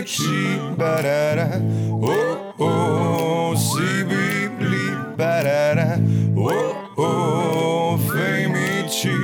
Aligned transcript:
fejmiči, 0.00 0.60
barara, 0.76 1.48
oh, 2.02 2.54
oh, 2.58 3.56
si 3.56 4.04
bibli, 4.04 4.96
barara, 5.16 5.98
oh, 6.36 6.74
oh, 6.96 8.00
fejmiči. 8.12 9.14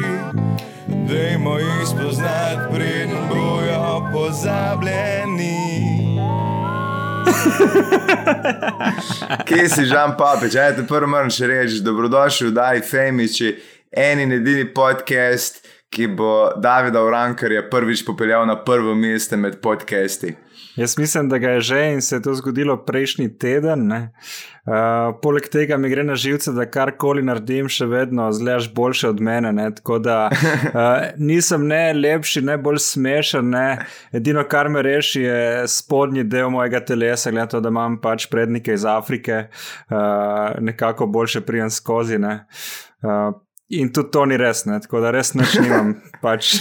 Dajmo 1.09 1.59
jih 1.59 1.87
spoznati, 1.87 2.75
preden 2.75 3.29
bojo 3.29 4.11
pozabljeni. 4.13 5.57
Kje 9.45 9.69
si 9.69 9.85
Žan 9.85 10.17
Papič? 10.19 10.55
Ajde, 10.55 10.87
prvo 10.89 11.07
moram 11.07 11.31
še 11.31 11.47
reči, 11.47 11.81
dobrodošli 11.83 12.51
v 12.51 12.55
Daj 12.55 12.83
Femiči, 12.83 13.55
en 13.93 14.21
in 14.21 14.33
edini 14.33 14.67
podcast, 14.75 15.63
ki 15.91 16.11
bo 16.19 16.51
Davida 16.59 17.03
Urankarja 17.07 17.69
prvič 17.71 18.05
popeljal 18.05 18.47
na 18.47 18.59
prvo 18.65 18.95
mesto 18.95 19.37
med 19.37 19.61
podcasti. 19.63 20.35
Jaz 20.77 20.99
mislim, 20.99 21.29
da 21.29 21.39
ga 21.39 21.51
je 21.51 21.61
že 21.61 21.93
in 21.93 22.03
se 22.03 22.17
je 22.17 22.23
to 22.23 22.35
zgodilo 22.35 22.77
prejšnji 22.85 23.39
teden. 23.39 23.93
Uh, 23.93 25.15
poleg 25.23 25.49
tega 25.49 25.77
mi 25.77 25.89
gre 25.89 26.05
na 26.05 26.15
živce, 26.15 26.53
da 26.53 26.67
karkoli 26.71 27.23
naredim, 27.23 27.69
še 27.69 27.87
vedno 27.87 28.27
zlež 28.33 28.69
boljše 28.75 29.09
od 29.09 29.21
mene. 29.21 29.53
Ne? 29.53 29.71
Tako 29.75 29.99
da 29.99 30.17
uh, 30.29 31.07
nisem 31.31 31.65
ne 31.67 31.93
lepši, 31.93 32.43
ne 32.43 32.59
bolj 32.59 32.83
smešen. 32.85 33.51
Ne? 33.55 33.87
Edino, 34.13 34.45
kar 34.45 34.69
me 34.69 34.83
reši, 34.83 35.23
je 35.23 35.65
spodnji 35.71 36.27
del 36.29 36.51
mojega 36.51 36.83
telesa, 36.85 37.31
glede 37.31 37.55
to, 37.55 37.63
da 37.65 37.73
imam 37.73 37.97
pač 38.03 38.29
prednike 38.29 38.77
iz 38.77 38.85
Afrike, 38.85 39.47
uh, 39.89 40.61
nekako 40.61 41.07
boljše 41.07 41.41
prijem 41.41 41.71
skozi. 41.71 42.21
Uh, 42.21 43.46
In 43.69 43.93
tudi 43.93 44.11
to 44.15 44.25
ni 44.31 44.37
res, 44.39 44.63
ne? 44.67 44.79
tako 44.81 45.01
da 45.03 45.11
res 45.11 45.33
neč 45.35 45.57
nimam. 45.59 45.97
Pač. 46.25 46.55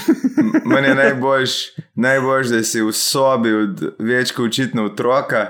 Meni 0.66 0.88
je 0.88 0.96
najboljš, 0.98 1.58
najboljš, 2.02 2.54
da 2.54 2.62
si 2.66 2.82
v 2.82 2.94
sobi 2.98 3.54
od 3.54 3.84
večkrat 4.00 4.48
očitno 4.48 4.88
otroka, 4.90 5.44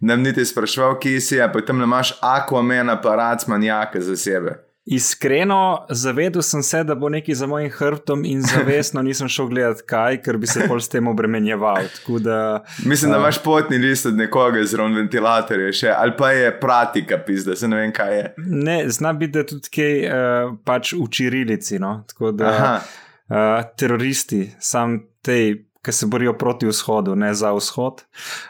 da 0.00 0.16
niti 0.16 0.44
sprašval, 0.46 1.00
kje 1.02 1.20
si, 1.20 1.40
a 1.42 1.48
potem 1.50 1.82
imaš 1.82 2.14
akvamen 2.22 2.90
aparat, 2.90 3.46
manjake 3.50 4.00
za 4.00 4.16
sebe. 4.16 4.60
Iskreno, 4.84 5.86
zavedel 5.90 6.42
sem 6.42 6.62
se, 6.62 6.84
da 6.84 6.94
bo 6.94 7.08
nekaj 7.08 7.34
za 7.34 7.46
mojim 7.46 7.70
hrbtom, 7.70 8.24
in 8.24 8.42
zavestno 8.54 9.02
nisem 9.02 9.28
šel 9.28 9.46
gledat, 9.46 9.84
kaj, 9.86 10.18
ker 10.24 10.36
bi 10.42 10.50
se 10.50 10.66
pol 10.68 10.80
s 10.80 10.90
tem 10.90 11.08
obremenjeval. 11.08 11.86
Da, 12.18 12.64
Mislim, 12.84 13.12
da 13.12 13.18
imaš 13.18 13.42
potni 13.42 13.78
list 13.78 14.06
od 14.06 14.18
nekoga 14.18 14.64
zraven 14.64 14.96
ventilatorja, 14.98 15.72
še, 15.72 15.92
ali 15.94 16.16
pa 16.18 16.32
je 16.34 16.50
pratika, 16.60 17.18
pizda, 17.26 17.56
se 17.56 17.70
ne 17.70 17.78
vem, 17.78 17.92
kaj 17.94 18.16
je. 18.18 18.24
Ne, 18.46 18.78
zna 18.90 19.12
biti, 19.12 19.32
da 19.38 19.46
tudi 19.46 19.70
kaj 19.70 19.98
uh, 20.06 20.56
pač 20.64 20.96
v 20.98 21.06
čirilici. 21.10 21.78
No? 21.78 22.00
Tako 22.10 22.32
da 22.34 22.50
uh, 22.74 23.62
teroristi, 23.78 24.48
sam 24.58 24.98
tej 25.22 25.60
ki 25.84 25.92
se 25.92 26.06
borijo 26.06 26.32
proti 26.38 26.66
vzhodu, 26.66 27.14
ne 27.14 27.34
za 27.34 27.52
vzhod. 27.52 28.04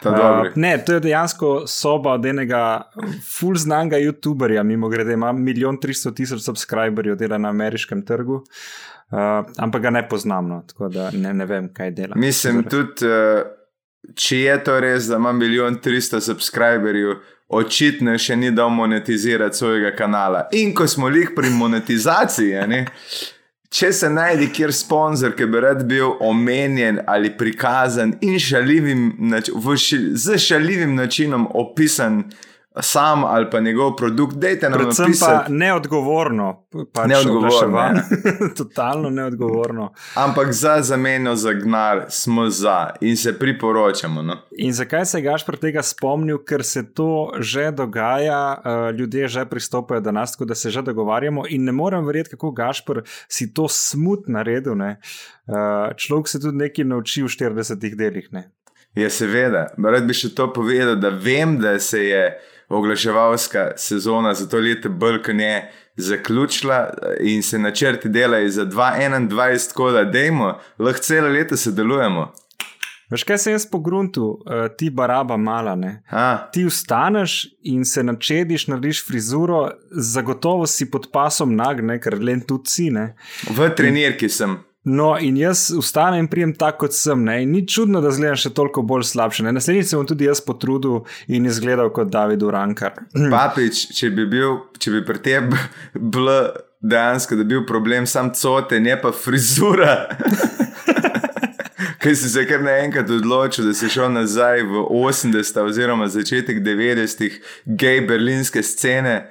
Uh, 0.05 0.11
ne, 0.55 0.77
to 0.85 0.93
je 0.93 0.99
dejansko 0.99 1.63
soba 1.67 2.13
od 2.13 2.25
enega 2.25 2.91
full 3.37 3.57
znanga 3.57 3.97
YouTuberja, 3.97 4.63
mimo 4.63 4.89
grede, 4.89 5.13
ima 5.13 5.31
milijon 5.31 5.79
tristo 5.81 6.11
tisoč 6.11 6.41
subscriberjev, 6.41 7.15
dela 7.17 7.37
na 7.37 7.49
ameriškem 7.49 8.05
trgu. 8.05 8.43
Uh, 9.11 9.19
ampak 9.57 9.81
ga 9.81 9.89
ne 9.89 10.09
poznam, 10.09 10.47
no, 10.47 10.63
tako 10.67 10.89
da 10.89 11.09
ne, 11.11 11.33
ne 11.33 11.45
vem, 11.45 11.73
kaj 11.73 11.91
dela. 11.91 12.15
Mislim 12.15 12.63
tudi, 12.69 13.09
uh, 13.09 13.41
če 14.15 14.39
je 14.39 14.63
to 14.63 14.79
res, 14.79 15.09
da 15.09 15.17
ima 15.17 15.33
milijon 15.33 15.81
tristo 15.81 16.21
subscriberjev. 16.21 17.17
Očitno 17.53 18.15
še 18.17 18.35
ni 18.39 18.49
dal 18.51 18.71
monetizirati 18.73 19.57
svojega 19.57 19.91
kanala. 19.97 20.47
In 20.57 20.71
ko 20.73 20.87
smo 20.89 21.09
jih 21.13 21.33
pri 21.35 21.51
monetizaciji, 21.53 22.55
če 23.73 23.89
se 23.93 24.09
najde 24.09 24.51
kjer 24.53 24.73
sponzor, 24.75 25.33
ki 25.37 25.47
bi 25.49 25.61
rad 25.63 25.83
bil 25.89 26.13
omenjen 26.21 26.99
ali 27.09 27.31
prikazan 27.37 28.15
in 28.21 28.37
šaljivim, 28.39 29.33
z 30.13 30.37
šaljivim 30.37 30.95
načinom 30.95 31.47
opisan 31.57 32.23
sam 32.81 33.23
ali 33.25 33.49
pa 33.49 33.59
njegov 33.59 33.95
produkt, 33.95 34.35
dajte 34.35 34.69
nam 34.69 34.79
Predvsem 34.79 35.05
napisati. 35.05 35.43
pa 35.47 35.53
neodgovorno. 35.53 36.65
Pač 36.93 37.07
Neodgovorno, 37.07 37.47
oglaševanje. 37.47 38.01
Totalno 38.57 39.09
neodgovorno. 39.09 39.93
Ampak 40.15 40.51
za 40.51 40.81
zamenjo 40.81 41.35
za 41.35 41.53
gnar 41.53 42.05
smo 42.09 42.49
za 42.49 42.89
in 43.01 43.17
se 43.17 43.39
priporočamo. 43.39 44.21
No? 44.21 44.37
In 44.57 44.73
zakaj 44.73 45.05
se 45.05 45.17
je 45.17 45.21
Gašpr 45.21 45.57
tega 45.57 45.83
spomnil? 45.83 46.37
Ker 46.37 46.63
se 46.63 46.93
to 46.93 47.31
že 47.39 47.71
dogaja, 47.71 48.57
uh, 48.65 48.95
ljudje 48.95 49.27
že 49.27 49.45
pristopajo 49.45 50.01
do 50.01 50.11
nas, 50.11 50.31
tako 50.31 50.45
da 50.45 50.55
se 50.55 50.69
že 50.69 50.81
dogovarjamo. 50.81 51.43
In 51.49 51.63
ne 51.63 51.71
morem 51.71 52.05
verjeti, 52.05 52.29
kako 52.29 52.51
Gašpr 52.51 53.01
si 53.27 53.53
to 53.53 53.67
smut 53.67 54.27
naredil. 54.27 54.73
Uh, 54.73 55.93
človek 55.95 56.27
se 56.27 56.39
tudi 56.39 56.57
nekaj 56.57 56.85
nauči 56.85 57.23
v 57.23 57.27
40 57.27 57.95
delih. 57.95 58.27
Ne? 58.31 58.51
Ja, 58.95 59.09
seveda. 59.09 59.67
Rad 59.77 60.05
bi 60.05 60.13
še 60.13 60.29
to 60.37 60.51
povedal, 60.53 60.95
da 60.95 61.09
vem, 61.09 61.57
da 61.61 61.79
se 61.79 62.03
je 62.05 62.23
oglaševalska 62.73 63.71
sezona 63.77 64.33
za 64.33 64.49
to 64.49 64.57
leto 64.57 64.89
Balkanje 64.89 65.61
zaključila 65.95 66.93
in 67.21 67.43
se 67.43 67.59
načrti 67.59 68.09
delajo 68.09 68.49
za 68.49 68.65
2021, 68.65 69.69
tako 69.69 69.91
da 69.91 70.03
dejmo, 70.03 70.59
lahko 70.79 70.99
celo 70.99 71.27
leto 71.27 71.57
sodelujemo. 71.57 72.33
Veš, 73.13 73.23
kaj 73.23 73.37
se 73.37 73.51
jaz 73.51 73.65
po 73.69 73.79
gruntu, 73.79 74.25
uh, 74.25 74.67
ti 74.77 74.89
baraba 74.89 75.37
mala. 75.37 75.77
Ti 76.51 76.65
vstaneš 76.65 77.45
in 77.61 77.85
se 77.85 78.03
načediš, 78.03 78.67
narediš 78.67 79.07
frizuro, 79.07 79.69
zagotovo 79.91 80.67
si 80.67 80.89
pod 80.91 81.11
pasom 81.13 81.55
nagne, 81.55 81.99
ker 82.01 82.17
len 82.17 82.41
tudi 82.41 82.69
si. 82.69 82.89
Ne? 82.89 83.13
V 83.49 83.69
trenirki 83.77 84.29
sem. 84.29 84.57
No, 84.83 85.13
in 85.19 85.37
jaz 85.39 85.69
vstanem 85.71 86.25
in 86.25 86.27
prijem 86.27 86.51
tako, 86.59 86.83
kot 86.83 86.95
sem. 86.95 87.23
Ne? 87.23 87.37
In 87.43 87.53
ni 87.55 87.61
čudno, 87.67 88.01
da 88.03 88.11
zgledam 88.11 88.39
še 88.39 88.51
toliko 88.55 88.83
bolj 88.83 89.05
slabše. 89.13 89.45
Ne? 89.47 89.53
Naslednjič 89.55 89.93
se 89.93 89.99
bom 89.99 90.07
tudi 90.07 90.27
jaz 90.27 90.43
potrudil 90.43 91.05
in 91.31 91.47
izgledal 91.47 91.91
kot 91.95 92.11
David 92.11 92.43
Urankar. 92.43 92.99
Papič, 93.35 93.85
če 93.95 94.11
bi, 94.11 94.27
bil, 94.27 94.59
če 94.79 94.97
bi 94.97 95.03
pri 95.07 95.23
tebi 95.23 95.61
bil 96.17 96.33
dejansko, 96.83 97.39
da 97.39 97.47
bi 97.47 97.55
bil 97.55 97.67
problem 97.67 98.07
sam 98.09 98.33
cote, 98.35 98.81
ne 98.83 98.97
pa 98.99 99.13
frizura. 99.15 99.95
Ker 102.03 102.17
si 102.19 102.27
se 102.27 102.41
kar 102.43 102.59
naenkrat 102.59 103.07
odločil, 103.15 103.69
da 103.69 103.73
si 103.77 103.87
šel 103.87 104.09
nazaj 104.11 104.65
v 104.67 104.81
80. 104.99 105.59
oziroma 105.63 106.09
začetek 106.11 106.59
90. 106.59 107.39
gej 107.79 108.01
berlinske 108.09 108.59
scene. 108.59 109.21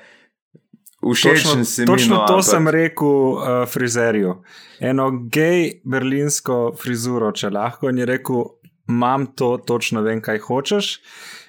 Všeč 1.03 1.43
točno, 1.43 1.65
si 1.65 1.87
točno 1.87 2.15
mi, 2.15 2.21
no, 2.21 2.27
to 2.27 2.39
ampak... 2.39 2.47
sem 2.47 2.69
rekel 2.69 3.09
uh, 3.09 3.45
frizerju. 3.67 4.37
Eno 4.81 5.11
gej 5.11 5.81
berlinsko 5.85 6.73
frizuro, 6.79 7.33
če 7.35 7.51
lahko. 7.51 7.91
In 7.91 7.99
je 7.99 8.07
rekel, 8.07 8.45
imam 8.89 9.27
to, 9.35 9.57
točno 9.67 10.03
vem, 10.07 10.23
kaj 10.23 10.39
hočeš. 10.47 10.93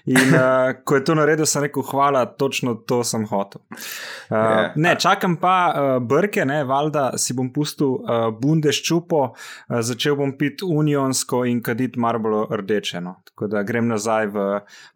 In 0.05 0.33
uh, 0.35 0.73
ko 0.83 0.97
je 0.97 1.03
to 1.07 1.13
naredil, 1.15 1.45
sem 1.47 1.63
rekel, 1.63 1.83
hvala, 1.87 2.25
točno 2.25 2.73
to 2.75 3.03
sem 3.07 3.23
hotel. 3.29 3.61
Uh, 3.71 3.77
yeah. 4.35 4.73
Ne, 4.75 4.95
čakam 4.99 5.37
pa 5.39 5.55
uh, 5.71 5.91
brke, 6.03 6.43
ne, 6.45 6.63
valjda 6.67 7.13
si 7.17 7.31
bom 7.33 7.47
pustil 7.55 7.93
uh, 8.01 8.25
bundes 8.35 8.81
čupo, 8.83 9.21
uh, 9.31 9.77
začel 9.79 10.17
bom 10.19 10.33
piti 10.35 10.67
unionsko 10.67 11.45
in 11.47 11.61
kaditi 11.63 11.99
marbolo 12.03 12.49
rdeče. 12.51 12.99
No. 13.01 13.15
Tako 13.31 13.47
da 13.47 13.61
grem 13.63 13.87
nazaj 13.87 14.27
v. 14.33 14.47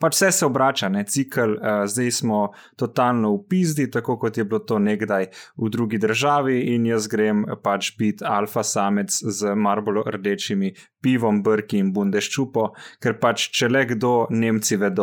Pač 0.03 0.17
vse 0.17 0.31
se 0.41 0.45
obrača, 0.49 0.89
ne, 0.91 1.05
cikl, 1.07 1.55
uh, 1.55 1.85
zdaj 1.87 2.11
smo 2.19 2.41
totalno 2.75 3.31
v 3.37 3.45
pizdi, 3.47 3.87
tako 3.91 4.17
kot 4.19 4.37
je 4.37 4.43
bilo 4.43 4.59
to 4.59 4.75
nekdaj 4.79 5.29
v 5.55 5.71
drugi 5.71 6.01
državi, 6.03 6.59
in 6.75 6.91
jaz 6.91 7.07
grem 7.07 7.45
pač 7.63 7.93
biti 7.95 8.27
alfa 8.27 8.65
samec 8.67 9.15
z 9.23 9.55
marbolo 9.55 10.03
rdečimi 10.03 10.73
pivom, 10.99 11.39
brki 11.43 11.79
in 11.79 11.93
bundes 11.95 12.27
čupo, 12.27 12.73
ker 12.99 13.15
pač 13.21 13.47
če 13.55 13.71
le 13.71 13.85
kdo, 13.95 14.13
Nemci 14.35 14.75
vedo. 14.75 14.96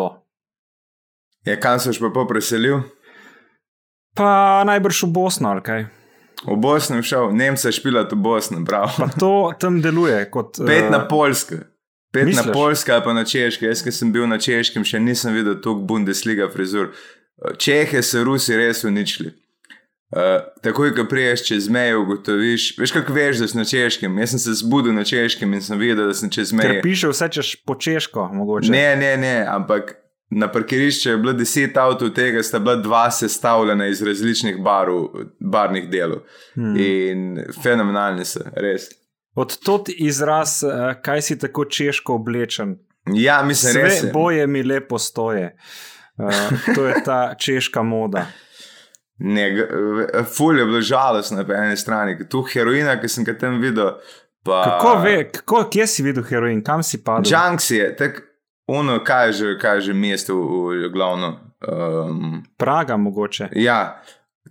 Ja, 1.45 1.57
kam 1.61 1.79
si 1.79 1.93
pa 2.01 2.25
preselil? 2.29 2.83
Pa 4.15 4.63
najbrž 4.67 5.05
v 5.05 5.11
Bosno 5.13 5.51
ali 5.51 5.63
kaj. 5.63 5.87
V 6.45 6.57
Bosno 6.61 6.97
je 7.01 7.03
šel, 7.03 7.33
Nemce 7.33 7.73
špilat 7.73 8.13
v 8.13 8.19
Bosno, 8.21 8.65
prav. 8.65 8.93
Pa 8.97 9.09
to 9.09 9.53
tam 9.61 9.81
deluje 9.83 10.25
kot. 10.31 10.61
Pet 10.69 10.91
na 10.91 11.05
Poljsko. 11.09 11.65
Pet 12.15 12.27
Misliš? 12.27 12.47
na 12.47 12.53
Poljsko 12.53 12.93
ali 12.93 13.05
pa 13.05 13.13
na 13.13 13.25
Češkem. 13.25 13.69
Jaz, 13.69 13.83
ki 13.83 13.93
sem 13.93 14.13
bil 14.13 14.27
na 14.31 14.39
Češkem, 14.39 14.85
še 14.87 15.01
nisem 15.03 15.35
videl 15.35 15.59
toliko 15.61 15.87
Bundesliga 15.89 16.49
frizur. 16.53 16.93
Čehe 17.59 18.03
so 18.03 18.23
Rusi 18.25 18.57
res 18.57 18.85
uničili. 18.85 19.35
Uh, 20.15 20.45
takoj, 20.63 20.93
ko 20.95 21.05
priješ 21.11 21.43
čez 21.49 21.65
mejo, 21.69 22.03
ugotoviš, 22.05 22.77
veš, 22.79 22.93
kako 22.95 23.13
veš, 23.13 23.41
da 23.43 23.49
si 23.49 23.57
na 23.59 23.65
češkem. 23.65 24.19
Jaz 24.19 24.31
sem 24.31 24.39
se 24.39 24.53
zbudil 24.61 24.95
na 24.95 25.03
češkem 25.05 25.55
in 25.55 25.63
sem 25.63 25.79
videl, 25.79 26.07
da 26.07 26.15
sem 26.15 26.31
čez 26.31 26.53
mejo. 26.55 26.77
Ker 26.77 26.83
piše 26.83 27.11
vse 27.11 27.29
češ 27.35 27.51
po 27.67 27.75
češko, 27.75 28.29
mogoče. 28.33 28.71
Ne, 28.71 28.97
ne, 28.97 29.17
ne, 29.17 29.33
ampak 29.51 29.97
na 30.31 30.47
parkirišču 30.53 31.11
je 31.11 31.17
bilo 31.19 31.33
deset 31.33 31.77
avtov, 31.77 32.13
tega 32.15 32.43
sta 32.47 32.59
bila 32.63 32.77
dva 32.77 33.11
sestavljena 33.11 33.89
iz 33.91 34.03
različnih 34.07 34.63
barv, 34.63 35.09
barvnih 35.41 35.91
delov. 35.91 36.23
Hmm. 36.55 36.79
In 36.79 37.43
fenomenalni 37.63 38.25
so, 38.25 38.47
res. 38.55 38.93
Od 39.35 39.59
tod 39.67 39.91
izraz, 39.99 40.61
uh, 40.63 40.93
kaj 41.03 41.23
si 41.23 41.39
tako 41.39 41.65
češko 41.65 42.21
oblečen. 42.21 42.79
Ja, 43.15 43.43
mislim, 43.43 43.83
res. 43.83 44.01
Sve 44.01 44.13
boje 44.15 44.47
mi 44.47 44.63
lepo 44.63 44.99
stoje. 44.99 45.57
Uh, 46.17 46.31
to 46.75 46.87
je 46.87 47.03
ta 47.05 47.35
češka 47.35 47.83
moda. 47.83 48.29
Ne, 49.19 49.67
ful 50.37 50.59
je 50.59 50.65
bilo 50.65 50.81
žalostno 50.81 51.43
na 51.43 51.65
eni 51.65 51.77
strani, 51.77 52.29
tu 52.29 52.43
heroina, 52.43 52.97
ki 53.01 53.09
sem 53.09 53.25
ga 53.25 53.37
tam 53.39 53.61
videl. 53.63 53.95
Pa... 54.45 54.63
Kako 54.65 54.95
ve, 55.03 55.31
kako, 55.33 55.65
kje 55.73 55.87
si 55.87 56.03
videl 56.03 56.25
heroin, 56.29 56.63
kam 56.65 56.83
si 56.83 57.01
padel? 57.05 57.31
Junks 57.31 57.71
je, 57.71 57.87
tak, 57.97 58.21
ono, 58.67 58.99
kaj 59.05 59.33
že, 59.33 59.55
kaj 59.61 59.81
že 59.81 59.95
mesto 59.95 60.37
v, 60.37 60.91
glavno. 60.93 61.39
Um, 61.65 62.43
Praga 62.57 62.97
mogoče. 62.97 63.49
ja, 63.53 64.03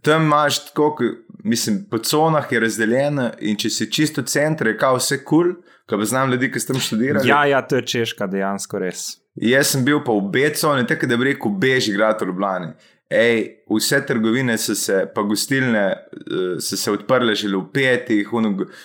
tam 0.01 0.24
imaš 0.24 0.66
tako, 0.66 1.04
mislim, 1.44 1.86
po 1.92 1.98
conah 1.98 2.51
je 2.51 2.59
razdeljeno 2.59 3.30
in 3.39 3.57
če 3.57 3.69
si 3.69 3.92
čisto 3.92 4.24
center, 4.24 4.68
je 4.68 4.77
kao 4.77 4.98
vse 4.98 5.19
kul, 5.24 5.44
cool, 5.44 5.54
ko 5.89 5.98
pa 5.98 6.06
znam 6.06 6.31
ljudi, 6.31 6.51
ki 6.51 6.59
s 6.59 6.68
tem 6.68 6.80
študirajo. 6.80 7.27
Ja, 7.27 7.45
ja, 7.45 7.62
to 7.62 7.75
je 7.75 7.86
češka, 7.86 8.27
dejansko 8.27 8.80
res. 8.80 9.06
Jaz 9.36 9.74
sem 9.74 9.86
bil 9.86 10.01
pa 10.06 10.13
v 10.13 10.30
Beconi, 10.33 10.88
tako 10.88 11.09
da 11.09 11.18
bi 11.18 11.31
rekel, 11.31 11.51
beži 11.59 11.92
igrati 11.92 12.25
v 12.25 12.31
Ljubljani. 12.31 12.74
Ej, 13.13 13.42
vse 13.69 14.00
trgovine 14.07 14.57
so 14.57 14.75
se, 14.75 15.04
pa 15.15 15.21
gostilne 15.21 15.83
eh, 15.89 16.60
so 16.60 16.77
se 16.77 16.92
odprle 16.92 17.36
že 17.36 17.48
v 17.48 17.63
petih, 17.74 18.30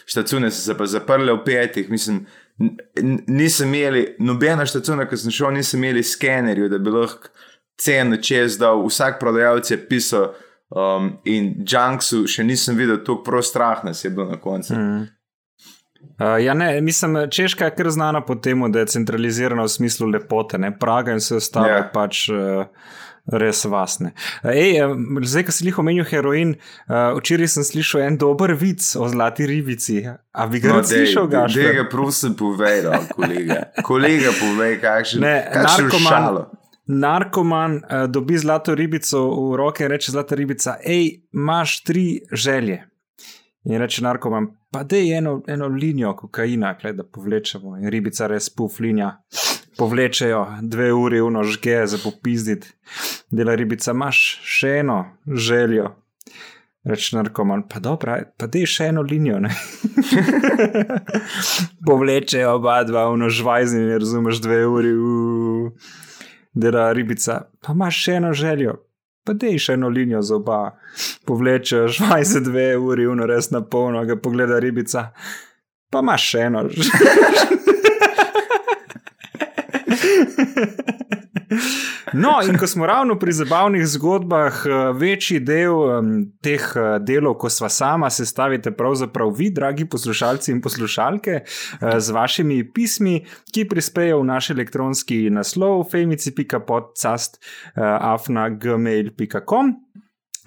štacune 0.06 0.50
so 0.50 0.60
se 0.62 0.76
pa 0.76 0.86
zaprle 0.86 1.32
v 1.32 1.44
petih. 1.44 1.90
Mislim, 1.90 2.26
nisem 3.26 3.74
imeli, 3.74 4.16
nobena 4.18 4.66
štacuna, 4.66 5.08
ki 5.08 5.16
sem 5.16 5.30
šel, 5.30 5.52
nisem 5.56 5.84
imeli 5.84 6.02
skenerjev, 6.02 6.68
da 6.68 6.78
bi 6.78 6.90
lahko 6.90 7.30
ceno 7.80 8.16
čez 8.16 8.58
dal. 8.58 8.82
Vsak 8.86 9.20
prodajalec 9.20 9.70
je 9.70 9.80
pisal. 9.88 10.34
Um, 10.68 11.14
in 11.24 11.64
Junksu 11.64 12.26
še 12.28 12.44
nisem 12.44 12.76
videl, 12.76 12.98
tako 13.00 13.22
prav 13.24 13.40
strah 13.40 13.86
nas 13.88 14.02
je 14.04 14.10
bilo 14.12 14.26
na 14.28 14.36
koncu. 14.36 14.74
Mm. 14.76 15.06
Uh, 16.18 16.36
ja, 16.44 16.52
ne, 16.54 16.80
mislim, 16.84 17.16
Češka 17.30 17.64
je 17.70 17.74
kar 17.74 17.88
znana 17.90 18.20
po 18.20 18.34
tem, 18.34 18.60
da 18.72 18.82
je 18.82 18.90
centralizirana 18.92 19.64
v 19.64 19.72
smislu 19.72 20.10
lepote, 20.12 20.58
ne 20.58 20.74
Praga 20.78 21.14
in 21.16 21.22
vse 21.22 21.38
ostalo 21.38 21.70
Ja. 21.70 21.78
je 21.78 21.86
pač 21.94 22.20
uh, 22.28 22.66
res 23.32 23.64
vasne. 23.64 24.12
Ej, 24.44 24.80
zdaj, 25.22 25.44
ko 25.44 25.52
si 25.52 25.66
jih 25.66 25.78
omenil 25.78 26.04
heroin, 26.08 26.54
uh, 26.88 27.12
včeraj 27.18 27.48
sem 27.48 27.64
slišal 27.64 28.00
en 28.06 28.16
dober 28.16 28.54
vic 28.54 28.80
o 28.96 29.08
zlati 29.08 29.46
ribici. 29.46 30.00
A 30.32 30.46
bi 30.46 30.60
ga 30.60 30.68
no, 30.72 30.82
slišal, 30.82 31.28
da 31.28 31.44
Gašper? 31.44 31.74
ga 31.74 31.84
prosim, 31.90 32.34
povej, 32.34 32.82
no, 32.84 33.00
kolega. 33.12 33.62
Kolega, 33.84 34.32
povej, 34.32 34.80
kakšen 34.80 35.20
Ne, 35.20 35.36
kakšen 35.52 35.90
narkoman- 35.90 36.08
šalo. 36.08 36.44
Narkoman 36.88 37.72
uh, 37.76 38.06
dobi 38.08 38.38
zlato 38.38 38.74
ribico 38.74 39.20
v 39.28 39.56
roke 39.56 39.84
in 39.84 39.90
reče: 39.90 40.12
Zlata 40.12 40.34
ribica, 40.34 40.78
hej, 40.84 41.20
imaš 41.32 41.82
tri 41.84 42.06
želje. 42.32 42.84
In 43.64 43.78
reče 43.78 44.02
narkoman, 44.04 44.46
pa 44.70 44.82
da 44.84 44.96
je 44.96 45.16
eno, 45.18 45.42
eno 45.46 45.66
linijo 45.66 46.14
kokaina, 46.16 46.74
klej, 46.78 46.92
da 46.92 47.04
povlečemo. 47.04 47.76
In 47.76 47.90
ribica 47.90 48.26
res 48.30 48.48
puf 48.54 48.78
linija, 48.80 49.16
povlečejo 49.78 50.44
dve 50.62 50.92
uri 50.92 51.20
v 51.20 51.30
nožge 51.34 51.80
za 51.86 51.98
popizditi. 52.02 52.70
Dela 53.30 53.54
ribica, 53.58 53.92
imaš 53.92 54.22
še 54.44 54.78
eno 54.82 54.98
željo. 55.26 55.90
Reče 56.88 57.16
narkoman, 57.18 57.66
pa 57.68 57.82
dobro, 57.82 58.14
pa 58.38 58.46
da 58.46 58.58
je 58.62 58.66
še 58.66 58.92
eno 58.92 59.02
linijo. 59.02 59.40
ne." 59.42 59.50
Povlečejo 61.86 62.54
oba 62.56 62.80
dva 62.88 63.08
v 63.12 63.18
nožvajzni, 63.26 63.98
razumeš, 63.98 64.40
dve 64.44 64.62
uri. 64.66 64.94
Uh 64.94 65.96
dela 66.58 66.92
ribica, 66.92 67.42
pa 67.62 67.72
imaš 67.72 68.02
še 68.04 68.18
eno 68.18 68.32
željo, 68.36 68.74
pa 69.28 69.36
dej 69.36 69.60
še 69.60 69.76
eno 69.76 69.92
linijo 69.92 70.24
za 70.24 70.40
oba. 70.40 70.72
Povlečeš 71.28 72.00
22 72.00 72.80
uri, 72.80 73.04
uno 73.06 73.28
res 73.28 73.52
na 73.52 73.60
polno, 73.60 74.00
ga 74.08 74.16
pogleda 74.16 74.56
ribica, 74.64 75.12
pa 75.92 76.00
imaš 76.04 76.22
še 76.32 76.38
eno. 76.48 76.64
No, 82.12 82.38
in 82.48 82.58
ko 82.58 82.66
smo 82.66 82.86
ravno 82.86 83.18
pri 83.18 83.32
zabavnih 83.32 83.86
zgodbah, 83.86 84.62
eh, 84.66 84.92
večji 84.92 85.40
del 85.40 85.72
teh 86.42 86.64
eh, 86.76 86.98
delov, 87.00 87.38
ko 87.38 87.50
sva 87.50 87.68
sama, 87.68 88.10
sestavite 88.10 88.70
pravzaprav 88.70 89.32
vi, 89.36 89.50
dragi 89.50 89.88
poslušalci 89.88 90.52
in 90.52 90.60
poslušalke, 90.60 91.30
eh, 91.30 92.00
z 92.00 92.10
vašimi 92.10 92.72
pismi, 92.72 93.24
ki 93.54 93.68
prispejo 93.68 94.20
v 94.20 94.24
naš 94.24 94.50
elektronski 94.50 95.30
naslov 95.30 95.84
femici.podcast 95.90 97.40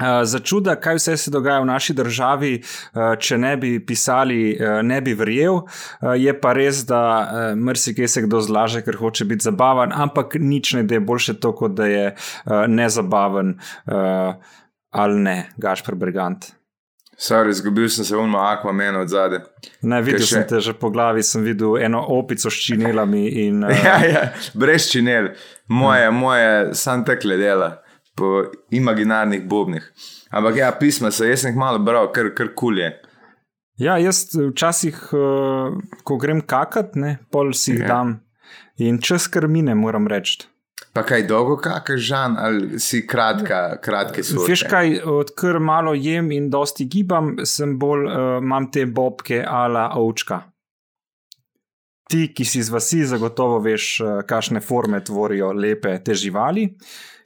Uh, 0.01 0.25
Za 0.25 0.39
čuda, 0.39 0.75
kaj 0.75 0.95
vse 0.98 1.18
se 1.18 1.31
dogaja 1.31 1.59
v 1.62 1.65
naši 1.69 1.94
državi, 1.94 2.51
uh, 2.62 3.01
če 3.19 3.38
ne 3.38 3.53
bi 3.57 3.75
pisali, 3.86 4.57
uh, 4.57 4.80
ne 4.81 5.01
bi 5.01 5.13
verjel. 5.13 5.62
Uh, 5.62 6.15
Je 6.18 6.33
pa 6.42 6.53
res, 6.57 6.81
da 6.89 7.01
marsikaj 7.56 8.07
se 8.07 8.21
kdo 8.25 8.42
zlaže, 8.42 8.81
ker 8.81 8.98
hoče 8.98 9.25
biti 9.30 9.45
zabaven, 9.45 9.94
ampak 9.94 10.36
nič 10.39 10.74
ne 10.74 10.83
da 10.83 10.98
je 10.98 11.03
boljše 11.06 11.38
to, 11.39 11.53
kot 11.56 11.75
da 11.77 11.86
je 11.86 12.15
nezabaven 12.68 13.53
ali 14.92 15.19
ne, 15.19 15.36
Gašpr 15.57 15.95
Brigant. 15.95 16.45
Sorry, 17.21 17.50
izgubil 17.50 17.89
sem 17.89 18.06
se 18.06 18.18
unmo 18.18 18.39
akvamen 18.39 18.95
od 18.95 19.09
zadaj. 19.09 19.39
Ne, 19.81 20.01
videl 20.01 20.24
Kaj 20.24 20.27
sem 20.27 20.42
še? 20.42 20.48
te 20.50 20.59
že 20.65 20.74
po 20.74 20.89
glavi, 20.89 21.21
sem 21.24 21.44
videl 21.45 21.77
eno 21.77 22.01
opico 22.15 22.50
s 22.50 22.63
činelami 22.65 23.27
in 23.45 23.62
uh, 23.63 23.69
Ja, 23.86 24.00
ja, 24.06 24.24
brez 24.57 24.89
činel, 24.89 25.36
moje, 25.69 26.09
moje 26.12 26.74
sam 26.74 27.06
tekle 27.06 27.38
dela 27.38 27.81
po 28.21 28.44
imaginarnih 28.69 29.41
bobnih. 29.50 29.88
Ampak 30.29 30.59
ja, 30.62 30.69
pisma 30.77 31.09
so, 31.12 31.25
jaz 31.25 31.41
sem 31.41 31.51
jih 31.56 31.59
malo 31.59 31.81
bral, 31.81 32.12
kar, 32.13 32.29
kar 32.38 32.53
kulje. 32.56 32.91
Ja, 33.81 33.95
jaz 33.97 34.27
včasih, 34.38 34.97
uh, 35.18 35.73
ko 36.06 36.18
grem 36.21 36.44
kakat, 36.45 36.94
ne, 37.01 37.15
pol 37.33 37.50
si 37.57 37.73
jih 37.73 37.81
Ja. 37.81 37.88
dam 37.95 38.19
in 38.77 39.00
čas 39.01 39.25
kar 39.31 39.47
mine, 39.50 39.73
moram 39.75 40.06
reči. 40.12 40.44
Pa 40.94 41.06
kaj 41.07 41.23
dolgo, 41.27 41.56
kakor 41.63 41.97
žan, 41.97 42.35
ali 42.38 42.79
si 42.83 43.00
kratka, 43.07 43.77
kratke 43.81 44.24
svoje. 44.27 44.51
Veš 44.51 44.63
kaj, 44.69 44.97
odkar 45.07 45.59
malo 45.63 45.94
jem 45.95 46.31
in 46.35 46.50
dosti 46.51 46.85
gibam, 46.85 47.38
sem 47.47 47.77
bolj, 47.79 48.06
uh, 48.06 48.38
imam 48.44 48.67
te 48.71 48.85
bobke 48.85 49.41
ala 49.47 49.89
ovčka. 49.97 50.41
Ti, 52.12 52.25
ki 52.35 52.44
si 52.45 52.59
z 52.59 52.74
vasi, 52.74 53.06
zagotovo 53.07 53.62
veš, 53.63 53.85
kakšne 54.27 54.59
forme 54.59 55.00
tvorijo 55.00 55.53
lepe 55.56 55.94
te 56.03 56.12
živali 56.13 56.65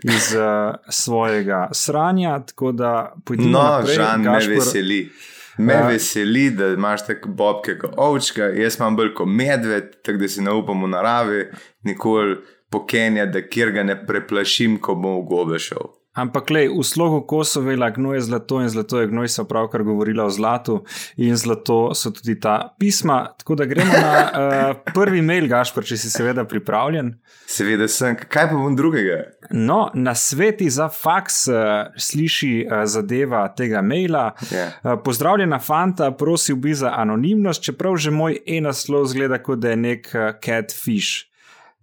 iz 0.03 0.35
uh, 0.35 0.43
svojega 0.89 1.69
sranja. 1.71 2.39
Tako 2.41 2.71
da 2.71 2.91
pojdimo 3.25 3.49
No, 3.49 3.63
naprej. 3.63 3.95
žan 3.95 4.21
me 4.21 4.25
Gašper. 4.25 4.53
veseli. 4.53 5.09
Me 5.57 5.73
Ja. 5.73 5.87
veseli, 5.87 6.49
da 6.49 6.67
imaš 6.67 7.05
tako 7.05 7.29
bobke 7.29 7.77
kot 7.77 7.93
ovčka, 7.97 8.43
jaz 8.43 8.75
imam 8.75 8.95
bolj 8.95 9.13
kot 9.13 9.27
medved, 9.29 10.01
tako 10.03 10.17
da 10.17 10.27
si 10.27 10.41
ne 10.41 10.51
upam 10.51 10.83
v 10.83 10.87
naravi, 10.87 11.45
nikoli 11.83 12.35
pokenja, 12.69 13.25
da 13.25 13.41
kjer 13.41 13.71
ga 13.71 13.83
ne 13.83 14.05
preplašim, 14.05 14.79
ko 14.79 14.95
bom 14.95 15.15
v 15.15 15.25
gobe 15.25 15.59
šel. 15.59 15.87
Ampak, 16.15 16.49
lej, 16.49 16.69
v 16.71 16.83
slogu 16.83 17.25
Kosovela 17.27 17.89
gnoj 17.91 18.15
je 18.15 18.21
zlato 18.21 18.61
in 18.63 18.69
zlato 18.71 19.01
je 19.01 19.07
gnoj, 19.11 19.27
so 19.27 19.43
pravkar 19.43 19.83
govorila 19.83 20.23
o 20.25 20.31
zlatu 20.31 20.77
in 21.19 21.35
zlato 21.35 21.91
so 21.91 22.11
tudi 22.15 22.39
ta 22.39 22.75
pisma. 22.79 23.35
Tako 23.37 23.55
da 23.55 23.65
gremo 23.65 23.91
na 23.91 24.13
uh, 24.23 24.77
prvi 24.95 25.19
mail, 25.21 25.49
Gašpor, 25.51 25.83
če 25.83 25.97
si 25.99 26.09
seveda 26.09 26.45
pripravljen. 26.47 27.11
Seveda 27.51 27.89
sem, 27.91 28.15
kaj 28.15 28.47
pa 28.47 28.55
bom 28.55 28.77
drugega? 28.79 29.17
No, 29.51 29.89
na 29.93 30.15
sveti 30.15 30.69
za 30.71 30.87
faks 30.87 31.47
uh, 31.51 31.91
sliši 31.99 32.53
uh, 32.63 32.85
zadeva 32.87 33.43
tega 33.51 33.83
maila. 33.83 34.29
Ja. 34.55 34.69
Uh, 34.83 34.95
pozdravljena, 35.03 35.59
fanta, 35.59 36.13
prosil 36.15 36.55
bi 36.55 36.73
za 36.73 36.95
anonimnost, 36.95 37.63
čeprav 37.67 37.99
že 37.99 38.15
moj 38.15 38.39
e-naslov 38.47 39.11
zgleda 39.11 39.43
kot 39.43 39.59
da 39.59 39.75
je 39.75 39.83
nek 39.83 40.09
uh, 40.15 40.31
catfish. 40.39 41.27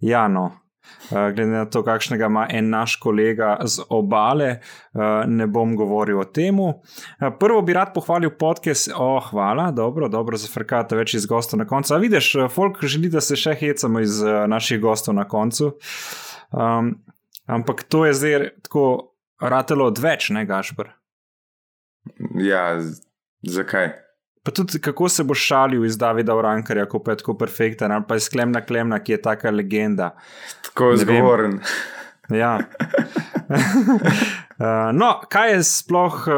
Ja, 0.01 0.25
no. 0.27 0.62
Uh, 1.11 1.29
glede 1.35 1.51
na 1.51 1.65
to, 1.65 1.83
kakšnega 1.83 2.29
ima 2.31 2.45
en 2.49 2.69
naš 2.69 2.95
kolega 3.01 3.57
z 3.65 3.83
obale, 3.89 4.49
uh, 4.93 5.23
ne 5.27 5.47
bom 5.47 5.75
govoril 5.75 6.19
o 6.21 6.25
tem. 6.25 6.59
Uh, 6.59 6.73
prvo 7.39 7.61
bi 7.61 7.75
rad 7.75 7.93
pohvalil 7.93 8.31
podcast, 8.39 8.91
oh, 8.95 9.19
hvala, 9.31 9.71
dobro, 9.71 10.07
dobro, 10.09 10.39
zafrkate 10.39 10.97
več 10.99 11.17
iz 11.19 11.27
gostov 11.29 11.59
na 11.59 11.67
koncu. 11.69 11.93
A 11.95 12.01
vidiš, 12.01 12.33
folk 12.53 12.83
želi, 12.83 13.11
da 13.13 13.21
se 13.21 13.39
še 13.39 13.55
hecamo 13.59 14.03
iz 14.03 14.21
naših 14.23 14.81
gostov 14.81 15.17
na 15.17 15.27
koncu. 15.29 15.73
Um, 16.51 16.95
ampak 17.45 17.83
to 17.83 18.05
je 18.05 18.13
zdaj 18.13 18.49
tako 18.67 18.85
ratelo 19.41 19.89
odveč, 19.91 20.29
ne 20.29 20.45
Gašpr. 20.45 20.93
Ja, 22.39 22.79
zakaj? 23.43 24.02
Pa 24.43 24.51
tudi 24.51 24.81
kako 24.81 25.09
se 25.09 25.23
boš 25.23 25.45
šalil 25.47 25.85
iz 25.85 25.97
Davida 25.97 26.35
Urankarja, 26.35 26.85
ko 26.85 26.99
je 27.07 27.17
tako 27.17 27.37
perfekten, 27.37 27.91
ali 27.91 28.03
pa 28.07 28.15
iz 28.15 28.29
Klemna 28.29 28.61
Klemna, 28.65 28.99
ki 28.99 29.11
je 29.11 29.21
taka 29.21 29.51
legenda. 29.51 30.15
Tako 30.61 30.89
vem. 30.89 30.97
zgovoren. 30.97 31.59
Ja. 32.29 32.59
Uh, 33.49 34.91
no, 35.01 35.13
kaj 35.29 35.53
je 35.53 35.63
sploh 35.63 36.27
uh, 36.27 36.33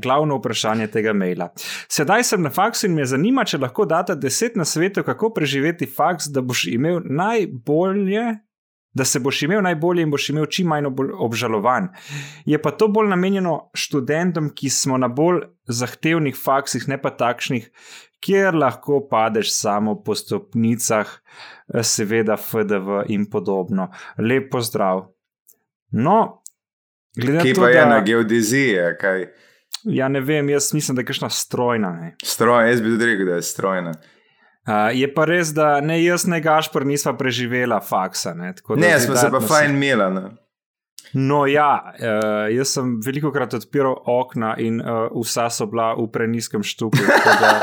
glavno 0.00 0.36
vprašanje 0.36 0.86
tega 0.92 1.12
maila? 1.12 1.48
Sedaj 1.88 2.24
sem 2.24 2.42
na 2.42 2.50
faksu 2.50 2.86
in 2.86 2.94
me 2.94 3.04
zanima, 3.08 3.44
če 3.44 3.60
lahko 3.64 3.84
date 3.88 4.16
deset 4.20 4.56
na 4.56 4.64
svetu, 4.64 5.04
kako 5.04 5.32
preživeti 5.36 5.86
faks, 5.86 6.28
da 6.32 6.44
boš 6.44 6.66
imel 6.72 7.00
najbolje. 7.04 8.34
Da 8.96 9.04
se 9.04 9.20
boš 9.20 9.42
imel 9.44 9.60
najbolje 9.60 10.06
in 10.06 10.10
boš 10.10 10.30
imel 10.32 10.46
čim 10.48 10.70
manj 10.72 10.86
ob- 10.88 11.12
obžalovan. 11.26 11.90
Je 12.48 12.56
pa 12.62 12.70
to 12.72 12.88
bolj 12.88 13.10
namenjeno 13.12 13.58
študentom, 13.76 14.48
ki 14.56 14.70
smo 14.72 14.96
na 14.98 15.10
bolj 15.12 15.42
zahtevnih 15.68 16.36
faksih, 16.44 16.88
ne 16.88 16.96
pa 17.02 17.12
takšnih, 17.12 17.68
kjer 18.24 18.56
lahko 18.56 19.02
padeš 19.10 19.52
samo 19.52 19.98
po 20.02 20.16
stopnicah, 20.16 21.10
seveda 21.82 22.38
FDV 22.40 23.04
in 23.12 23.28
podobno. 23.30 23.90
Lep 24.18 24.48
pozdrav. 24.50 25.04
No, 25.92 26.42
glede 27.16 27.44
Kje 27.44 27.52
na 27.52 27.54
to, 27.54 27.60
pa 27.60 27.68
je 27.68 27.86
na 27.86 27.98
da 28.00 28.04
geodeziji, 28.04 28.96
kaj? 29.00 29.26
ja, 29.84 30.08
ne 30.08 30.20
vem, 30.20 30.48
jaz 30.48 30.72
mislim, 30.74 30.96
da 30.96 31.04
je 31.04 31.06
kakšna 31.06 31.30
strojna. 31.30 31.90
Ne. 32.00 32.14
Stroj, 32.24 32.70
jaz 32.70 32.80
bi 32.80 32.90
tudi 32.96 33.06
rekel, 33.06 33.26
da 33.26 33.38
je 33.38 33.42
strojna. 33.42 33.92
Uh, 34.66 34.90
je 34.90 35.06
pa 35.14 35.24
res, 35.30 35.52
da 35.54 35.80
ne 35.80 36.00
jaz, 36.02 36.26
ne 36.26 36.40
Gašpor 36.42 36.82
nisva 36.86 37.12
preživela 37.14 37.78
faksa. 37.80 38.34
Ne, 38.34 38.50
da 38.58 38.74
Ne, 38.74 39.00
smo 39.00 39.14
se 39.16 39.30
pa 39.30 39.40
fajn 39.40 39.76
imela. 39.76 40.10
Ne? 40.10 40.22
No, 41.14 41.46
ja, 41.46 41.94
uh, 41.94 42.50
jaz 42.50 42.72
sem 42.74 42.96
veliko 43.04 43.30
krat 43.32 43.54
odpiral 43.54 43.94
okna 44.10 44.56
in 44.58 44.80
uh, 44.82 45.06
vsa 45.22 45.46
so 45.54 45.66
bila 45.70 45.94
v 45.94 46.10
preniskem 46.10 46.62
štuku. 46.66 46.98
Da... 46.98 47.62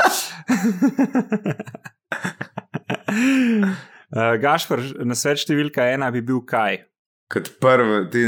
uh, 4.16 4.34
Gašpor, 4.40 4.80
na 5.04 5.14
svet 5.18 5.44
številka 5.44 5.84
ena 5.92 6.08
bi 6.14 6.24
bil 6.24 6.40
kaj? 6.48 6.88
Kot 7.34 7.52
prvo, 7.60 8.04
ti 8.08 8.24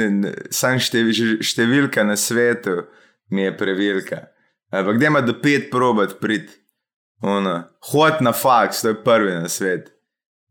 sam 0.52 0.76
števi, 0.82 1.40
številka 1.44 2.04
na 2.04 2.16
svetu 2.20 2.84
mi 3.32 3.48
je 3.48 3.56
prevelika. 3.56 4.18
Ampak 4.74 5.00
ima 5.00 5.20
do 5.24 5.32
pet 5.40 5.70
probat 5.72 6.20
prid. 6.20 6.52
Ono, 7.20 7.62
hod 7.92 8.20
na 8.20 8.32
faks, 8.32 8.82
to 8.82 8.88
je 8.88 9.04
prvi 9.04 9.32
na 9.32 9.48
svet. 9.48 9.92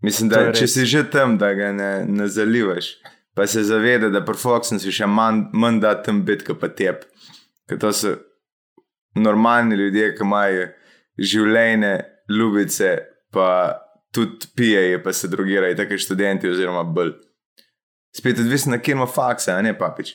Mislim, 0.01 0.29
da 0.29 0.51
če 0.53 0.67
si 0.67 0.85
že 0.85 1.03
tam, 1.09 1.37
da 1.37 1.53
ga 1.57 1.71
ne, 1.73 2.05
ne 2.07 2.27
zalivaš, 2.29 2.95
pa 3.35 3.47
se 3.47 3.63
zaveda, 3.63 4.09
da 4.09 4.21
pri 4.25 4.37
Foxu 4.37 4.79
si 4.81 4.93
še 4.93 5.07
manj, 5.09 5.47
manj 5.53 5.81
da 5.81 5.95
tam 6.03 6.23
biti, 6.25 6.45
kot 6.49 6.59
pa 6.61 6.69
tep. 6.69 7.05
Ker 7.69 7.79
to 7.81 7.93
so 7.93 8.15
normalni 9.15 9.77
ljudje, 9.79 10.11
ki 10.17 10.25
imajo 10.25 10.67
življenje, 11.17 11.93
ljubice, 12.29 12.91
pa 13.33 13.47
tudi 14.15 14.51
pijejo, 14.57 15.01
pa 15.03 15.13
se 15.13 15.29
drugirajo, 15.31 15.77
tako 15.77 15.95
kot 15.95 16.05
študenti, 16.05 16.51
oziroma 16.51 16.83
bolj. 16.83 17.15
Spet 18.15 18.39
odvisno, 18.39 18.79
kje 18.79 18.95
ima 18.95 19.07
faksa, 19.11 19.57
a 19.57 19.63
ne 19.65 19.73
papič. 19.77 20.13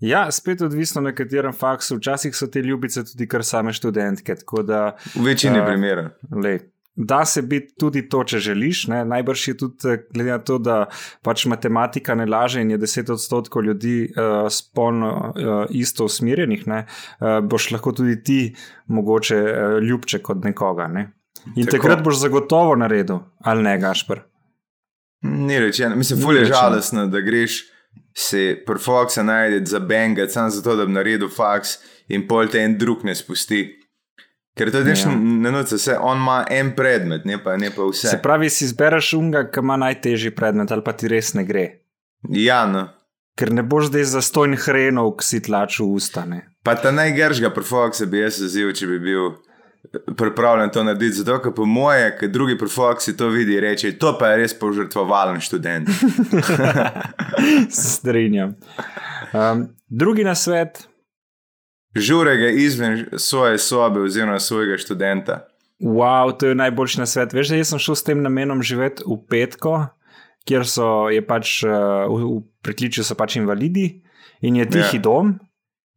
Ja, 0.00 0.30
spet 0.32 0.60
odvisno 0.62 1.00
na 1.00 1.14
katerem 1.14 1.52
faksu. 1.52 1.96
Včasih 1.96 2.36
so 2.36 2.46
te 2.46 2.60
ljubice 2.62 3.04
tudi 3.04 3.28
kar 3.28 3.44
same 3.44 3.72
študentke. 3.72 4.34
Da, 4.64 4.96
V 5.14 5.24
večini 5.24 5.58
Eh, 5.58 5.62
uh, 5.62 5.66
primerov. 5.66 6.10
lej, 6.42 6.58
da 6.96 7.24
se 7.24 7.42
biti 7.42 7.74
tudi 7.78 8.08
to, 8.08 8.24
če 8.24 8.38
želiš. 8.38 8.86
Ne? 8.88 9.04
Najbrž 9.04 9.48
je 9.48 9.56
tudi, 9.56 9.88
eh, 9.88 10.02
glede 10.14 10.30
na 10.30 10.38
to, 10.38 10.58
da 10.58 10.86
pač 11.22 11.46
matematika 11.46 12.14
ne 12.14 12.26
laže 12.26 12.60
in 12.60 12.70
je 12.70 12.78
10 12.78 13.12
odstotkov 13.12 13.64
ljudi 13.64 14.12
uh, 14.12 14.48
spolno 14.50 15.32
uh, 15.36 15.64
isto 15.70 16.04
usmerjenih, 16.04 16.66
ne? 16.66 16.86
uh, 17.20 17.40
boš 17.44 17.70
lahko 17.70 17.92
tudi 17.92 18.22
ti 18.22 18.54
mogoče 18.86 19.36
uh, 19.36 19.78
ljubček 19.82 20.30
od 20.30 20.44
nekoga. 20.44 20.88
Ne? 20.88 21.12
In 21.56 21.66
Tako. 21.66 21.76
takrat 21.76 22.04
boš 22.04 22.20
zagotovo 22.20 22.76
naredil, 22.76 23.18
ali 23.40 23.62
ne, 23.62 23.78
Gašpr. 23.78 24.20
Ni 25.22 25.58
rečeno, 25.60 25.96
mislim, 25.96 26.18
Ni 26.18 26.24
fulje 26.24 26.44
žalostno, 26.44 27.06
da 27.06 27.20
greš 27.20 27.62
si 28.16 28.56
pri 28.66 28.78
Foxu 28.80 29.22
najti 29.22 29.66
za 29.68 29.78
benga, 29.78 30.24
samo 30.28 30.50
zato, 30.50 30.76
da 30.76 30.86
bi 30.86 30.92
naredil 30.92 31.28
faks 31.28 31.76
in 32.08 32.24
pol 32.28 32.48
te 32.48 32.62
en 32.64 32.78
drug 32.78 33.04
ne 33.04 33.14
spusti. 33.14 33.66
Ker 34.56 34.70
to 34.72 34.80
je 34.80 34.94
Ja. 34.96 35.10
ne 35.12 35.50
nuca, 35.52 35.76
vse 35.76 35.98
on 36.00 36.16
ima 36.16 36.46
en 36.50 36.70
predmet, 36.76 37.24
ne 37.24 37.36
pa, 37.44 37.56
ne 37.56 37.68
pa 37.70 37.82
vse. 37.84 38.08
Se 38.08 38.20
pravi, 38.22 38.48
si 38.50 38.64
izbereš 38.64 39.12
unga, 39.12 39.44
ki 39.52 39.60
ima 39.60 39.76
najtežji 39.76 40.30
predmet, 40.32 40.72
ali 40.72 40.82
pa 40.82 40.92
ti 40.92 41.08
res 41.08 41.34
ne 41.34 41.44
gre. 41.44 41.66
Ja, 42.30 42.64
no. 42.66 42.88
Ker 43.36 43.52
ne 43.52 43.62
boš 43.62 43.90
zdaj 43.90 44.04
za 44.04 44.22
stojn 44.24 44.56
hrenov, 44.56 45.18
ki 45.20 45.24
si 45.24 45.42
tlačil 45.44 45.84
ustane. 45.92 46.46
Pa 46.64 46.72
ta 46.74 46.88
najgršga 46.90 47.50
pri 47.52 47.64
Foxu 47.68 48.06
bi 48.08 48.24
jaz 48.24 48.40
zazil, 48.40 48.72
če 48.72 48.86
bi 48.86 48.98
bil 48.98 49.36
pripravljen 50.16 50.70
to 50.70 50.84
narediti. 50.84 51.16
Zato, 51.16 51.38
ker 51.38 51.52
po 51.52 51.64
moje, 51.64 52.10
ker 52.18 52.28
drugi 52.28 52.58
pri 52.58 52.68
Foxu 52.68 53.16
to 53.16 53.28
vidi, 53.28 53.60
reče, 53.60 53.92
to 53.98 54.16
pa 54.18 54.28
je 54.28 54.36
res 54.36 54.54
požrtvovalen 54.54 55.40
študent. 55.40 55.88
Strinjam. 57.70 58.54
Um, 59.32 59.68
drugi 59.88 60.24
na 60.24 60.34
svet, 60.34 60.88
Žure 61.96 62.36
ga 62.36 62.48
izven 62.48 63.06
svoje 63.16 63.58
sobe 63.58 64.00
oziroma 64.00 64.40
svojega 64.40 64.76
študenta. 64.76 65.46
wow, 65.80 66.38
to 66.38 66.46
je 66.46 66.54
najboljši 66.54 66.98
na 67.00 67.06
svet. 67.06 67.32
Veš, 67.32 67.48
da 67.48 67.56
jaz 67.56 67.68
sem 67.68 67.78
šel 67.78 67.94
s 67.94 68.02
tem 68.02 68.20
namenom 68.22 68.62
živeti 68.62 69.02
v 69.06 69.16
Petko, 69.28 69.86
kjer 70.44 70.66
so 70.66 71.08
pač 71.26 71.62
uh, 71.64 71.72
v, 72.06 72.20
v 72.36 72.42
prekličju 72.62 73.04
so 73.04 73.14
pač 73.14 73.36
invalidi 73.36 74.02
in 74.40 74.56
je 74.56 74.68
tihi 74.68 74.96
Ja. 74.96 75.02
dom. 75.02 75.38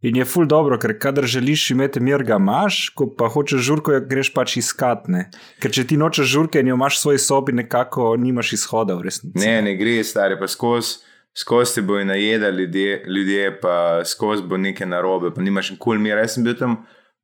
In 0.02 0.16
je 0.16 0.24
ful 0.26 0.46
dobro, 0.48 0.78
ker 0.80 0.94
kadar 1.00 1.26
želiš 1.28 1.72
imeti 1.72 2.00
mir, 2.00 2.24
ga 2.24 2.38
imaš, 2.40 2.88
ko 2.96 3.10
pa 3.18 3.28
hočeš 3.28 3.60
žurko, 3.68 3.92
jo 3.98 4.04
greš 4.08 4.30
pač 4.34 4.56
iskat. 4.62 5.10
Ne? 5.12 5.26
Ker 5.60 5.74
če 5.76 5.84
ti 5.90 5.98
nočeš 6.00 6.30
žurke 6.32 6.62
in 6.64 6.72
jo 6.72 6.78
imaš 6.80 6.96
v 6.96 7.02
svoji 7.02 7.20
sobi, 7.26 7.56
nekako 7.60 8.14
nimaš 8.16 8.54
izhoda 8.56 8.96
v 8.96 9.10
resnici. 9.10 9.44
Ne, 9.44 9.58
ne 9.66 9.76
gre, 9.76 10.00
stari, 10.08 10.40
pa 10.40 10.48
skozi. 10.48 11.04
Skozi 11.36 11.76
ti 11.76 11.82
bojo 11.86 12.06
najedali 12.06 12.64
ljudje, 12.64 13.04
ljudje, 13.08 13.60
pa 13.62 14.02
skozi 14.06 14.44
bo 14.44 14.58
nekaj 14.58 14.88
narobe, 14.88 15.30
pa 15.36 15.42
nimaš 15.42 15.74
nikoli 15.76 16.00
mir. 16.00 16.18
Jaz 16.18 16.34
sem 16.36 16.48
bil 16.48 16.56
tam 16.58 16.80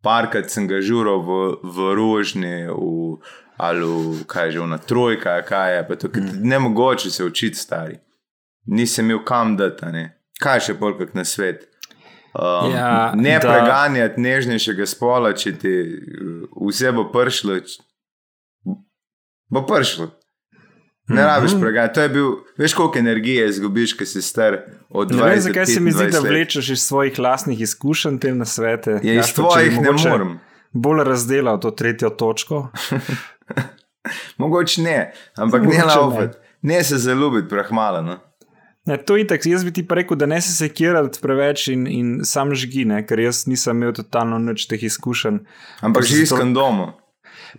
parkrat, 0.05 0.51
sem 0.51 0.67
ga 0.67 0.81
žural 0.83 1.23
v, 1.25 1.39
v 1.63 1.87
rožni, 1.97 2.67
v, 2.69 3.17
ali 3.57 3.87
v, 3.87 4.25
kaj 4.29 4.51
že, 4.51 4.67
na 4.67 4.77
trojka, 4.77 5.39
kaj 5.47 5.77
je, 5.77 5.81
pa 5.87 5.95
to, 5.95 6.11
mm. 6.11 6.43
ne 6.43 6.59
mogoče 6.59 7.11
se 7.11 7.23
učiti, 7.23 7.59
stari. 7.59 7.97
Nisem 8.67 9.09
imel 9.09 9.23
kam 9.25 9.55
dati, 9.57 9.89
ne. 9.95 10.05
Kaj 10.41 10.59
še 10.67 10.77
kot 10.79 11.15
na 11.15 11.23
svet. 11.25 11.65
Um, 12.35 12.71
Ja, 12.71 13.13
ne 13.15 13.31
da- 13.31 13.39
preganjati 13.41 14.21
nežnejšega 14.21 14.85
spola, 14.85 15.33
če 15.33 15.53
ti 15.53 15.71
uh, 15.71 16.67
vse 16.67 16.91
bo 16.91 17.05
pršlo. 17.05 17.59
č- 17.61 17.79
Bo 19.47 19.61
pršlo. 19.63 20.09
Ne 21.07 21.15
Mhm. 21.15 21.25
rabiš 21.25 21.51
preganjati. 21.53 21.93
To 21.93 22.01
je 22.01 22.09
bil, 22.09 22.27
veš, 22.57 22.73
koliko 22.73 22.99
energije 22.99 23.47
izgubiš, 23.47 23.93
ki 23.93 24.05
si 24.05 24.21
star 24.21 24.57
od 24.89 25.07
20 25.07 25.15
Ne 25.17 25.29
vem, 25.29 25.39
zakaj 25.41 25.65
se 25.67 25.79
mi 25.79 25.91
zdi, 25.91 26.07
da 26.07 26.19
let. 26.19 26.29
vlečeš 26.29 26.69
iz 26.69 26.81
svojih 26.81 27.19
lastnih 27.19 27.61
izkušenj 27.61 28.17
te 28.17 28.33
na 28.33 28.45
svete. 28.45 28.99
Ja, 29.03 29.13
iz 29.15 29.31
tvojih 29.31 29.79
ne 29.79 29.91
morem. 29.93 30.39
Bolj 30.73 31.03
razdelal 31.03 31.59
to 31.59 31.71
tretjo 31.71 32.09
točko. 32.11 32.67
Mogoče 34.37 34.81
ne, 34.81 34.97
ampak 35.37 35.63
Mogoče 35.63 35.77
ne. 35.79 35.85
laufati. 35.87 36.37
Ne 36.63 36.83
se 36.83 36.97
zaljubiti, 36.97 37.47
prahmala. 37.49 38.01
No? 38.01 38.17
Ne, 38.85 38.97
to 38.97 39.15
je 39.17 39.25
tako. 39.27 39.49
Jaz 39.49 39.63
bi 39.65 39.71
ti 39.73 39.81
pa 39.87 39.95
rekel, 39.95 40.17
da 40.17 40.25
ne 40.25 40.37
se 40.41 40.53
sekirati 40.53 41.19
preveč 41.21 41.67
in, 41.73 41.87
in 41.87 42.09
sam 42.23 42.53
žgi, 42.53 42.85
ne, 42.85 42.99
ker 43.07 43.19
jaz 43.19 43.47
nisem 43.49 43.77
imel 43.81 43.95
totalno 43.97 44.37
nič 44.37 44.67
teh 44.69 44.83
izkušenj. 44.83 45.39
Ampak 45.81 46.05
živi 46.05 46.27
s 46.27 46.35
kondomom. 46.37 46.91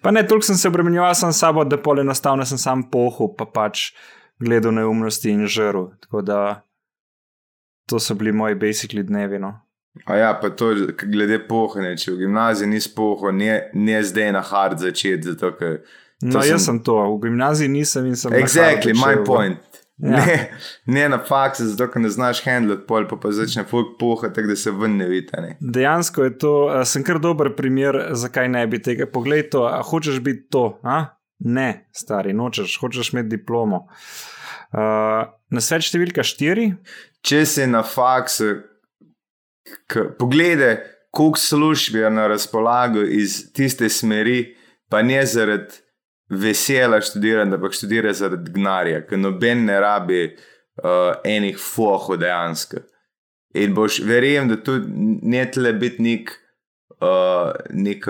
Pa 0.02 0.10
ne, 0.10 0.22
toliko 0.26 0.46
sem 0.46 0.56
se 0.56 0.68
obremenjeval 0.68 1.14
sam 1.14 1.32
s 1.32 1.40
sabo, 1.42 1.64
da 1.64 1.78
pol 1.82 2.00
enostavno 2.00 2.44
sem 2.46 2.58
sam 2.58 2.84
pohul, 2.90 3.32
pa 3.34 3.46
pač 3.46 3.90
gledal 4.38 4.72
neumnosti 4.76 5.30
in 5.32 5.46
žrl. 5.50 5.88
Tako 6.04 6.22
da 6.22 6.40
to 7.86 7.98
so 7.98 8.14
bili 8.14 8.32
moji 8.32 8.54
basically 8.54 9.02
dnevi. 9.02 9.38
No. 9.38 9.54
A 10.04 10.16
ja, 10.16 10.30
pa 10.42 10.50
to 10.50 10.74
glede 11.02 11.38
pohane, 11.48 11.94
če 11.96 12.12
v 12.12 12.18
gimnaziji 12.26 12.68
nisi 12.68 12.90
pohal, 12.94 13.32
ne, 13.32 13.70
ne 13.74 14.02
zdaj 14.04 14.32
na 14.32 14.42
hard 14.44 14.78
začeti, 14.78 15.22
zato. 15.32 15.50
No, 16.22 16.40
sem- 16.42 16.50
jaz 16.52 16.64
sem 16.64 16.78
to, 16.84 16.96
v 17.16 17.22
gimnaziji 17.26 17.68
nisem 17.68 18.06
in 18.06 18.16
sem. 18.16 18.32
Exactly, 18.36 18.92
my 18.94 19.14
v- 19.16 19.24
point. 19.24 19.82
Ja. 19.96 20.20
Ne, 20.26 20.50
ne 20.86 21.06
na 21.08 21.18
faksu, 21.24 21.70
zato 21.70 21.86
ker 21.88 22.02
ne 22.04 22.10
znaš 22.12 22.42
handlat, 22.44 22.82
pol 22.88 23.06
pa, 23.08 23.16
pa 23.16 23.30
začne 23.32 23.64
folk 23.64 23.94
poha, 24.00 24.28
tako 24.28 24.50
da 24.52 24.56
se 24.60 24.72
ven 24.76 24.98
ne 25.00 25.06
vidi. 25.08 25.32
Dejansko 25.60 26.26
je 26.26 26.34
to, 26.42 26.52
sem 26.84 27.04
kar 27.06 27.20
dober 27.22 27.54
primer, 27.56 27.96
zakaj 28.12 28.50
ne 28.52 28.66
bi 28.68 28.82
tega. 28.82 29.08
Poglej 29.08 29.46
to, 29.54 29.64
a 29.64 29.80
hočeš 29.80 30.20
biti 30.20 30.50
to? 30.52 30.66
A? 30.84 31.16
Ne, 31.48 31.88
stari, 31.96 32.36
nočeš, 32.36 32.76
hočeš 32.80 33.14
imeti 33.14 33.38
diplomo. 33.38 33.86
Uh, 34.76 35.24
na 35.52 35.62
svet 35.64 35.86
številka 35.86 36.24
štiri, 36.26 36.74
Če 37.26 37.40
si 37.48 37.64
na 37.66 37.80
faksu, 37.82 38.52
poglede, 40.18 40.76
koliko 41.10 41.40
služb 41.40 41.96
je 41.98 42.10
na 42.10 42.28
razpolago 42.30 43.02
iz 43.02 43.40
tiste 43.56 43.88
smeri, 43.90 44.54
pa 44.90 45.02
ne 45.02 45.24
zaradi 45.26 45.80
vesela 46.28 47.00
študirati, 47.00 47.54
ampak 47.54 47.74
študira 47.74 48.12
zaradi 48.12 48.52
gnarja, 48.52 49.02
ker 49.06 49.18
noben 49.18 49.64
ne 49.68 49.80
rabi 49.80 50.22
uh, 50.32 51.14
enih 51.24 51.58
fohov 51.60 52.18
dejansko. 52.20 52.82
In 53.56 53.74
boš, 53.74 54.00
verjem, 54.04 54.50
da 54.50 54.58
tudi 54.60 54.90
ne 55.22 55.44
tle 55.50 55.72
biti 55.78 56.02
nek, 56.02 56.32
uh, 57.00 57.54
nek 57.72 58.08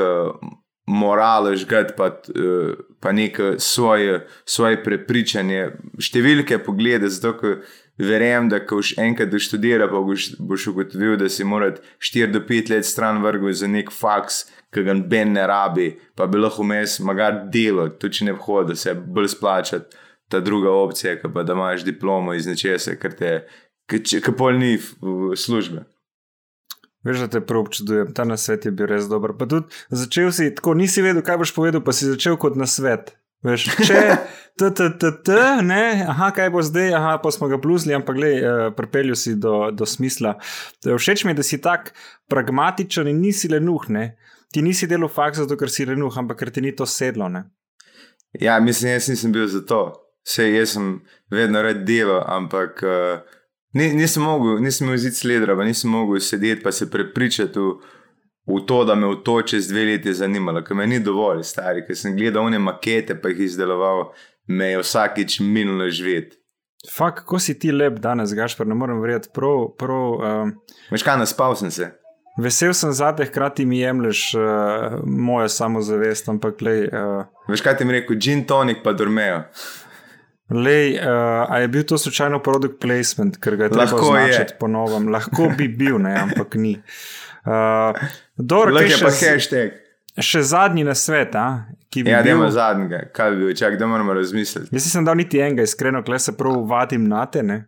moral, 0.86 1.52
žgat, 1.58 1.94
pa, 1.96 2.08
uh, 2.10 2.72
pa 3.00 3.12
neko 3.12 3.54
svoje, 3.62 4.22
svoje 4.48 4.80
prepričanje, 4.82 5.68
številke 6.02 6.58
poglede, 6.64 7.10
zato 7.12 7.36
ker 7.38 7.60
verjamem, 7.98 8.48
da 8.52 8.60
ko 8.64 8.80
boš 8.80 8.94
enkrat 9.00 9.30
doštudira, 9.32 9.88
pa 9.92 10.00
boš, 10.04 10.32
boš 10.40 10.70
ugotovil, 10.72 11.16
da 11.20 11.28
si 11.32 11.44
morat 11.44 11.82
4 12.00 12.32
do 12.32 12.42
5 12.48 12.72
let 12.74 12.88
stran 12.88 13.22
vrgel 13.24 13.52
za 13.52 13.68
nek 13.70 13.92
faks, 13.92 14.46
ki 14.76 14.84
ga 14.84 14.94
ben 15.08 15.32
ne 15.32 15.46
rabi, 15.48 15.88
pa 16.14 16.28
bi 16.28 16.38
lahko 16.38 16.62
vmes 16.62 16.98
magar 17.00 17.46
delo, 17.48 17.88
tudi 17.96 18.20
če 18.20 18.28
ne 18.28 18.36
vhod, 18.36 18.68
da 18.70 18.76
se 18.76 18.92
bolj 18.94 19.32
splačati. 19.32 19.96
Ta 20.28 20.40
druga 20.42 20.72
opcija, 20.74 21.16
pa 21.22 21.44
da 21.46 21.54
imaš 21.54 21.84
diplomo 21.86 22.32
iz 22.34 22.48
nečesa, 22.50 22.96
ker 22.98 23.12
te, 23.14 23.28
ki 23.86 24.32
pol 24.34 24.56
ni 24.58 24.72
v- 24.76 24.96
v 25.00 25.36
službe. 25.38 25.84
veš, 27.06 27.20
da 27.22 27.28
te 27.30 27.40
prav 27.40 27.60
občudujem, 27.62 28.08
ta 28.14 28.24
na 28.26 28.34
svet 28.36 28.64
je 28.66 28.72
bil 28.74 28.88
res 28.90 29.06
dober. 29.06 29.30
Pa 29.38 29.46
tudi 29.46 29.70
začel 29.94 30.32
si 30.34 30.48
tako, 30.54 30.74
nisi 30.74 31.02
vedel, 31.04 31.22
kaj 31.22 31.38
boš 31.38 31.52
povedal, 31.54 31.78
pa 31.86 31.94
si 31.94 32.08
začel 32.10 32.34
kot 32.36 32.56
na 32.58 32.66
svet. 32.66 33.14
Veš, 33.46 33.68
če 33.86 34.00
t, 34.58 34.70
t, 34.74 34.88
t, 34.98 35.10
t, 35.22 35.36
ne, 35.62 36.02
aha, 36.10 36.32
kaj 36.34 36.50
bo 36.50 36.64
zdaj, 36.66 36.90
aha, 36.98 37.12
pa 37.22 37.30
smo 37.30 37.46
ga 37.46 37.60
bluzli, 37.62 37.94
ampak 37.94 38.16
gledaj, 38.18 38.42
uh, 38.42 38.74
pripeljal 38.74 39.14
si 39.14 39.36
do, 39.38 39.70
do 39.70 39.86
smisla. 39.86 40.34
Eh, 40.82 40.96
Všeč 40.98 41.22
mi 41.22 41.30
je, 41.36 41.38
da 41.38 41.46
si 41.46 41.60
tak 41.62 41.92
pragmatičen 42.26 43.06
in 43.06 43.20
nisi 43.22 43.46
lenuh, 43.52 43.86
ne. 43.94 44.16
Ti 44.56 44.62
nisi 44.64 44.86
delal 44.88 45.10
faks 45.12 45.42
zato, 45.42 45.56
ker 45.60 45.68
si 45.68 45.84
lenuh, 45.84 46.14
ampak 46.16 46.38
ker 46.40 46.48
ti 46.48 46.62
ni 46.64 46.70
to 46.72 46.86
sedlo, 46.88 47.26
ne. 47.28 47.42
Ja, 48.40 48.54
mislim, 48.60 48.94
jaz 48.94 49.10
nisem 49.12 49.34
bil 49.34 49.44
za 49.52 49.60
to. 49.68 49.80
Vse 50.24 50.46
jaz 50.48 50.70
sem 50.72 50.86
vedno 51.30 51.60
rad 51.60 51.82
delal, 51.84 52.22
ampak 52.38 52.80
uh, 52.80 53.42
ni, 53.76 53.90
nisem 53.98 54.24
mogel, 54.24 54.56
nisem 54.64 54.88
imel 54.88 55.02
zid 55.02 55.18
sledra, 55.18 55.58
pa 55.60 55.66
nisem 55.68 55.92
mogel 55.92 56.24
sedeti 56.24 56.64
pa 56.64 56.72
se 56.72 56.88
prepričati 56.90 57.60
v, 57.60 57.74
v 58.48 58.62
to, 58.64 58.78
da 58.88 58.96
me 58.96 59.10
v 59.12 59.18
to 59.28 59.36
čez 59.52 59.68
dve 59.68 59.84
leti 59.90 60.16
zanimalo, 60.16 60.64
ker 60.64 60.80
me 60.80 60.88
ni 60.88 61.02
dovolj 61.04 61.44
stari, 61.44 61.84
ker 61.84 62.00
sem 62.00 62.16
gledal 62.16 62.48
one 62.48 62.56
makete, 62.56 63.18
pa 63.20 63.34
jih 63.34 63.44
izdeloval, 63.50 64.06
me 64.48 64.72
je 64.72 64.80
vsakič 64.80 65.36
minulo 65.44 65.90
živeti. 65.92 66.40
Fak, 66.96 67.20
kako 67.26 67.42
si 67.44 67.58
ti 67.60 67.76
lep 67.76 68.00
danes, 68.00 68.32
Gašpor, 68.32 68.64
ne 68.64 68.80
morem 68.80 69.04
verjeti. 69.04 69.28
Prav, 69.36 69.68
prav, 69.76 70.16
um, 70.16 70.56
Veš 70.88 71.04
kaj, 71.04 71.20
naspal 71.20 71.60
sem 71.60 71.76
se. 71.76 71.92
Vesel 72.36 72.72
sem 72.72 72.92
zate, 72.92 73.24
hkrati 73.24 73.64
mi 73.64 73.78
jemliš 73.78 74.34
uh, 74.34 74.42
mojo 75.04 75.48
samozavest, 75.48 76.28
ampak 76.28 76.60
lej. 76.60 76.86
Uh, 76.86 77.24
Veš 77.48 77.60
kaj 77.60 77.76
ti 77.76 77.84
mi 77.84 77.92
rekel, 77.92 78.16
gin 78.18 78.44
tonik 78.44 78.82
pa 78.82 78.92
dormejo. 78.92 79.42
Lej, 80.48 80.94
uh, 80.94 81.06
a 81.46 81.58
je 81.58 81.68
bil 81.68 81.82
to 81.82 81.98
slučajno 81.98 82.38
produkt 82.40 82.78
placement, 82.78 83.36
ker 83.36 83.56
ga 83.56 83.64
je 83.64 83.70
treba 83.70 83.84
Lahko 83.84 84.12
je. 84.12 84.22
označiti 84.24 84.54
po 84.60 84.68
novem? 84.68 85.08
Lahko 85.08 85.48
bi 85.50 85.66
bil, 85.70 85.98
ne, 85.98 86.12
ampak 86.16 86.54
ni. 86.56 86.76
Uh, 87.42 87.96
dobro, 88.36 88.70
Lahko 88.70 88.84
kaj 88.84 88.92
je 88.92 89.00
pa 89.00 89.10
še, 89.10 89.16
z- 89.18 89.32
hashtag. 89.32 89.74
še 90.18 90.42
zadnji 90.44 90.84
na 90.84 90.94
svet, 90.94 91.34
a, 91.34 91.46
ki 91.88 92.02
bi 92.02 92.10
Ja, 92.10 92.20
bil. 92.20 92.30
dajmo 92.32 92.50
zadnjega, 92.50 93.00
kaj 93.10 93.30
bi 93.30 93.36
bil, 93.38 93.54
čak, 93.54 93.74
da 93.74 93.86
moramo 93.86 94.14
razmisliti. 94.14 94.70
Jaz 94.70 94.84
nisem 94.84 95.04
dal 95.04 95.16
niti 95.16 95.38
enega, 95.38 95.62
iskreno, 95.62 96.02
kle 96.02 96.18
se 96.18 96.32
prav 96.32 96.62
vadim 96.64 97.04
na 97.04 97.26
te. 97.26 97.42
Ne? 97.42 97.64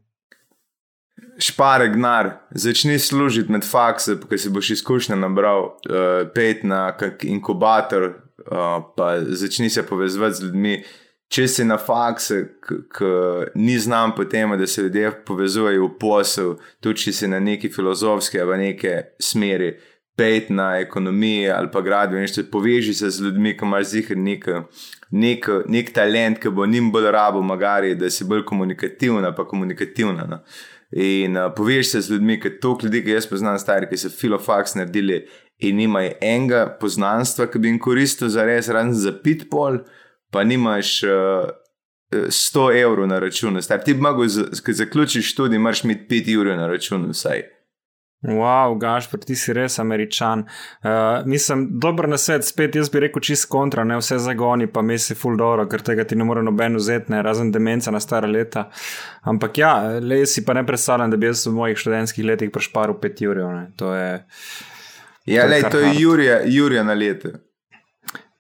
Špare 1.38 1.88
gnar, 1.88 2.30
začni 2.50 2.98
služiti 2.98 3.52
med 3.52 3.64
fakse, 3.64 4.16
ker 4.28 4.40
si 4.40 4.50
boš 4.50 4.70
izkušnja 4.74 5.16
nabral, 5.16 5.68
uh, 5.86 6.24
pet 6.34 6.64
na 6.66 6.88
kak 6.98 7.24
inkubator, 7.24 8.08
uh, 8.50 8.80
pa 8.96 9.12
začni 9.22 9.70
se 9.70 9.86
povezovati 9.86 10.34
z 10.34 10.48
ljudmi. 10.48 10.80
Če 11.28 11.44
si 11.48 11.64
na 11.68 11.76
fakse, 11.76 12.40
ki 12.64 13.08
ni 13.60 13.76
znam 13.78 14.14
po 14.16 14.24
tem, 14.24 14.54
da 14.58 14.66
se 14.66 14.82
ljudje 14.82 15.10
povezujejo 15.28 15.84
v 15.84 15.98
posel, 16.00 16.54
tudi 16.80 17.04
če 17.04 17.12
si 17.12 17.28
na 17.28 17.38
neki 17.38 17.68
filozofski 17.68 18.40
ali 18.40 18.58
neki 18.62 18.94
smeri, 19.20 19.74
pet 20.18 20.48
na 20.50 20.78
ekonomiji 20.78 21.50
ali 21.50 21.68
pa 21.72 21.80
gradbeništvo, 21.80 22.44
poveži 22.52 22.94
se 22.94 23.10
z 23.10 23.20
ljudmi, 23.22 23.56
ki 23.56 23.64
imaš 23.64 23.86
zihar 23.92 24.16
nek, 24.16 24.48
nek, 25.10 25.46
nek 25.68 25.92
talent, 25.94 26.40
ki 26.42 26.50
bo 26.50 26.66
njim 26.66 26.90
bolj 26.92 27.10
rabo, 27.14 27.42
magari, 27.42 27.94
da 27.94 28.10
si 28.10 28.24
bolj 28.24 28.42
komunikativna, 28.48 29.34
pa 29.34 29.46
komunikativna. 29.46 30.26
No. 30.26 30.40
In 30.96 31.36
uh, 31.36 31.50
poveš 31.56 31.90
se 31.90 32.00
z 32.00 32.10
ljudmi, 32.10 32.38
ki 32.40 32.54
to 32.60 32.78
ljudi, 32.82 33.02
ki 33.04 33.16
jaz 33.18 33.26
poznam, 33.28 33.58
stari, 33.60 33.88
ki 33.90 33.96
so 34.00 34.08
filofaks 34.08 34.74
naredili 34.78 35.26
in 35.58 35.76
nimajo 35.76 36.14
enega 36.24 36.64
poznanstva, 36.80 37.48
ki 37.52 37.58
bi 37.58 37.68
jim 37.68 37.80
koristil 37.82 38.30
za 38.32 38.46
res, 38.48 38.70
razen 38.72 38.94
za 38.96 39.12
pitpol, 39.24 39.82
pa 40.32 40.44
nimaš 40.48 41.02
uh, 41.04 41.50
100 42.12 42.64
evrov 42.80 43.06
na 43.06 43.18
računu. 43.20 43.62
Star, 43.62 43.82
ti 43.84 43.94
bi 43.94 44.00
mogel, 44.00 44.30
ko 44.64 44.72
zaključiš 44.72 45.32
študij, 45.32 45.60
imaš 45.60 45.84
imeti 45.84 46.08
5 46.14 46.34
evrov 46.34 46.56
na 46.56 46.66
računu 46.66 47.12
vsaj. 47.12 47.44
Wow, 48.22 48.78
Gašpor, 48.78 49.20
ti 49.22 49.36
si 49.36 49.52
res 49.52 49.78
američan. 49.78 50.40
Uh, 50.40 50.90
mislim, 51.26 51.68
dober 51.80 52.08
na 52.08 52.18
svet, 52.18 52.44
spet 52.44 52.74
jaz 52.74 52.90
bi 52.90 53.00
rekel 53.00 53.22
čist 53.22 53.46
kontra, 53.48 53.84
ne 53.84 53.96
vse 53.96 54.18
zagoni, 54.18 54.66
pa 54.66 54.82
mi 54.82 54.98
si 54.98 55.14
full 55.14 55.36
dobro, 55.38 55.66
ker 55.66 55.82
tega 55.82 56.04
ti 56.04 56.16
ne 56.16 56.24
more 56.24 56.42
noben 56.42 56.76
vzeti, 56.76 57.12
ne, 57.12 57.22
razen 57.22 57.52
demenca 57.52 57.90
na 57.90 58.00
stara 58.00 58.26
leta. 58.26 58.68
Ampak 59.22 59.58
ja, 59.58 59.72
le 60.00 60.24
si 60.26 60.44
pa 60.44 60.52
ne 60.52 60.66
predstavljam, 60.66 61.10
da 61.10 61.16
bi 61.16 61.26
jaz 61.26 61.46
v 61.46 61.52
mojih 61.52 61.78
študentskih 61.78 62.24
letih 62.24 62.50
prešparil 62.50 62.98
5 62.98 63.22
jurjev. 63.22 63.52
ne. 63.52 63.66
To 63.76 63.94
je, 63.94 64.24
Ja, 65.26 65.44
To 65.44 65.52
je 65.52 65.62
kar 65.62 65.70
to 65.70 65.78
je 65.78 65.86
hard. 65.86 66.00
Jurija, 66.00 66.40
Jurija 66.46 66.82
na 66.82 66.94
leto. 66.94 67.28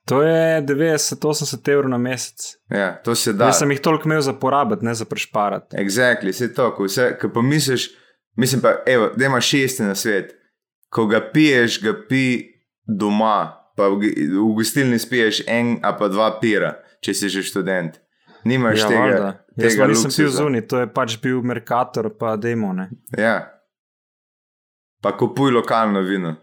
to 0.04 0.22
je 0.22 0.62
90-80 0.62 1.68
evrov 1.68 1.90
na 1.90 1.98
mesec. 1.98 2.56
Ja, 2.70 2.96
to 2.96 3.14
se 3.14 3.32
da. 3.32 3.44
Jaz 3.44 3.58
sem 3.58 3.70
jih 3.70 3.80
toliko 3.80 4.08
imel 4.08 4.20
za 4.20 4.32
porabiti, 4.32 4.84
ne 4.84 4.94
za 4.94 5.04
prešparati. 5.04 5.76
Exactly, 5.76 6.28
vse 6.28 6.54
to, 6.54 6.70
ko, 6.74 6.84
vse, 6.84 7.10
ko 7.20 7.28
pomisliš, 7.28 7.90
mislim 8.38 8.62
pa, 8.62 8.76
evo, 8.86 9.10
da 9.16 9.26
imaš 9.26 9.50
šesti 9.50 9.82
na 9.82 9.94
svet. 9.94 10.34
Ko 10.88 11.06
ga 11.06 11.20
piješ, 11.32 11.80
ga 11.82 11.92
pi 12.08 12.22
doma, 12.86 13.36
pa 13.76 13.90
v, 13.92 14.08
v 14.32 14.54
gostilni 14.56 14.96
spiješ 14.98 15.42
en 15.46 15.74
a 15.84 15.92
pa 15.92 16.08
dva 16.08 16.30
pira, 16.40 16.72
če 17.04 17.14
si 17.14 17.28
že 17.28 17.42
študent. 17.44 17.98
Nimaš 18.48 18.78
Ja, 18.80 18.88
tega. 18.88 19.00
valjda. 19.00 19.28
Jaz 19.58 19.74
tega 19.74 19.86
nisem 19.90 20.08
luksuza. 20.08 20.36
zunaj, 20.38 20.62
to 20.70 20.80
je 20.80 20.88
pač 20.88 21.18
bil 21.20 21.42
Merkator, 21.42 22.08
pa 22.18 22.36
Demone. 22.40 22.88
Ja. 23.18 23.36
Pa 25.02 25.12
kupuj 25.18 25.52
lokalno 25.52 26.00
vino. 26.02 26.36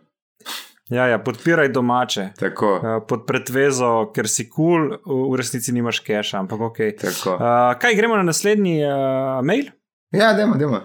Ja, 0.90 1.08
ja, 1.10 1.18
podpiraj 1.20 1.72
domače. 1.74 2.28
Tako, 2.38 2.76
Uh, 2.78 3.00
pod 3.08 3.24
pretvezo, 3.26 4.12
ker 4.14 4.28
si 4.30 4.46
kul, 4.50 4.92
cool, 5.02 5.32
v 5.34 5.40
resnici 5.42 5.74
nimaš 5.74 6.04
keša, 6.06 6.44
ampak 6.44 6.62
ok. 6.62 6.78
tako. 7.02 7.34
Uh, 7.40 7.74
kaj 7.82 7.96
gremo 7.98 8.20
na 8.20 8.24
naslednji 8.24 8.84
uh, 8.86 9.42
mail? 9.42 9.72
Ja, 10.14 10.34
dajmo, 10.38 10.60
dajmo. 10.62 10.84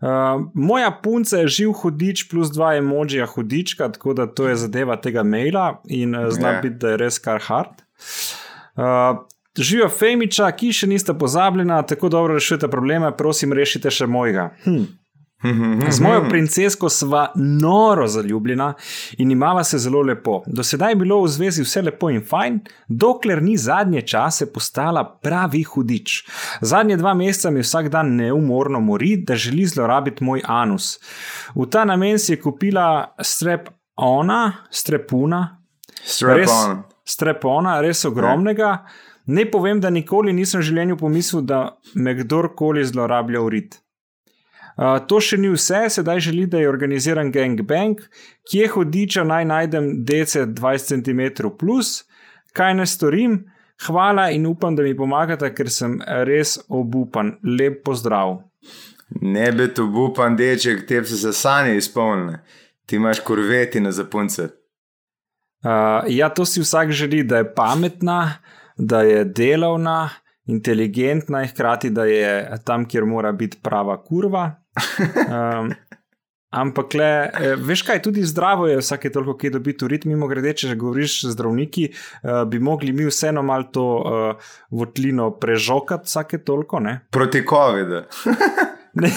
Uh, 0.00 0.08
moja 0.54 0.90
punca 1.02 1.38
je 1.38 1.48
živ 1.48 1.72
hudič 1.82 2.26
plus 2.30 2.50
dva 2.52 2.74
emojija 2.76 3.26
hudička, 3.26 3.88
tako 3.92 4.14
da 4.14 4.26
to 4.26 4.48
je 4.48 4.56
zadeva 4.56 4.96
tega 4.96 5.22
maila 5.22 5.80
in 5.84 6.14
uh, 6.14 6.30
zna 6.30 6.48
Ja. 6.48 6.54
yeah. 6.54 6.62
biti, 6.62 6.76
da 6.76 6.90
je 6.90 6.96
res 6.96 7.18
kar 7.18 7.40
hard. 7.40 7.84
Uh, 8.76 9.22
živijo 9.58 9.88
Femiča, 9.88 10.50
ki 10.52 10.72
še 10.72 10.86
niste 10.90 11.14
pozabljena, 11.14 11.82
tako 11.82 12.08
dobro 12.08 12.34
rešujete 12.34 12.68
probleme, 12.68 13.12
prosim, 13.16 13.52
rešite 13.52 13.90
še 13.90 14.06
mojega. 14.06 14.50
Hm. 14.64 14.84
Z 15.90 16.00
mojo 16.00 16.24
princesko 16.28 16.88
sva 16.88 17.32
noro 17.34 18.06
zaljubljena 18.08 18.72
in 19.18 19.30
imava 19.30 19.64
se 19.64 19.78
zelo 19.78 20.02
lepo. 20.02 20.42
Do 20.46 20.62
sedaj 20.62 20.92
je 20.92 20.96
bilo 20.96 21.20
v 21.22 21.28
zvezi 21.28 21.62
vse 21.62 21.82
lepo 21.82 22.10
in 22.10 22.22
fajn, 22.24 22.60
dokler 22.88 23.42
ni 23.42 23.56
zadnje 23.56 24.02
čase 24.02 24.52
postala 24.52 25.04
pravi 25.22 25.62
hudič. 25.62 26.24
Zadnje 26.60 26.96
dva 26.96 27.14
meseca 27.14 27.50
mi 27.50 27.60
vsak 27.60 27.88
dan 27.88 28.14
neumorno 28.16 28.80
mori, 28.80 29.16
da 29.16 29.36
želi 29.36 29.66
zlorabiti 29.66 30.24
moj 30.24 30.42
anus. 30.44 30.98
V 31.54 31.66
ta 31.70 31.84
namen 31.84 32.18
si 32.18 32.32
je 32.32 32.40
kupila 32.40 33.14
strep 33.20 33.68
ona, 33.96 34.52
strepuna, 34.70 35.60
Strap 36.04 36.36
res, 36.36 36.50
on. 36.50 36.82
strepona, 37.04 37.80
res 37.80 38.04
ogromnega. 38.04 38.84
Ne 39.26 39.46
povem, 39.50 39.80
da 39.80 39.90
nikoli 39.90 40.32
nisem 40.36 40.60
v 40.60 40.68
življenju 40.68 40.98
pomislil, 41.00 41.44
da 41.48 41.78
me 41.94 42.12
kdorkoli 42.18 42.84
zlorablja 42.84 43.40
v 43.40 43.52
rit. 43.54 43.78
Uh, 44.74 44.98
to 45.06 45.20
še 45.22 45.38
ni 45.38 45.52
vse, 45.52 45.84
sedaj 45.98 46.20
želi, 46.26 46.46
da 46.50 46.58
je 46.58 46.68
organiziran 46.68 47.30
gangbang, 47.30 48.00
kje 48.50 48.68
hodiča 48.72 49.22
naj 49.24 49.44
najdem 49.46 49.90
DC 50.04 50.48
20 50.56 51.04
cm, 51.04 51.50
kaj 52.52 52.74
ne 52.74 52.86
storim. 52.86 53.44
Hvala 53.86 54.28
in 54.30 54.46
upam, 54.46 54.74
da 54.76 54.82
mi 54.82 54.94
pomagate, 54.96 55.50
ker 55.54 55.70
sem 55.70 55.98
res 56.26 56.56
obupan. 56.68 57.34
Lep 57.42 57.82
pozdrav. 57.86 58.38
Ne 59.20 59.52
bi 59.52 59.66
to 59.74 59.86
bupan 59.90 60.36
deček, 60.36 60.86
te 60.88 61.02
so 61.04 61.18
se 61.18 61.32
sanje 61.32 61.76
izpolnile. 61.76 62.40
Ti 62.86 62.96
imaš 62.96 63.20
korveti 63.20 63.80
na 63.80 63.92
zapunce. 63.92 64.48
Uh, 65.64 66.04
ja, 66.08 66.28
to 66.28 66.44
si 66.44 66.60
vsak 66.60 66.90
želi, 66.92 67.22
da 67.22 67.40
je 67.40 67.54
pametna, 67.54 68.38
da 68.76 69.02
je 69.02 69.24
delovna, 69.24 70.10
inteligentna 70.46 71.42
in 71.42 71.48
hkrati, 71.48 71.90
da 71.90 72.04
je 72.04 72.58
tam, 72.64 72.88
kjer 72.88 73.04
mora 73.04 73.32
biti 73.32 73.58
prava 73.62 73.96
kurva. 74.04 74.63
Um, 74.74 75.70
ampak, 76.54 76.94
le, 76.94 77.10
eh, 77.30 77.54
veš 77.58 77.82
kaj, 77.86 78.02
tudi 78.02 78.22
zdravo 78.26 78.66
je 78.70 78.78
vsake 78.78 79.10
toliko, 79.12 79.36
ki 79.38 79.50
dobiti 79.54 79.84
v 79.84 79.88
ritmu. 79.94 80.14
Mimo 80.14 80.28
grede, 80.30 80.54
če 80.54 80.72
že 80.72 80.78
govoriš 80.78 81.16
z 81.26 81.34
zdravniki, 81.34 81.88
uh, 81.90 82.42
bi 82.50 82.58
mogli 82.62 82.92
mi 82.92 83.06
vseeno 83.08 83.42
malo 83.42 83.70
to 83.74 83.86
uh, 83.98 84.52
votlino 84.70 85.30
prežokati 85.40 86.10
vsake 86.10 86.42
toliko. 86.46 86.80
Ne? 86.80 87.00
Proti 87.10 87.44
COVID-u. 87.46 88.04
Ne, 88.94 89.10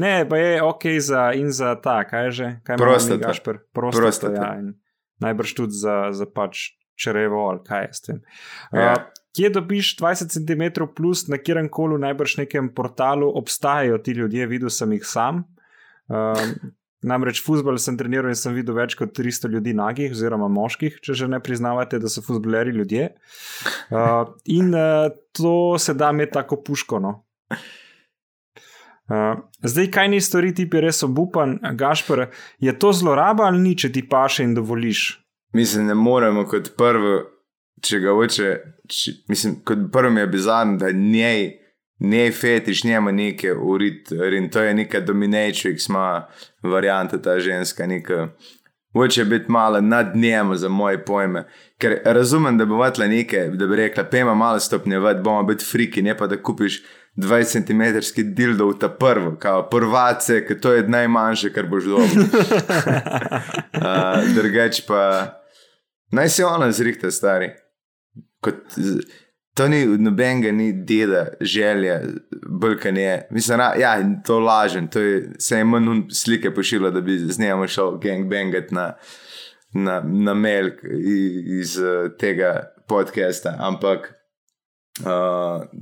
ne, 0.00 0.12
pa 0.24 0.36
je 0.40 0.62
ok 0.64 0.84
za 0.96 1.32
in 1.36 1.50
za 1.52 1.74
ta, 1.76 1.98
kaj 2.08 2.24
je 2.24 2.30
že, 2.30 2.46
kaj 2.64 2.78
ima 2.78 2.84
Prostata. 2.86 3.16
mi 3.16 3.24
Gašper? 3.26 3.58
Prostata, 3.76 4.00
Prostata. 4.00 4.32
Ja, 4.40 4.72
najbrž 5.20 5.52
tudi 5.52 5.76
za, 5.76 6.08
za 6.16 6.24
pač 6.24 6.72
črevo 6.96 7.44
ali 7.50 7.60
kaj 7.60 7.84
je 7.84 7.92
s 7.92 8.00
tem. 8.00 8.22
Ja. 8.72 8.96
Uh, 8.96 9.23
kje 9.36 9.50
dobiš 9.50 9.96
20 9.98 10.30
cm 10.30 10.86
plus 10.96 11.26
na 11.28 11.38
kjerem 11.38 11.68
koli, 11.68 11.98
najbrž 12.00 12.36
nekem 12.44 12.70
portalu 12.74 13.32
obstajajo 13.38 13.98
ti 13.98 14.12
ljudje, 14.12 14.46
videl 14.46 14.70
sem 14.70 14.92
jih 14.92 15.06
sam. 15.06 15.44
Um, 16.08 16.72
Namreč 17.04 17.42
futbol 17.44 17.76
sem 17.76 17.98
treniral 18.00 18.32
in 18.32 18.38
sem 18.38 18.54
videl 18.56 18.78
več 18.78 18.94
kot 18.96 19.12
300 19.12 19.50
ljudi 19.52 19.74
nagih, 19.76 20.12
oziroma 20.14 20.48
moških, 20.48 20.96
če 21.04 21.16
že 21.20 21.28
ne 21.28 21.40
priznavate, 21.44 22.00
da 22.00 22.08
so 22.08 22.22
futboleri 22.24 22.72
ljudje. 22.72 23.10
Uh, 23.92 24.32
in 24.48 24.72
uh, 24.72 25.10
to 25.36 25.76
se 25.78 25.94
da 25.94 26.08
imeti 26.14 26.32
tako 26.38 26.62
puško. 26.64 27.02
No. 27.04 27.12
Uh, 29.04 29.44
zdaj, 29.60 29.90
kaj 29.92 30.08
ni 30.14 30.22
storiti, 30.24 30.64
ti 30.64 30.78
je 30.78 30.84
res 30.86 31.02
obupan, 31.04 31.58
Gašpor, 31.76 32.30
je 32.58 32.72
to 32.80 32.94
zloraba 32.96 33.50
ali 33.50 33.60
ni, 33.60 33.74
če 33.76 33.92
ti 33.92 34.06
paše 34.08 34.48
in 34.48 34.56
dovoliš? 34.56 35.04
Mislim, 35.54 35.90
ne 35.92 35.94
moremo 35.94 36.46
kot 36.48 36.72
prvo, 36.78 37.18
če 37.82 38.00
ga 38.00 38.14
hoče. 38.14 38.56
Če, 38.88 39.12
mislim, 39.28 39.60
kot 39.64 39.90
prvo 39.92 40.18
je 40.18 40.26
bizarno, 40.26 40.78
da 40.78 40.92
njej, 40.92 41.50
njej 42.00 42.32
fetiš, 42.32 42.84
njemu 42.84 43.12
neke 43.12 43.52
urit, 43.52 44.12
in 44.12 44.50
to 44.50 44.62
je 44.62 44.74
neka 44.74 45.00
dominatrix, 45.00 45.88
ima 45.88 46.26
varianta 46.62 47.22
ta 47.22 47.40
ženska, 47.40 47.86
neka 47.86 48.28
hoče 48.94 49.24
biti 49.24 49.44
malo 49.48 49.80
nad 49.80 50.16
njim 50.16 50.56
za 50.56 50.68
moje 50.68 51.04
pojme. 51.04 51.44
Ker 51.78 51.98
razumem, 52.04 52.58
da 52.58 52.64
bo 52.64 52.76
vatla 52.76 53.06
nekaj, 53.06 53.48
da 53.48 53.66
bi 53.66 53.76
rekla, 53.76 54.04
pema 54.04 54.34
malo 54.34 54.60
stopnjevati, 54.60 55.20
bomo 55.20 55.42
biti 55.42 55.64
friki, 55.64 56.02
ne 56.02 56.16
pa 56.16 56.26
da 56.26 56.42
kupiš 56.42 56.82
20 57.16 57.66
cm 57.66 58.24
dildo 58.34 58.68
v 58.68 58.78
ta 58.78 58.88
prvo, 58.88 59.36
kao 59.38 59.68
prvace, 59.70 60.46
ker 60.46 60.60
to 60.60 60.72
je 60.72 60.88
najmanjše, 60.88 61.52
kar 61.52 61.66
boš 61.66 61.84
dobil. 61.84 62.04
uh, 63.78 64.34
Drugač 64.34 64.80
pa 64.86 65.26
naj 66.10 66.28
se 66.28 66.44
ona 66.44 66.72
zrihta, 66.72 67.10
stari. 67.10 67.50
Kot, 68.44 68.54
to 69.54 69.68
ni 69.70 69.84
nobenega, 69.86 70.50
ni 70.52 70.72
deda, 70.84 71.28
želja, 71.40 72.00
brkan 72.60 72.96
je. 72.96 73.26
Mislim, 73.30 73.58
ra, 73.58 73.72
ja, 73.78 73.94
to 74.26 74.38
lažem, 74.40 74.88
to 74.88 75.00
je, 75.00 75.30
se 75.38 75.56
je 75.58 75.64
manj 75.64 76.02
slike 76.12 76.50
pošiljalo, 76.54 76.90
da 76.90 77.00
bi 77.00 77.18
z 77.18 77.38
njim 77.40 77.66
šel 77.68 77.96
gangbangat 77.98 78.70
na, 78.70 78.92
na, 79.74 80.00
na 80.04 80.34
i- 81.06 81.60
iz 81.60 81.78
tega 82.18 82.50
podcasta, 82.88 83.56
ampak. 83.58 84.10
Uh, 85.00 85.06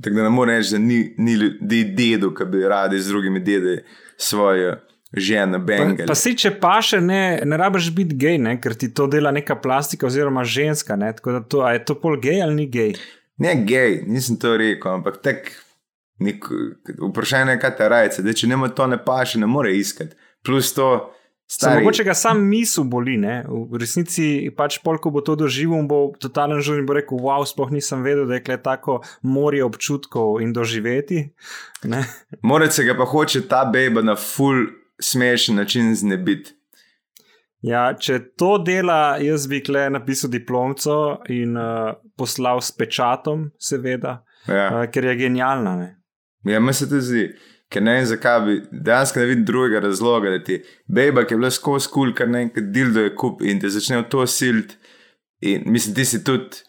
tako 0.01 0.15
da 0.15 0.23
ne 0.23 0.29
morem 0.29 0.55
reči, 0.57 0.71
da 0.71 0.77
ni, 0.79 1.15
ni 1.61 1.83
dedu, 1.83 2.31
ki 2.33 2.45
bi 2.45 2.63
radi 2.67 2.99
z 2.99 3.07
drugimi 3.11 3.39
dedi 3.39 3.75
svojo 5.13 5.25
ženo 5.25 5.65
Pa, 5.65 6.05
pa 6.07 6.15
si, 6.15 6.35
če 6.35 6.59
pa 6.59 6.81
še 6.81 7.01
ne, 7.01 7.41
ne 7.45 7.57
rabiš 7.57 7.91
biti 7.95 8.15
gej, 8.15 8.37
ne, 8.37 8.59
ker 8.61 8.73
ti 8.73 8.93
to 8.93 9.07
dela 9.07 9.31
neka 9.31 9.55
plastika 9.55 10.07
oziroma 10.07 10.43
ženska. 10.43 10.95
Ne, 10.95 11.13
tako 11.13 11.31
da 11.31 11.41
to, 11.41 11.69
je 11.69 11.85
to 11.85 11.95
pol 11.95 12.17
gej 12.17 12.41
ali 12.41 12.55
ni 12.55 12.67
gej? 12.67 12.95
Ne 13.37 13.55
gej, 13.65 14.03
nisem 14.07 14.37
to 14.37 14.57
rekel, 14.57 14.99
ampak 14.99 15.21
tek. 15.21 15.51
Nek, 16.23 16.45
vprašanje 17.09 17.55
je, 17.55 17.59
kaj 17.59 17.71
te 17.75 17.87
rajce, 17.89 18.23
da 18.23 18.31
če 18.33 18.47
njemu 18.47 18.69
to 18.77 18.85
ne 18.87 18.99
paše, 19.01 19.39
ne 19.41 19.47
more 19.49 19.71
iskati. 19.75 20.15
Plus 20.45 20.69
to, 20.71 21.09
Stari. 21.49 21.73
stari, 21.73 21.83
Mogoče 21.83 22.03
ga 22.05 22.13
sam 22.15 22.43
misel 22.47 22.85
boli, 22.87 23.17
ne? 23.19 23.41
v 23.49 23.81
resnici 23.81 24.47
pač 24.55 24.77
pol, 24.85 24.99
ko 25.01 25.11
bo 25.11 25.23
to 25.25 25.35
doživel, 25.35 25.81
bo 25.89 26.13
totalen 26.21 26.61
žul 26.63 26.79
in 26.79 26.87
bo 26.87 26.95
rekel: 26.95 27.19
Wow, 27.19 27.43
sploh 27.49 27.73
nisem 27.73 28.05
vedel, 28.05 28.29
da 28.29 28.37
je 28.37 28.45
kle 28.45 28.57
tako 28.61 29.01
morje 29.25 29.65
občutkov 29.65 30.39
in 30.45 30.53
doživeti. 30.53 31.25
Ne? 31.89 32.05
mora 32.41 32.69
se 32.71 32.85
ga 32.87 32.95
pa 32.95 33.09
hoče 33.09 33.43
ta 33.49 33.65
beba 33.65 34.05
na 34.05 34.15
full 34.15 34.69
smešen 35.01 35.55
način 35.55 35.95
znebiti. 35.95 36.51
Ja, 37.63 37.93
če 37.95 38.19
to 38.35 38.57
dela, 38.59 39.17
jaz 39.23 39.47
bi 39.47 39.61
kle 39.63 39.85
napisal 39.89 40.29
diplomco 40.29 40.97
in 41.31 41.55
uh, 41.57 41.93
poslal 42.19 42.59
s 42.61 42.71
pečatom, 42.75 43.51
seveda, 43.59 44.17
Ja. 44.47 44.65
uh, 44.67 44.85
ker 44.91 45.05
je 45.05 45.15
genialna. 45.15 45.75
Ne? 45.79 45.89
Ja, 46.43 46.59
meni 46.59 46.73
se 46.75 46.89
to 46.89 46.99
zdi, 46.99 47.29
ker 47.71 47.81
ne 47.81 47.93
vem, 47.95 48.05
zakaj 48.05 48.41
bi 48.43 48.57
dejansko 48.71 49.19
ne 49.19 49.29
vidim 49.29 49.45
drugega 49.47 49.79
razloga, 49.79 50.29
da 50.35 50.41
ti 50.43 50.59
beba, 50.87 51.23
ki 51.23 51.33
je 51.33 51.39
bila 51.39 51.51
skozi 51.51 51.87
kul, 51.93 52.11
kar 52.13 52.27
naenkrat 52.27 52.67
dildo 52.75 53.05
je 53.07 53.15
kup 53.15 53.41
in 53.47 53.63
te 53.63 53.71
začne 53.71 54.01
v 54.01 54.09
to 54.11 54.25
silt. 54.27 54.75
In 55.39 55.63
mislim, 55.71 55.95
ti 55.95 56.05
si 56.05 56.19
tudi. 56.23 56.59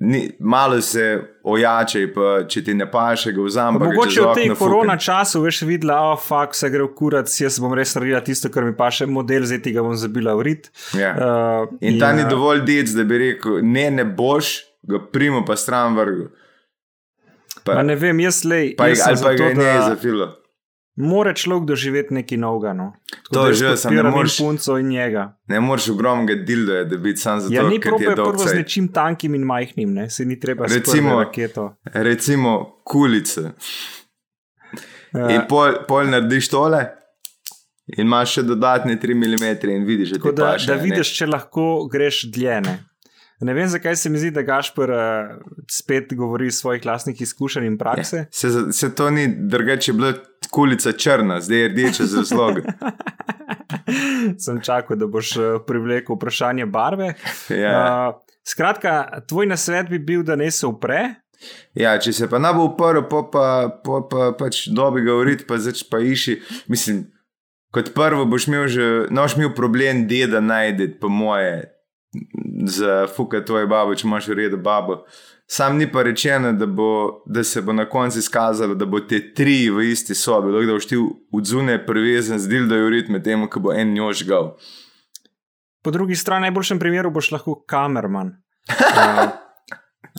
Ni, 0.00 0.30
malo 0.40 0.80
se 0.84 1.20
ojačaj, 1.42 2.02
pa 2.12 2.42
če 2.48 2.60
ti 2.64 2.74
ne 2.76 2.84
paše, 2.90 3.32
ga 3.32 3.40
vzamem. 3.46 3.80
Pa 3.80 3.86
mogoče 3.88 4.20
v 4.20 4.34
tej 4.36 4.48
korona 4.52 4.92
fukam. 4.92 5.04
času 5.06 5.40
veš 5.40 5.62
videla, 5.64 5.96
oh, 6.12 6.18
fakt 6.20 6.58
se 6.58 6.68
gre 6.68 6.84
v 6.84 6.90
kurac, 6.98 7.32
jaz 7.32 7.56
bom 7.64 7.72
res 7.72 7.94
naredila 7.96 8.20
tisto, 8.20 8.50
kar 8.52 8.66
mi 8.68 8.74
paše, 8.76 9.08
model 9.08 9.46
zdaj 9.48 9.62
ti 9.64 9.72
ga 9.72 9.80
bom 9.86 9.96
zabila 9.96 10.34
v 10.36 10.44
rit. 10.50 10.68
Ja. 10.92 11.14
Uh, 11.16 11.72
In 11.80 11.96
ta 11.96 12.12
ni 12.12 12.26
uh, 12.26 12.28
dovolj 12.28 12.60
dec, 12.68 12.92
da 12.92 13.06
bi 13.08 13.22
rekel, 13.24 13.62
ne, 13.64 13.86
ne 13.90 14.04
boš, 14.04 14.52
ga 14.84 15.00
primo 15.00 15.46
pa 15.48 15.56
stran 15.56 15.96
vrgu. 15.96 16.28
Pa, 17.64 17.80
Pa 17.80 17.82
ne 17.82 17.96
vem, 17.96 18.20
jaz 18.20 18.44
lej. 18.44 18.74
pa, 18.76 18.92
jaz 18.92 19.00
sem 19.00 19.16
ali 19.16 19.16
pa 19.16 19.32
za 19.32 19.32
ga 19.36 19.48
je 19.48 19.54
ne 19.54 19.64
da 19.64 19.88
zafilo. 19.94 20.28
Mora 20.96 21.34
človek 21.34 21.64
doživeti 21.64 22.14
nekaj 22.14 22.38
novega. 22.38 22.72
No. 22.72 22.92
Tako 23.12 23.34
To 23.34 23.42
da 23.42 23.48
je 23.48 23.54
že, 23.54 23.76
samo 23.76 24.02
ne 24.02 24.10
moreš- 24.10 24.38
punco 24.38 24.78
in 24.78 24.88
njega. 24.88 25.38
Ne 25.46 25.60
moreš 25.60 25.88
ogromnega 25.88 26.34
dildoja, 26.44 26.84
da 26.84 26.96
bi 26.96 27.16
sam 27.16 27.40
zato, 27.40 27.54
Ja, 27.54 27.62
ni 27.62 27.78
ker 27.80 27.92
ti 27.92 28.04
probe 28.04 28.04
je 28.04 28.14
prvo 28.16 28.46
z 28.46 28.54
nečim 28.54 28.88
tankim 28.88 29.34
in 29.34 29.42
majhnim, 29.42 29.94
ne? 29.94 30.10
se 30.10 30.24
ni 30.24 30.40
treba 30.40 30.64
Recimo- 30.64 30.76
Recimo, 30.76 31.22
raketo. 31.22 31.76
Recimo 31.84 32.82
kulice. 32.84 33.40
Uh, 35.12 35.30
In 35.30 35.40
pol, 35.48 35.72
pol 35.88 36.06
narediš 36.06 36.48
tole, 36.48 36.84
in 37.96 38.06
imaš 38.06 38.34
še 38.34 38.42
dodatne 38.42 38.94
3 38.96 39.14
mm, 39.14 39.70
in 39.70 39.84
vidiš, 39.84 40.10
da 40.10 40.18
ti 40.18 40.32
da, 40.32 40.44
paše, 40.44 40.66
da 40.66 40.76
ne. 40.76 40.82
vidiš, 40.82 41.16
če 41.16 41.26
lahko 41.26 41.88
greš 41.90 42.30
dlje. 42.30 42.60
Ne? 42.60 42.74
ne 43.40 43.54
vem, 43.54 43.68
zakaj 43.68 43.96
se 43.96 44.10
mi 44.10 44.18
zdi, 44.18 44.30
da 44.30 44.42
Gašpor 44.42 44.90
uh, 44.90 45.00
spet 45.70 46.14
govori 46.14 46.46
iz 46.46 46.60
svojih 46.60 46.86
lastnih 46.86 47.20
izkušenj 47.20 47.66
in 47.66 47.78
prakse. 47.78 48.26
Se, 48.30 48.48
se 48.72 48.94
to 48.94 49.10
ni 49.10 49.26
drugače, 49.48 49.92
bila 49.92 50.12
kulica 50.50 50.92
črna, 50.92 51.40
zdaj 51.40 51.58
je 51.58 51.68
rdeča 51.68 52.06
z 52.06 52.16
razlogom. 52.16 52.64
Sem 54.44 54.60
čakal, 54.62 54.96
da 54.96 55.06
boš 55.06 55.36
uh, 55.36 55.44
privlekel 55.66 56.16
vprašanje 56.16 56.66
barve. 56.66 57.14
Ja. 57.48 57.78
Uh, 58.14 58.20
skratka, 58.46 59.22
tvoj 59.28 59.46
nasvet 59.46 59.90
bi 59.90 59.98
bil, 59.98 60.22
da 60.22 60.36
ne 60.36 60.50
se 60.50 60.66
upre. 60.66 61.00
ja, 61.74 61.96
če 61.98 62.12
se 62.12 62.28
pa 62.28 62.38
ne 62.38 62.52
bo 62.54 62.68
uprl, 62.68 63.02
pa, 63.10 63.22
pa, 63.32 63.46
pa, 63.84 64.02
pa 64.10 64.30
pač 64.38 64.66
dobi 64.68 65.04
ga 65.06 65.16
urit, 65.16 65.46
pa 65.48 65.58
zač 65.58 65.82
pa 65.88 66.02
iši. 66.02 66.40
Mislim, 66.68 67.06
kot 67.74 67.94
prvo 67.94 68.26
boš 68.28 68.48
imel 68.50 68.68
že, 68.68 68.88
no, 69.10 69.24
boš 69.24 69.38
imel 69.38 69.54
problem 69.56 70.06
deda 70.10 70.42
najti, 70.44 70.90
po 71.00 71.08
moje, 71.08 71.70
za 72.66 73.06
fuka 73.06 73.44
tvoje 73.46 73.68
babo, 73.70 73.94
če 73.94 74.08
imaš 74.08 74.28
v 74.28 74.42
redu 74.42 74.58
babo. 74.60 75.04
Sam 75.50 75.76
ni 75.76 75.92
pa 75.92 76.02
rečeno, 76.02 76.52
da, 76.52 76.66
bo, 76.66 77.22
da 77.26 77.42
se 77.44 77.62
bo 77.62 77.72
na 77.72 77.88
koncu 77.88 78.18
izkazalo, 78.18 78.74
da 78.78 78.86
bo 78.86 79.00
te 79.00 79.18
tri 79.34 79.70
v 79.70 79.88
isti 79.90 80.14
sobi, 80.14 80.52
lahko 80.52 80.66
da 80.66 80.76
boš 80.78 80.86
ti 80.86 80.98
v 81.00 81.40
zunaj 81.42 81.80
prevezen 81.88 82.38
z 82.38 82.46
dildo 82.48 82.78
urit 82.86 83.10
med 83.10 83.24
tem, 83.26 83.42
ko 83.50 83.60
bo 83.60 83.72
en 83.74 83.90
njož 83.90 84.22
gal. 84.28 84.52
Po 85.82 85.90
drugi 85.90 86.14
strani, 86.14 86.46
v 86.46 86.52
najboljšem 86.52 86.78
primeru 86.78 87.10
boš 87.10 87.32
lahko 87.34 87.56
kamerman. 87.66 88.30
Uh, 88.70 89.26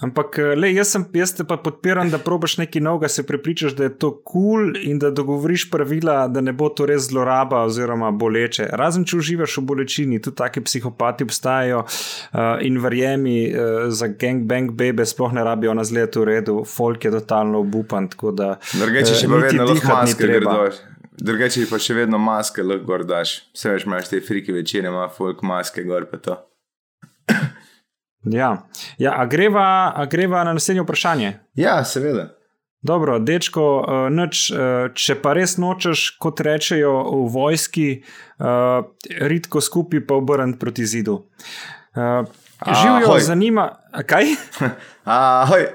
ampak, 0.02 0.40
eh, 0.40 0.56
le, 0.56 0.72
jaz, 0.74 0.94
sem, 0.96 1.06
jaz 1.14 1.36
te 1.36 1.44
pa 1.48 1.58
podpiram, 1.58 2.10
da 2.10 2.18
probaš 2.22 2.58
nekaj 2.62 2.82
novega, 2.82 3.10
se 3.12 3.26
prepričaš, 3.28 3.76
da 3.76 3.84
je 3.84 3.98
to 3.98 4.12
kul 4.24 4.52
cool 4.52 4.78
in 4.84 5.00
da 5.00 5.12
dogovoriš 5.12 5.70
pravila, 5.72 6.28
da 6.28 6.42
ne 6.42 6.54
bo 6.54 6.70
to 6.70 6.86
res 6.86 7.08
zloraba 7.10 7.64
oziroma 7.66 8.12
boleče. 8.12 8.70
Razen 8.78 9.06
če 9.06 9.18
uživaš 9.18 9.58
v 9.58 9.66
bolečini, 9.72 10.22
tudi 10.22 10.38
take 10.38 10.64
psihopati 10.64 11.24
obstajajo 11.28 11.84
uh, 11.84 12.40
in 12.62 12.80
verjemi, 12.82 13.38
uh, 13.50 13.90
za 13.90 14.08
gangbang 14.08 14.72
bebe 14.72 15.06
sploh 15.06 15.34
ne 15.34 15.44
rabijo 15.44 15.74
na 15.74 15.84
zlet 15.88 16.16
v 16.16 16.28
redu, 16.28 16.62
folk 16.68 17.06
je 17.06 17.12
totalno 17.12 17.64
obupan. 17.66 18.10
Drugače, 18.12 19.16
če 19.16 19.28
pa 19.28 19.42
niti 19.42 19.48
vedno 19.48 19.68
lahko 19.70 19.94
maske 19.94 20.24
treba. 20.24 20.56
grdoš. 20.58 20.82
Drugače 21.22 21.66
pa 21.70 21.80
še 21.82 21.98
vedno 21.98 22.22
maske 22.22 22.64
lahko 22.66 22.88
gor 22.88 23.06
daš. 23.08 23.42
Vse 23.56 23.76
veš, 23.76 23.88
imaš 23.90 24.12
te 24.12 24.22
friki 24.26 24.56
večine, 24.56 24.92
ima 24.92 25.10
folk 25.12 25.44
maske 25.46 25.86
gor 25.88 26.10
pa 26.12 26.22
to. 26.22 26.40
Ja, 28.24 28.68
ja 28.98 29.16
a, 29.18 29.26
greva, 29.26 29.94
a 29.96 30.06
greva 30.06 30.44
na 30.44 30.54
naslednje 30.54 30.82
vprašanje. 30.82 31.34
Ja, 31.56 31.84
seveda. 31.86 32.30
Dobro, 32.82 33.20
dečko, 33.20 33.64
uh, 33.82 34.08
nič, 34.14 34.48
uh, 34.54 34.90
če 34.98 35.16
pa 35.22 35.36
res 35.38 35.58
nočeš, 35.62 36.16
kot 36.22 36.42
rečejo 36.42 36.94
v 37.04 37.28
vojski, 37.34 37.88
uh, 38.42 38.82
ritko 39.22 39.62
skupaj 39.62 40.02
pa 40.08 40.18
obrniti 40.18 40.60
proti 40.60 40.86
zidu. 40.86 41.20
Živijo, 42.66 43.20
zanima, 43.20 43.68
kaj? 44.06 44.34
Ahoj. 45.06 45.68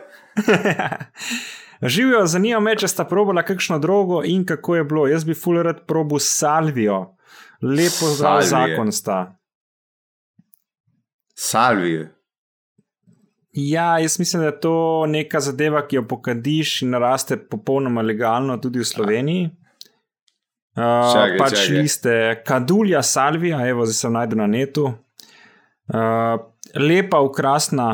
živijo, 1.95 2.25
zanima 2.27 2.61
me, 2.61 2.75
če 2.79 2.89
sta 2.91 3.07
probala 3.07 3.45
kakšno 3.47 3.79
drogo 3.79 4.23
in 4.25 4.43
kako 4.47 4.77
je 4.77 4.85
bilo. 4.85 5.07
Jaz 5.07 5.25
bi 5.25 5.35
fulerat 5.35 5.85
probu 5.87 6.19
salvijo, 6.19 7.17
lepo 7.63 8.11
zdrav 8.15 8.43
Salvije. 8.43 8.51
zakon 8.51 8.93
sta. 8.93 9.21
Salvije. 11.35 12.16
Ja, 13.57 13.99
jaz 13.99 14.19
mislim, 14.19 14.43
da 14.43 14.47
je 14.47 14.61
to 14.61 15.07
neka 15.09 15.41
zadeva, 15.41 15.81
ki 15.89 15.97
jo 15.97 16.03
pokadiš 16.09 16.83
in 16.83 16.95
raste 16.95 17.37
popolnoma 17.37 18.03
legalno 18.03 18.59
tudi 18.61 18.83
v 18.83 18.85
Sloveniji. 18.85 19.45
Uh, 20.77 20.83
Čakaj, 21.13 21.39
pač 21.39 21.55
čakaj. 21.57 21.77
liste 21.79 22.17
Kadulja 22.45 23.01
Salvija, 23.03 23.63
evo, 23.65 23.87
zdaj 23.89 23.97
sem 23.97 24.13
najdel 24.13 24.43
na 24.43 24.47
netu. 24.47 24.91
Uh, 25.89 26.37
lepa, 26.77 27.23
ukrasna. 27.25 27.87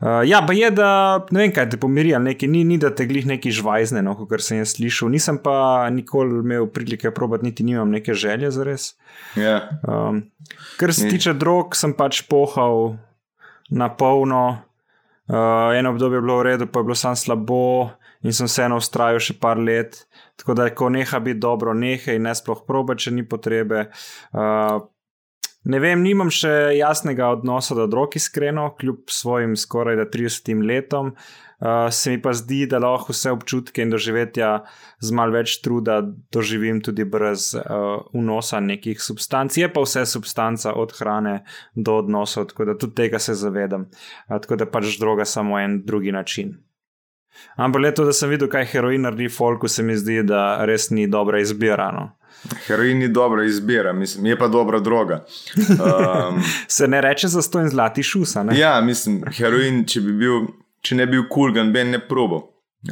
Uh, 0.00 0.22
ja, 0.24 0.40
pa 0.46 0.56
je, 0.56 0.70
da 0.72 0.88
ne 1.28 1.42
vem, 1.42 1.52
kaj 1.52 1.68
te 1.74 1.80
pomiri, 1.82 2.14
ali 2.16 2.30
nekaj, 2.30 2.48
ni, 2.48 2.62
ni 2.64 2.78
da 2.80 2.88
te 2.94 3.04
glih 3.10 3.26
neki 3.28 3.52
žvajzne, 3.52 4.00
no, 4.06 4.14
kot 4.16 4.32
sem 4.40 4.62
jaz 4.62 4.72
slišal. 4.78 5.10
Nisem 5.12 5.42
pa 5.44 5.90
nikoli 5.92 6.40
imel 6.40 6.70
prilike 6.72 7.12
probati, 7.12 7.50
niti 7.50 7.66
nimam 7.68 7.92
neke 7.92 8.16
želje 8.16 8.54
za 8.56 8.64
res. 8.64 8.88
Ja. 9.36 9.60
Um, 9.84 10.22
kar 10.80 10.94
se 10.96 11.04
Ni. 11.04 11.12
tiče 11.18 11.36
drog, 11.36 11.76
sem 11.76 11.92
pač 11.92 12.22
pohal 12.30 12.94
na 13.70 13.88
polno. 13.96 14.62
Uh, 15.28 15.76
eno 15.76 15.90
obdobje 15.90 16.16
je 16.16 16.24
bilo 16.24 16.38
v 16.38 16.42
redu, 16.42 16.66
pa 16.66 16.80
je 16.80 16.84
bilo 16.88 16.94
samo 16.96 17.16
slabo, 17.16 17.90
in 18.24 18.32
sem 18.32 18.48
vseeno 18.48 18.78
ustrajal 18.80 19.20
še 19.20 19.36
par 19.40 19.60
let. 19.60 20.00
Tako 20.40 20.56
da, 20.56 20.68
ko 20.74 20.88
neha 20.88 21.20
biti 21.20 21.40
dobro, 21.42 21.74
neha 21.76 22.16
in 22.16 22.24
ne 22.24 22.32
sploh 22.34 22.64
proba, 22.66 22.96
če 22.96 23.12
ni 23.12 23.26
potrebe. 23.28 23.88
Uh, 24.32 24.80
ne 25.68 25.82
vem, 25.82 26.00
nimam 26.02 26.32
še 26.32 26.78
jasnega 26.78 27.28
odnosa 27.36 27.76
do 27.76 27.86
drog, 27.90 28.16
iskreno, 28.16 28.70
kljub 28.80 29.12
svojim 29.12 29.56
skoraj 29.58 30.00
da 30.00 30.08
30 30.08 30.64
letom. 30.64 31.12
Uh, 31.58 31.90
se 31.90 32.10
mi 32.10 32.22
pa 32.22 32.32
zdi, 32.32 32.66
da 32.70 32.78
lahko 32.78 33.12
vse 33.12 33.32
občutke 33.34 33.82
in 33.82 33.90
doživetja 33.90 34.50
z 35.02 35.14
malo 35.14 35.34
več 35.34 35.56
truda 35.64 35.96
doživim 36.32 36.78
tudi 36.86 37.02
brez 37.04 37.50
uh, 37.58 38.04
vnosa 38.14 38.60
nekih 38.62 39.02
substanc. 39.02 39.56
Je 39.58 39.66
pa 39.72 39.82
vse 39.82 40.04
substanca 40.06 40.76
od 40.78 40.94
hrane 41.00 41.40
do 41.74 41.96
odnosov, 41.98 42.52
tako 42.52 42.70
da 42.70 42.78
tudi 42.78 42.94
tega 43.02 43.18
se 43.18 43.34
zavedam. 43.34 43.88
Uh, 44.28 44.38
tako 44.38 44.60
da 44.62 44.70
pač 44.70 45.00
droga 45.02 45.26
samo 45.26 45.58
en 45.58 45.82
drugi 45.86 46.14
način. 46.14 46.54
Ampak 47.56 47.82
le 47.82 47.94
to, 47.94 48.04
da 48.04 48.12
sem 48.12 48.30
videl, 48.30 48.48
kaj 48.50 48.66
heroin 48.72 49.02
naredi 49.02 49.28
folku, 49.28 49.68
se 49.68 49.82
mi 49.82 49.96
zdi, 49.98 50.22
da 50.26 50.64
res 50.66 50.90
ni 50.90 51.06
dobra 51.10 51.40
izbira. 51.42 51.90
No. 51.94 52.06
Heroin 52.66 52.98
ni 52.98 53.08
dobra 53.08 53.44
izbira, 53.44 53.92
mislim, 53.92 54.26
je 54.26 54.38
pa 54.38 54.48
dobra 54.48 54.80
droga. 54.80 55.24
Um, 55.58 56.42
Se 56.68 56.88
ne 56.88 57.00
reče 57.00 57.28
za 57.28 57.42
sto 57.42 57.60
in 57.60 57.68
zlati 57.68 58.02
šusa. 58.02 58.42
Ne? 58.42 58.58
ja, 58.58 58.80
mislim, 58.80 59.22
heroin, 59.38 59.84
če, 59.86 60.00
bi 60.06 60.14
bil, 60.22 60.46
če 60.82 60.98
ne 60.98 61.06
bi 61.06 61.18
bil 61.18 61.28
kulgan, 61.30 61.72
ben 61.74 61.92
ne 61.94 62.00
probo. 62.02 62.44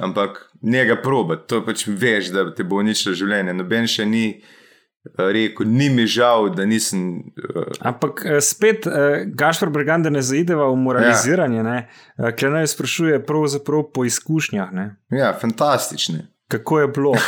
Ampak 0.03 0.51
njega 0.63 0.97
proba, 1.03 1.37
to 1.37 1.63
pač 1.65 1.87
veš, 1.87 2.33
da 2.35 2.49
te 2.55 2.65
bo 2.67 2.81
uničilo 2.83 3.15
življenje. 3.17 3.55
Noben 3.55 3.87
še 3.91 4.07
ni 4.09 4.25
eh, 4.35 5.29
rekel, 5.33 5.69
ni 5.71 5.89
mi 5.95 6.09
žal, 6.11 6.51
da 6.57 6.67
nisem. 6.67 7.07
Uh, 7.39 7.71
Ampak 7.87 8.25
eh, 8.27 8.41
spet, 8.43 8.89
uh, 8.91 9.23
Gašpor 9.39 9.71
Bregan, 9.75 10.03
da 10.03 10.11
ne 10.11 10.25
zaideva 10.27 10.67
v 10.73 10.81
moraliziranje, 10.83 11.63
ja. 11.63 11.79
uh, 12.19 12.33
Klenaj 12.35 12.73
sprašuje 12.75 13.23
pravzaprav 13.29 13.87
po 13.95 14.05
izkušnjah. 14.09 14.75
Ne? 14.75 14.91
ja, 15.15 15.31
fantastične. 15.39 16.27
Kako 16.51 16.83
je 16.83 16.91
bilo? 16.95 17.15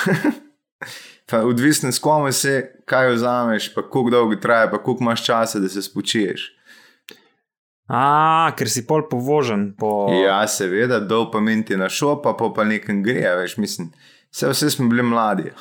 Odvisno 1.53 1.92
s 1.92 2.01
kom 2.01 2.27
se, 2.33 2.61
kaj 2.88 3.12
vzameš, 3.12 3.73
pa 3.75 3.83
koliko 3.85 4.11
dolgo 4.11 4.37
traja, 4.40 4.71
pa 4.71 4.79
koliko 4.83 5.05
imaš 5.05 5.25
časa, 5.27 5.61
da 5.61 5.68
se 5.68 5.83
spočiješ. 5.83 6.47
A, 7.88 8.53
ker 8.53 8.68
si 8.68 8.85
pol 8.87 9.07
povožen 9.09 9.72
po. 9.79 10.11
Ja, 10.12 10.42
seveda, 10.44 11.01
dol 11.01 11.31
pa 11.33 11.40
menti 11.40 11.77
na 11.77 11.88
šo, 11.88 12.18
pa 12.22 12.37
pa, 12.37 12.64
nekam 12.64 13.03
gre, 13.03 13.24
a 13.24 13.35
veš, 13.40 13.57
mislim. 13.57 13.88
Vse, 14.29 14.53
vse 14.53 14.70
smo 14.70 14.88
bili 14.92 15.03
mladi. 15.03 15.51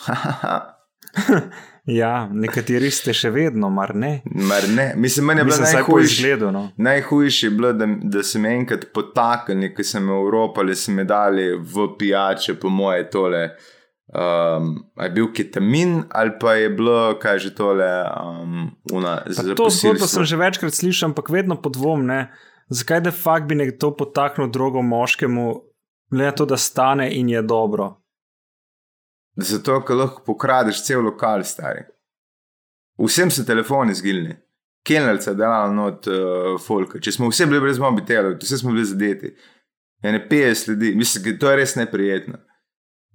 Ja, 1.88 2.28
nekateri 2.28 2.90
ste 2.92 3.14
še 3.16 3.30
vedno, 3.32 3.70
mar 3.72 3.94
ne. 3.96 4.18
Mar 4.28 4.66
ne, 4.68 4.90
mislim, 5.00 5.30
meni 5.30 5.40
je 5.40 5.46
bilo 5.48 5.60
najhujše. 5.64 6.34
No. 6.52 6.66
Najhujše 6.76 7.48
je 7.48 7.52
bilo, 7.56 7.72
da, 7.74 7.88
da 7.88 8.24
so 8.28 8.42
me 8.44 8.52
enkrat 8.58 8.90
potaknili, 8.94 9.70
ko 9.74 9.86
v 9.96 10.18
Evropi 10.18 10.60
ali 10.66 10.76
so 10.76 10.92
me 10.92 11.06
dali 11.08 11.46
v 11.56 11.88
pijače, 12.00 12.58
po 12.60 12.70
moje 12.70 13.08
tole. 13.10 13.44
Um, 14.08 14.86
je 15.04 15.10
bil 15.10 15.34
ketamin 15.36 16.04
ali 16.10 16.32
pa 16.40 16.54
je 16.54 16.70
bilo, 16.70 17.20
kaj 17.20 17.40
že 17.40 17.56
tole, 17.56 17.88
um, 18.24 18.70
una, 18.94 19.22
za 19.26 19.42
To 19.44 19.48
zgodbo 19.48 19.64
posilstvo. 19.64 20.08
sem 20.08 20.24
že 20.24 20.38
večkrat 20.38 20.74
slišal, 20.74 21.10
ampak 21.10 21.30
vedno 21.30 21.58
podvom, 21.62 22.06
ne. 22.06 22.32
Zakaj 22.70 23.02
da 23.02 23.12
fakt 23.12 23.48
bi 23.48 23.56
nekdo 23.56 23.92
potaknil 23.96 24.48
drogo 24.48 24.82
moškemu, 24.82 25.46
le 26.12 26.24
na 26.24 26.32
to, 26.32 26.46
da 26.46 26.58
stane 26.58 27.10
in 27.20 27.30
je 27.30 27.42
dobro. 27.42 27.98
Zato, 29.36 29.82
ker 29.84 29.96
lahko 29.96 30.24
pokradeš 30.26 30.82
cel 30.88 31.04
lokal, 31.04 31.44
stari. 31.44 31.84
Vsem 32.98 33.32
so 33.32 33.44
telefoni 33.44 33.94
zgilni. 33.94 34.38
Kelnerce 34.88 35.36
delali 35.36 35.76
not 35.76 36.08
uh, 36.08 36.56
folka. 36.64 37.00
Če 37.04 37.12
smo 37.12 37.28
vsi 37.28 37.46
bili 37.46 37.60
brez 37.60 37.80
mobitelov, 37.80 38.40
vse 38.40 38.58
smo 38.58 38.72
bili 38.72 38.88
zadeti. 38.88 39.36
Ene 40.02 40.24
50 40.32 40.70
ljudi, 40.70 40.96
mislim, 40.96 41.24
da 41.24 41.40
to 41.40 41.52
je 41.52 41.60
res 41.60 41.76
neprijetno. 41.76 42.40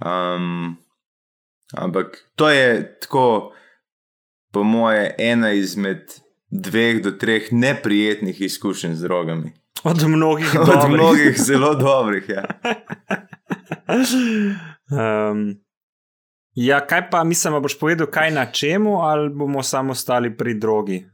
Um, 0.05 0.77
ampak 1.73 2.19
to 2.37 2.49
je 2.49 2.99
tako, 3.01 3.53
po 4.53 4.63
moje, 4.63 5.15
ena 5.19 5.53
izmed 5.53 6.13
dveh 6.51 7.03
do 7.03 7.11
treh 7.11 7.49
neprijetnih 7.53 8.41
izkušenj 8.41 8.95
z 8.95 9.03
drogami. 9.03 9.53
Od 9.85 10.03
mnogih 10.09 10.55
Od 10.61 10.67
dobrih. 10.67 10.91
mnogih 10.91 11.43
zelo 11.43 11.75
dobrih. 11.75 12.29
Ja. 12.29 12.45
Um, 14.93 15.57
ja, 16.55 16.87
kaj 16.87 17.11
pa 17.11 17.25
mislim, 17.25 17.55
a 17.55 17.61
boš 17.61 17.79
povedal, 17.79 18.07
kaj 18.13 18.31
na 18.31 18.45
čemu, 18.53 19.01
ali 19.01 19.31
bomo 19.31 19.63
samo 19.63 19.93
ostali 19.93 20.37
pri 20.37 20.55
drogi? 20.55 21.07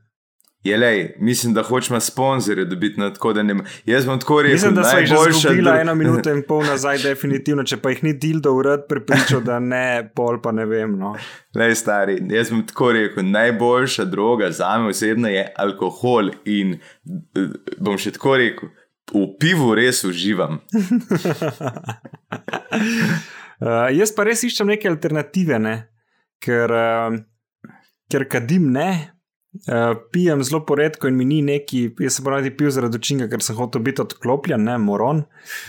Je 0.62 0.76
le, 0.76 1.14
mislim, 1.18 1.54
da 1.54 1.62
hočemo 1.62 2.00
sponzorje 2.00 2.64
dobiti 2.64 3.00
na 3.00 3.12
tako, 3.12 3.32
da 3.32 3.42
ne. 3.42 3.54
Jaz 3.86 4.06
bom 4.06 4.20
tako 4.20 4.42
rekel, 4.42 4.54
Mislim, 4.54 4.74
da 4.74 4.84
smo 4.84 4.98
jih 4.98 5.08
že 5.08 5.14
izgubila 5.30 5.72
dro- 5.72 5.80
eno 5.80 5.94
minuto 5.94 6.30
in 6.30 6.42
pol 6.48 6.64
nazaj, 6.72 6.98
definitivno. 6.98 7.62
Če 7.64 7.76
pa 7.76 7.90
jih 7.90 8.02
ni 8.04 8.12
dildo 8.12 8.52
urad 8.52 8.88
prepričal, 8.88 9.40
da 9.40 9.58
ne, 9.58 10.10
pol 10.14 10.40
pa 10.42 10.52
ne 10.52 10.66
vem. 10.66 10.98
No. 10.98 11.14
Lej, 11.54 11.74
stari, 11.78 12.18
jaz 12.34 12.50
bom 12.50 12.64
tako 12.66 12.92
rekel, 12.92 13.24
najboljša 13.30 14.04
droga 14.04 14.50
za 14.50 14.78
me 14.78 14.90
osebno 14.90 15.28
je 15.28 15.46
alkohol. 15.56 16.32
In 16.44 16.74
eh, 16.74 17.48
bom 17.78 17.98
še 17.98 18.16
tako 18.18 18.36
rekel, 18.42 18.68
v 19.14 19.24
pivu 19.40 19.74
res 19.78 20.02
uživam. 20.04 20.58
Uh, 23.60 23.86
jaz 24.00 24.12
pa 24.12 24.26
res 24.26 24.42
iščem 24.44 24.74
neke 24.74 24.90
alternative, 24.90 25.58
ne? 25.62 25.76
ker, 26.42 26.70
uh, 26.70 27.14
ker 28.10 28.26
kadim 28.30 28.68
ne. 28.74 28.90
Uh, 29.54 29.96
pijem 30.12 30.42
zelo 30.44 30.60
poredko 30.66 31.08
in 31.08 31.16
mi 31.16 31.24
ni 31.24 31.38
neki, 31.42 31.86
jaz 31.98 32.18
sem 32.18 32.24
ponavadi 32.24 32.50
pil 32.56 32.68
zaradi 32.70 32.98
učinka, 33.00 33.30
ker 33.32 33.40
sem 33.42 33.56
hotel 33.56 33.80
biti 33.82 34.02
odklopljen, 34.04 34.60
ne 34.64 34.76
moron. 34.78 35.22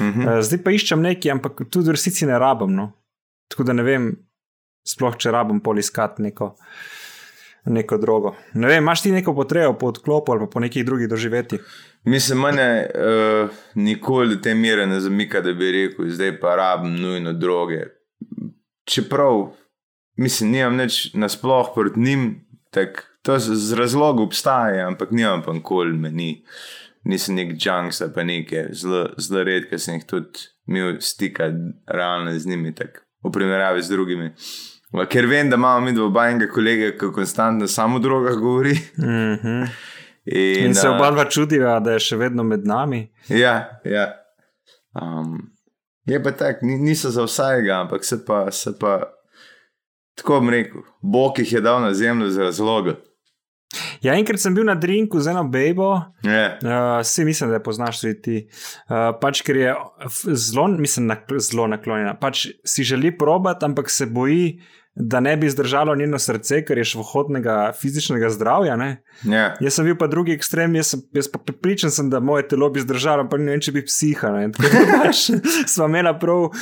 Mhm. 0.03 0.25
Uh, 0.25 0.39
zdaj 0.43 0.63
pa 0.65 0.73
iščem 0.75 0.99
neki, 1.03 1.31
ampak 1.31 1.63
tudi 1.71 1.87
v 1.87 1.95
resnici 1.95 2.27
ne 2.27 2.39
rabim. 2.39 2.75
No. 2.75 2.91
Tako 3.49 3.65
da 3.69 3.73
ne 3.73 3.85
vem, 3.87 4.09
sploh 4.87 5.15
če 5.15 5.31
rabim 5.31 5.63
poliskati 5.63 6.25
neko, 6.27 6.51
neko 7.71 7.97
drogo. 8.03 8.35
Ne 8.59 8.67
vem, 8.67 8.83
imaš 8.83 9.05
ti 9.05 9.15
neko 9.15 9.33
potrebo 9.37 9.77
po 9.79 9.93
odklopu 9.93 10.35
ali 10.35 10.49
po 10.51 10.59
nekih 10.59 10.85
drugih 10.85 11.09
doživetjih? 11.09 11.63
Mislim, 12.03 12.43
mene 12.43 12.69
uh, 12.83 13.59
nikoli 13.79 14.41
te 14.43 14.53
mere 14.59 14.85
ne 14.91 14.99
zamika, 14.99 15.41
da 15.41 15.55
bi 15.55 15.71
rekel, 15.71 16.11
zdaj 16.11 16.35
pa 16.43 16.57
rabim 16.59 16.99
nujno 16.99 17.33
droge. 17.33 17.85
Čeprav, 18.83 19.53
mislim, 20.19 20.51
nimam 20.51 20.75
nič 20.83 21.13
nasploh 21.15 21.71
proti 21.75 21.99
njim, 21.99 22.33
tako 22.75 23.08
to 23.21 23.39
z, 23.39 23.55
z 23.55 23.77
razlogom 23.79 24.25
obstaja, 24.25 24.87
ampak 24.87 25.11
nimam 25.11 25.43
pa 25.45 25.53
nikoli 25.53 25.97
meni. 25.97 26.43
Nisem 27.03 27.35
nek 27.35 27.53
junks 27.65 28.01
ali 28.01 28.13
pa 28.13 28.23
nekaj, 28.23 28.73
zelo, 28.75 29.05
zelo 29.17 29.43
redko 29.47 29.77
sem 29.79 29.95
jih 29.95 30.07
tudi 30.07 30.49
imel 30.67 30.97
stika 31.01 31.47
realno 31.87 32.33
z 32.39 32.47
njimi, 32.47 32.75
tako 32.75 33.05
v 33.23 33.31
primerjavi 33.31 33.81
z 33.81 33.89
drugimi. 33.95 34.33
Ker 35.09 35.27
vem, 35.29 35.49
da 35.49 35.55
imamo 35.55 35.85
mi 35.85 35.93
dva 35.93 36.09
bajnega 36.09 36.51
kolega, 36.53 36.91
ki 36.97 37.11
konstantno 37.15 37.67
samo 37.67 37.97
o 37.97 37.99
drogah 37.99 38.35
govori. 38.35 38.73
Mm 38.97 39.35
-hmm. 39.35 39.67
In, 40.25 40.65
In 40.65 40.75
se 40.75 40.87
a, 40.87 40.91
oba 40.91 41.11
dva 41.11 41.25
čudiva, 41.25 41.79
da 41.79 41.91
je 41.91 41.99
še 41.99 42.17
vedno 42.17 42.43
med 42.43 42.67
nami. 42.67 43.07
Ja, 43.29 43.79
ja. 43.85 44.11
Um, 44.93 45.51
je 46.05 46.23
pa 46.23 46.31
tako, 46.31 46.65
ni, 46.65 46.77
niso 46.77 47.09
za 47.09 47.23
vsakega, 47.23 47.79
ampak 47.81 48.05
se 48.05 48.25
pa, 48.25 48.51
se 48.51 48.79
pa, 48.79 48.99
tako 50.15 50.39
bom 50.39 50.49
rekel, 50.49 50.81
Bog 51.01 51.39
jih 51.39 51.53
je 51.53 51.61
dal 51.61 51.81
na 51.81 51.93
zemljo 51.93 52.29
za 52.29 52.43
razloge. 52.43 52.93
Ja, 54.01 54.15
enkrat 54.17 54.41
sem 54.41 54.55
bil 54.55 54.65
na 54.65 54.73
drinku 54.79 55.19
z 55.21 55.29
eno 55.33 55.43
bejbo, 55.45 55.91
Ja, 56.25 56.57
uh, 56.63 57.01
vsi 57.03 57.25
mislim, 57.25 57.51
da 57.53 57.59
poznaš 57.63 58.01
tudi 58.01 58.21
ti. 58.21 58.37
Uh, 58.89 59.11
pač, 59.21 59.43
ker 59.45 59.59
je 59.59 59.75
zelo, 60.33 60.67
mislim, 60.79 61.09
nakl 61.11 61.37
zelo 61.43 61.67
naklonjena. 61.69 62.15
Pač 62.19 62.47
si 62.65 62.83
želi 62.83 63.11
probati, 63.17 63.65
ampak 63.65 63.91
se 63.93 64.07
boji, 64.09 64.59
da 64.99 65.19
ne 65.19 65.37
bi 65.37 65.49
zdržalo 65.49 65.95
njeno 65.95 66.19
srce, 66.19 66.63
ker 66.65 66.77
je 66.77 66.83
švohodnega 66.83 67.71
fizičnega 67.81 68.29
zdravja. 68.29 68.75
Ne? 68.75 68.89
ja. 69.23 69.53
Jaz 69.61 69.77
sem 69.77 69.85
bil 69.85 69.95
pa 69.97 70.07
drugi 70.07 70.33
ekstrem, 70.35 70.75
jaz, 70.75 70.95
sem, 70.95 71.03
jaz 71.15 71.29
pa 71.31 71.39
pripričan 71.39 71.91
sem, 71.91 72.09
da 72.09 72.19
moje 72.19 72.47
telo 72.47 72.69
bi 72.69 72.83
zdržalo, 72.83 73.27
pa 73.29 73.37
ne 73.37 73.53
vem, 73.53 73.61
če 73.63 73.75
bi 73.75 73.85
psiha. 73.85 74.31
ne. 74.35 74.49
Tako 74.55 74.73
da 74.73 74.97
pač 75.03 75.29
Sva 75.69 75.87
imela 75.87 76.15
prav 76.19 76.49
uh, 76.49 76.55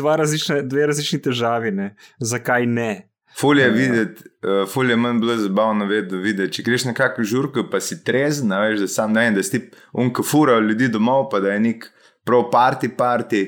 dva 0.00 0.16
različne, 0.22 0.62
dve 0.66 0.88
različni 0.90 1.20
težavi, 1.22 1.70
ne. 1.76 1.92
zakaj 2.18 2.66
ne. 2.66 2.90
Ful 3.36 3.58
je 3.58 3.68
videti, 3.70 4.22
uh, 4.46 4.64
ful 4.68 4.90
je 4.90 4.96
manj 4.96 5.20
zabavno 5.42 5.84
videti. 5.86 6.52
Če 6.56 6.62
greš 6.64 6.86
na 6.88 6.94
kakšno 6.96 7.24
žurko, 7.28 7.66
pa 7.68 7.82
si 7.84 7.98
trezen, 8.04 8.48
veš, 8.48 8.80
da 8.80 8.88
sam 8.88 9.12
ne 9.12 9.26
vem, 9.26 9.36
da 9.36 9.44
si 9.44 9.60
unkafura 9.92 10.56
ljudi 10.64 10.88
domov, 10.88 11.28
pa 11.32 11.42
da 11.44 11.52
je 11.52 11.60
nek 11.60 11.84
prav 12.24 12.46
party 12.52 12.88
party, 12.96 13.42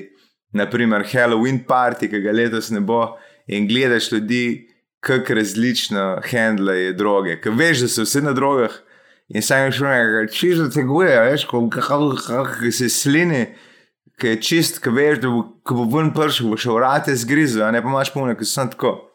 naprimer 0.53 1.07
Halloween 1.09 1.63
party, 1.65 2.09
ki 2.11 2.21
ga 2.21 2.35
letos 2.37 2.69
ne 2.69 2.83
bo, 2.85 3.15
in 3.49 3.65
gledaš 3.67 4.11
ljudi, 4.11 4.67
kako 4.99 5.33
različno 5.33 6.05
handlajo 6.31 6.93
droge. 6.93 7.39
Ker 7.41 7.57
veš, 7.57 7.81
da 7.87 7.89
so 7.89 8.05
vsi 8.05 8.21
na 8.21 8.35
drogah 8.37 8.77
in 9.33 9.41
sam 9.41 9.71
še 9.73 9.87
nekaj, 9.87 10.29
čisto 10.35 10.69
teguje, 10.73 11.17
veš, 11.31 11.47
ko 11.49 11.65
kako 11.73 12.71
se 12.71 12.93
slini. 12.93 13.47
Ki 14.19 14.35
je 14.35 14.39
čist, 14.43 14.81
ki 14.83 14.91
veš, 14.91 15.21
da 15.23 15.29
bo, 15.31 15.45
bo 15.71 15.85
ven 15.97 16.11
pršel, 16.13 16.51
bo 16.51 16.57
še 16.59 16.73
vrate 16.75 17.13
zgrizel, 17.15 17.63
a 17.63 17.71
ne 17.71 17.81
pa 17.81 17.87
imaš 17.87 18.11
polno, 18.13 18.35
ki 18.35 18.45
so 18.45 18.67
tako. 18.67 19.08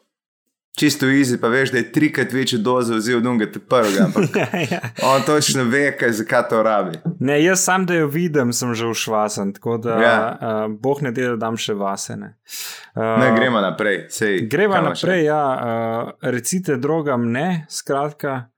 Čisto 0.75 1.05
easy, 1.07 1.37
pa 1.37 1.47
veš, 1.47 1.71
da 1.71 1.77
je 1.77 1.91
trikrat 1.91 2.33
večjo 2.33 2.59
dozo 2.59 2.95
vzel 2.95 3.17
od 3.17 3.25
unga 3.25 3.45
te 3.45 3.59
prvega, 3.61 4.05
ampak 4.05 4.23
Ja. 4.71 4.79
on 5.05 5.21
točno 5.21 5.63
ve, 5.63 5.97
kaj, 5.97 6.11
zakaj 6.11 6.49
to 6.49 6.63
rabi. 6.63 6.97
Ne, 7.19 7.43
jaz 7.43 7.63
sam, 7.63 7.85
da 7.85 7.93
jo 7.93 8.07
vidim, 8.07 8.53
sem 8.53 8.73
že 8.73 8.85
ušvasen, 8.85 9.53
tako 9.53 9.77
da 9.77 9.93
Ja. 9.95 10.17
uh, 10.33 10.73
boh 10.73 11.01
ne 11.01 11.11
dela, 11.11 11.29
da 11.29 11.45
dam 11.45 11.57
še 11.57 11.73
vasene. 11.73 12.35
Uh, 12.93 13.03
Ne, 13.19 13.31
gremo 13.35 13.61
naprej. 13.61 14.05
Sej, 14.09 14.49
kaj 14.49 14.65
imaš 14.65 14.99
še? 14.99 15.07
naprej, 15.07 15.23
ja, 15.23 15.43
uh, 15.53 16.11
recite 16.21 16.75
drogam 16.77 17.31
ne, 17.31 17.65
skratka. 17.69 18.49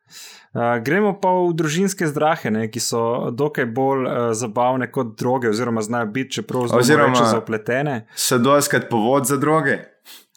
Uh, 0.54 0.82
gremo 0.82 1.12
pa 1.14 1.30
v 1.30 1.54
družinske 1.54 2.08
zdrahe, 2.08 2.50
ne, 2.50 2.66
ki 2.66 2.80
so 2.80 3.02
dokaj 3.32 3.66
bolj 3.68 4.02
uh, 4.02 4.14
zabavne 4.34 4.88
kot 4.90 5.14
droge, 5.14 5.50
oziroma 5.50 5.82
znajo 5.82 6.06
biti, 6.08 6.32
čeprav 6.32 6.66
zelo 6.82 6.82
zapletene. 7.28 8.08
Se 8.16 8.40
doskrat 8.40 8.90
povod 8.90 9.26
za 9.26 9.38
droge? 9.38 9.78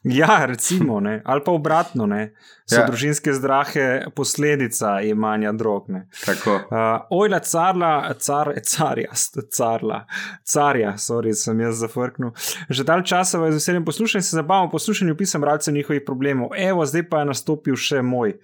Ja, 0.02 0.46
recimo, 0.46 1.00
ne. 1.00 1.22
ali 1.24 1.42
pa 1.44 1.52
obratno, 1.52 2.06
ne. 2.06 2.32
so 2.64 2.80
Ja. 2.80 2.86
družinske 2.86 3.32
zdrahe 3.32 4.06
posledica 4.14 5.00
jemanja 5.00 5.52
drog. 5.52 5.90
Uh, 5.90 7.02
ojla 7.10 7.40
carla, 7.40 8.14
car, 8.18 8.54
carja, 8.62 9.10
carla, 9.50 10.06
carja, 10.44 10.94
sorry, 10.96 11.34
sem 11.34 11.60
jaz 11.60 11.82
zafrknil. 11.82 12.30
Že 12.68 12.84
časa 13.04 13.38
vas 13.38 13.50
z 13.50 13.58
veseljem 13.58 13.84
poslušam 13.84 14.18
in 14.18 14.22
se 14.22 14.36
zabavam 14.36 14.68
v 14.68 14.70
poslušanju 14.70 15.16
pisem 15.16 15.44
ralcev 15.44 15.74
njihovih 15.74 16.02
problemov. 16.06 16.50
Evo, 16.56 16.86
zdaj 16.86 17.08
pa 17.08 17.18
je 17.18 17.24
nastopil 17.24 17.76
še 17.76 18.02
moj. 18.02 18.38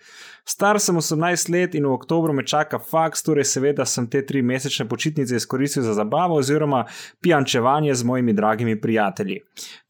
Star 0.48 0.80
sem 0.80 0.96
18 0.96 1.48
let 1.50 1.74
in 1.74 1.87
v 1.87 1.92
oktobru 1.92 2.32
me 2.32 2.44
čaka 2.46 2.78
faks, 2.78 3.22
torej 3.26 3.44
seveda 3.50 3.85
sem 3.85 4.06
te 4.06 4.20
tri 4.26 4.42
mesečne 4.46 4.85
počitnice 4.88 5.37
izkoristil 5.37 5.82
za 5.82 5.94
zabavo 5.94 6.37
oziroma 6.38 6.85
pijančevanje 7.20 7.94
z 7.94 8.04
mojimi 8.04 8.32
dragimi 8.32 8.80
prijatelji. 8.80 9.40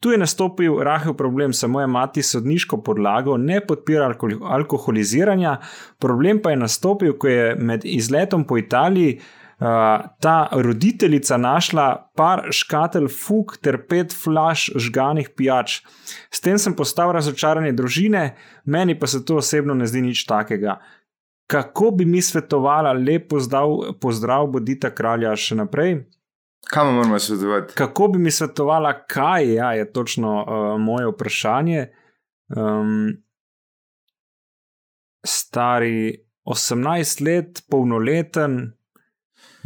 Tu 0.00 0.10
je 0.10 0.18
nastopil 0.18 0.78
rahel 0.80 1.14
problem, 1.14 1.52
saj 1.52 1.68
moja 1.68 1.86
mati 1.86 2.22
sodniško 2.22 2.80
podlago 2.82 3.36
ne 3.36 3.60
podpira 3.60 4.08
alko- 4.08 4.40
alkoholiziranja, 4.42 5.58
problem 5.98 6.40
pa 6.42 6.50
je 6.50 6.56
nastopil, 6.56 7.18
ko 7.18 7.28
je 7.28 7.54
med 7.56 7.84
izletom 7.84 8.46
po 8.46 8.58
Italiji 8.58 9.20
ta 10.20 10.48
roditeljica 10.52 11.36
našla 11.36 12.10
par 12.16 12.42
škatelj 12.52 13.08
fug 13.08 13.56
ter 13.62 13.78
pet 13.88 14.12
flaš 14.12 14.70
žganih 14.76 15.30
pijač. 15.36 15.80
S 16.30 16.40
tem 16.44 16.58
sem 16.58 16.76
postal 16.76 17.12
razočaranje 17.16 17.72
družine, 17.72 18.36
meni 18.64 18.98
pa 18.98 19.06
se 19.06 19.24
to 19.24 19.40
osebno 19.40 19.74
ne 19.74 19.86
zdi 19.86 20.02
nič 20.02 20.26
takega. 20.28 20.76
Kako 21.46 21.90
bi 21.90 22.04
mi 22.04 22.22
svetovala, 22.22 22.92
lep 22.92 23.30
pozdrav, 23.30 23.96
pozdrav 24.00 24.50
bodita 24.50 24.90
kralja 24.90 25.32
še 25.36 25.56
naprej? 25.56 26.00
Kam 26.66 26.94
moramo 26.94 27.18
svetovati? 27.18 27.74
Kako 27.78 28.08
bi 28.08 28.18
mi 28.18 28.30
svetovala, 28.30 28.92
kaj 29.06 29.52
ja, 29.54 29.72
je 29.72 29.92
točno 29.92 30.32
uh, 30.42 30.80
moje 30.80 31.06
vprašanje? 31.06 31.86
Um, 32.56 33.14
stari 35.26 36.26
18 36.44 37.22
let, 37.24 37.62
polnoleten, 37.70 38.72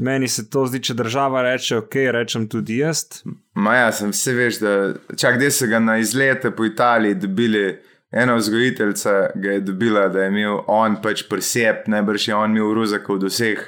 meni 0.01 0.29
se 0.29 0.47
to 0.51 0.65
zdi, 0.67 0.81
če 0.89 0.97
država 0.99 1.43
reče, 1.47 1.83
ok, 1.85 1.97
rečem 2.17 2.49
tudi 2.51 2.81
jaz. 2.81 3.23
Maja, 3.55 3.91
sem 3.95 4.15
vse 4.15 4.35
veš, 4.37 4.61
da 4.63 4.75
čak 5.19 5.39
gde 5.39 5.51
so 5.55 5.69
ga 5.71 5.81
na 5.83 5.99
izlete 6.03 6.51
po 6.51 6.67
Italiji 6.69 7.21
dobili. 7.27 7.65
Ena 8.11 8.35
vzgojiteljica 8.35 9.13
ga 9.39 9.53
je 9.53 9.61
dobila, 9.63 10.09
da 10.11 10.25
je 10.25 10.33
imel 10.33 10.65
on 10.67 10.97
pač 11.03 11.23
presep, 11.31 11.85
najbrž 11.87 12.25
je 12.29 12.35
on 12.35 12.57
imel 12.57 12.73
ruzakov 12.75 13.21
do 13.23 13.29
vseh, 13.31 13.61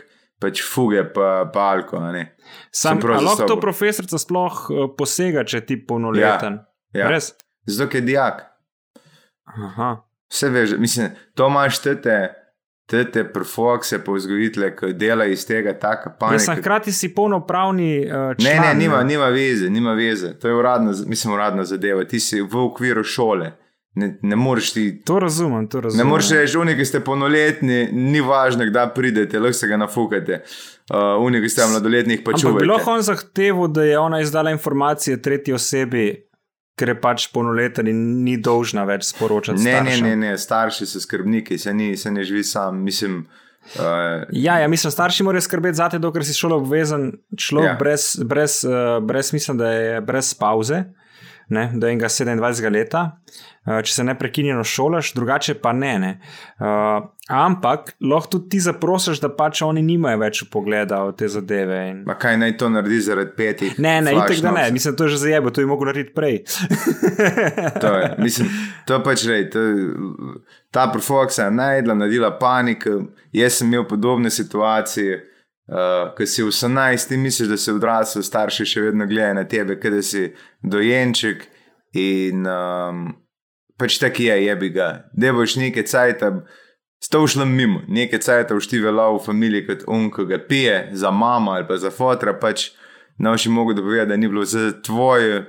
pač 0.43 0.65
fuge 0.67 1.05
pa, 1.15 1.45
pa 1.55 1.69
alko. 1.77 2.01
Sam, 2.75 2.99
lahko 2.99 3.47
to 3.47 3.61
profesorica 3.63 4.19
sploh 4.19 4.65
uh, 4.67 4.89
posega, 4.99 5.45
če 5.47 5.63
ti 5.69 5.79
polnoleten. 5.79 6.59
Ja. 6.91 7.07
Res? 7.13 7.37
Zato 7.71 8.01
je 8.01 8.03
dijak. 8.09 8.43
Aha. 9.47 9.95
Vse 10.33 10.51
veš, 10.51 10.75
mislim, 10.81 11.15
to 11.39 11.47
imaš 11.47 11.79
tete, 11.85 12.19
tete 12.87 13.25
profokse, 13.25 13.99
pa 13.99 14.13
vzgojitele, 14.13 14.77
ki 14.77 14.93
delajo 14.93 15.31
iz 15.31 15.47
tega 15.47 15.73
taka 15.75 16.11
panika. 16.11 16.55
hkrati 16.55 16.93
si 16.93 17.09
polnopravni 17.09 18.01
uh, 18.01 18.13
Ne, 18.13 18.35
član. 18.37 18.61
ne, 18.61 18.75
nima, 18.75 19.03
nima 19.03 19.27
veze, 19.27 19.71
nima 19.71 19.93
veze. 19.93 20.39
To 20.39 20.49
je 20.49 20.55
uradna, 20.55 20.93
mislim, 21.07 21.35
uradna 21.35 21.65
zadeva. 21.65 22.05
Ti 22.05 22.21
si 22.21 22.41
v 22.43 22.57
okviru 22.57 23.05
šole. 23.05 23.53
Ne, 23.95 24.19
ne 24.23 24.37
moreš 24.37 24.73
ti. 24.73 25.03
To 25.05 25.19
razumem, 25.19 25.69
to 25.69 25.79
Ne 25.79 25.83
razumem. 25.83 26.07
moreš 26.07 26.31
reči, 26.31 26.57
oni, 26.57 26.77
ki 26.77 26.85
ste 26.85 27.01
polnoletni, 27.01 27.89
ni 27.93 28.21
važno, 28.21 28.65
kdaj 28.65 28.95
pridete, 28.95 29.39
lahko 29.39 29.53
se 29.53 29.69
ga 29.69 29.77
nafukate. 29.77 30.43
Uh, 30.91 30.97
oni, 31.19 31.41
ki 31.41 31.49
ste 31.49 31.67
mladoletnih, 31.67 32.21
pa 32.25 32.33
čuvate. 32.33 32.61
bi 32.61 32.67
lahko 32.67 32.91
on 32.91 33.03
zahteval, 33.03 33.69
da 33.69 33.85
je 33.85 33.99
ona 33.99 34.21
izdala 34.21 34.51
informacije 34.51 35.23
tretji 35.23 35.55
osebi, 35.55 36.07
ker 36.77 36.89
je 36.89 37.01
pač 37.01 37.27
polnoleten 37.33 37.87
in 37.91 37.99
ni 38.25 38.37
dolžna 38.41 38.85
več 38.89 39.11
sporočati. 39.11 39.61
Ne, 39.63 39.73
ne, 39.73 39.91
staršem. 39.93 40.07
ne, 40.09 40.17
ne, 40.17 40.39
starši 40.39 40.87
so 40.87 41.01
skrbniki, 41.01 41.59
se, 41.59 41.75
ni, 41.75 41.97
se 41.97 42.11
ne 42.11 42.25
živi 42.25 42.45
sam. 42.45 42.81
Mislim, 42.83 43.27
uh, 43.77 44.25
Ja, 44.33 44.59
ja, 44.59 44.69
mislim, 44.69 44.91
starši 44.91 45.23
morajo 45.23 45.45
skrbeti 45.45 45.77
za 45.77 45.89
te, 45.89 45.99
dokler 45.99 46.25
si 46.25 46.35
šolo 46.35 46.57
obvezen 46.63 47.13
človek, 47.37 47.69
Ja. 47.69 47.73
ja. 47.73 47.79
brez, 47.79 48.07
brez, 48.25 48.65
uh, 48.65 48.99
brez, 49.05 49.33
mislim, 49.33 49.59
da 49.59 49.71
je 49.71 50.01
brez 50.01 50.35
pauze, 50.35 50.85
ne, 51.53 51.71
do 51.75 51.89
enega 51.89 52.09
27 52.09 52.73
leta, 52.73 53.03
uh, 53.67 53.81
če 53.85 53.95
se 53.95 54.05
ne 54.05 54.15
prekinjeno 54.19 54.65
šolaš, 54.67 55.13
drugače 55.17 55.55
pa 55.63 55.73
ne. 55.77 55.93
ne. 56.03 56.13
Uh, 56.59 57.05
ampak 57.33 57.93
lahko 58.01 58.35
tudi 58.35 58.49
ti 58.55 58.61
zaprosiš, 58.61 59.21
da 59.23 59.31
pač 59.33 59.63
oni 59.63 59.83
nimajo 59.87 60.21
več 60.23 60.43
pogleda 60.53 61.03
v 61.07 61.15
te 61.19 61.29
zadeve. 61.33 61.79
In... 61.91 62.03
ma 62.09 62.17
kaj 62.21 62.39
naj 62.43 62.57
to 62.61 62.71
naredi 62.73 63.01
zaradi 63.07 63.35
petih? 63.37 63.79
Ne, 63.83 63.99
ne, 64.05 64.15
itek 64.19 64.43
da 64.45 64.55
ne, 64.57 64.67
mislim, 64.75 64.97
to 64.99 65.09
je 65.09 65.15
že 65.17 65.23
zajebo, 65.27 65.53
to 65.55 65.65
je 65.65 65.71
mogel 65.71 65.93
narediti 65.93 66.15
prej. 66.17 66.43
To 67.83 67.91
je, 67.99 68.09
mislim, 68.19 68.49
to 68.87 68.99
pač 69.05 69.25
rej, 69.27 69.49
to, 69.53 69.61
ta 70.75 70.87
profoksa 70.93 71.47
je 71.47 71.55
najdla, 71.55 71.95
naredila 71.99 72.31
paniko. 72.39 73.03
Jaz 73.33 73.61
sem 73.61 73.71
imel 73.71 73.85
podobne 73.89 74.31
situacije, 74.31 75.19
uh, 75.73 76.13
ko 76.17 76.27
si 76.27 76.45
18, 76.45 77.09
ti 77.09 77.17
misliš, 77.17 77.49
da 77.49 77.57
si 77.57 77.73
odrasel, 77.73 78.23
starši 78.23 78.67
še 78.69 78.85
vedno 78.89 79.07
gledajo 79.09 79.39
na 79.41 79.47
tebe, 79.49 79.79
kot 79.81 79.97
da 79.97 80.03
si 80.05 80.29
dojenček. 80.63 81.49
In 81.99 82.47
um, 82.49 83.07
pač 83.81 83.99
tako 84.01 84.29
je, 84.29 84.37
je 84.47 84.57
bi 84.57 84.69
ga. 84.73 84.91
Da 85.13 85.33
boš 85.33 85.57
nekaj 85.61 85.89
cajt, 85.89 86.23
sta 87.03 87.21
ušla 87.21 87.45
mimo, 87.49 87.83
nekaj 87.89 88.23
cajt 88.25 88.55
všti 88.57 88.81
vela 88.85 89.11
v 89.13 89.25
familiji 89.25 89.67
kot 89.67 89.89
un, 89.89 90.07
ko 90.13 90.25
ga 90.29 90.39
pije 90.39 90.93
za 90.93 91.11
mamo 91.11 91.57
ali 91.57 91.67
pa 91.69 91.77
za 91.77 91.91
fotra, 91.91 92.37
pač 92.39 92.71
noši 93.19 93.51
mogo 93.51 93.75
dopovedati, 93.77 94.09
da 94.09 94.17
ni 94.17 94.29
bilo 94.29 94.45
za 94.45 94.71
tvoje. 94.83 95.45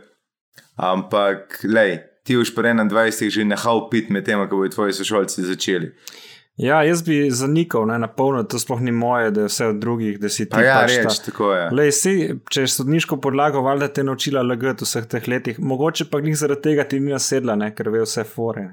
Ampak, 0.75 1.59
lej, 1.69 1.99
ti 2.25 2.37
už 2.37 2.55
pri 2.55 2.73
21 2.73 3.29
že 3.29 3.45
nehal 3.45 3.89
pit 3.91 4.09
med 4.09 4.25
tem, 4.25 4.41
ko 4.49 4.57
bodo 4.57 4.73
tvoji 4.73 4.93
sošolci 4.93 5.45
začeli. 5.45 5.93
Ja, 6.55 6.83
jaz 6.85 7.01
bi 7.01 7.31
zanikal, 7.33 7.87
ne, 7.89 7.95
na 7.97 8.07
polno, 8.07 8.43
to 8.45 8.59
sploh 8.61 8.81
ni 8.81 8.91
moje, 8.93 9.31
da 9.33 9.41
je 9.41 9.49
vse 9.49 9.67
od 9.71 9.79
drugih, 9.81 10.19
da 10.21 10.29
si 10.29 10.45
ti 10.45 10.51
Pa 10.53 10.61
ja, 10.61 10.75
pač 10.83 10.99
reč, 11.01 11.17
tako 11.25 11.49
je. 11.53 11.63
Lej, 11.73 11.91
si, 11.97 12.13
če 12.53 12.67
je 12.67 12.69
sodniško 12.75 13.17
podlago, 13.23 13.63
valjda 13.65 13.87
te 13.89 14.05
naučila 14.05 14.43
lagati 14.45 14.85
vseh 14.85 15.07
teh 15.09 15.27
letih. 15.27 15.57
Mogoče 15.59 16.05
pa 16.11 16.21
njih 16.21 16.37
zaradi 16.37 16.61
tega 16.69 16.85
ti 16.85 16.99
ni 17.01 17.15
nasedla, 17.15 17.57
ne, 17.57 17.71
ker 17.73 17.89
ve 17.89 18.05
vse 18.05 18.27
fore. 18.29 18.67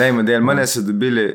Lej, 0.00 0.16
model, 0.16 0.40
mene 0.48 0.64
so 0.64 0.80
dobili, 0.80 1.28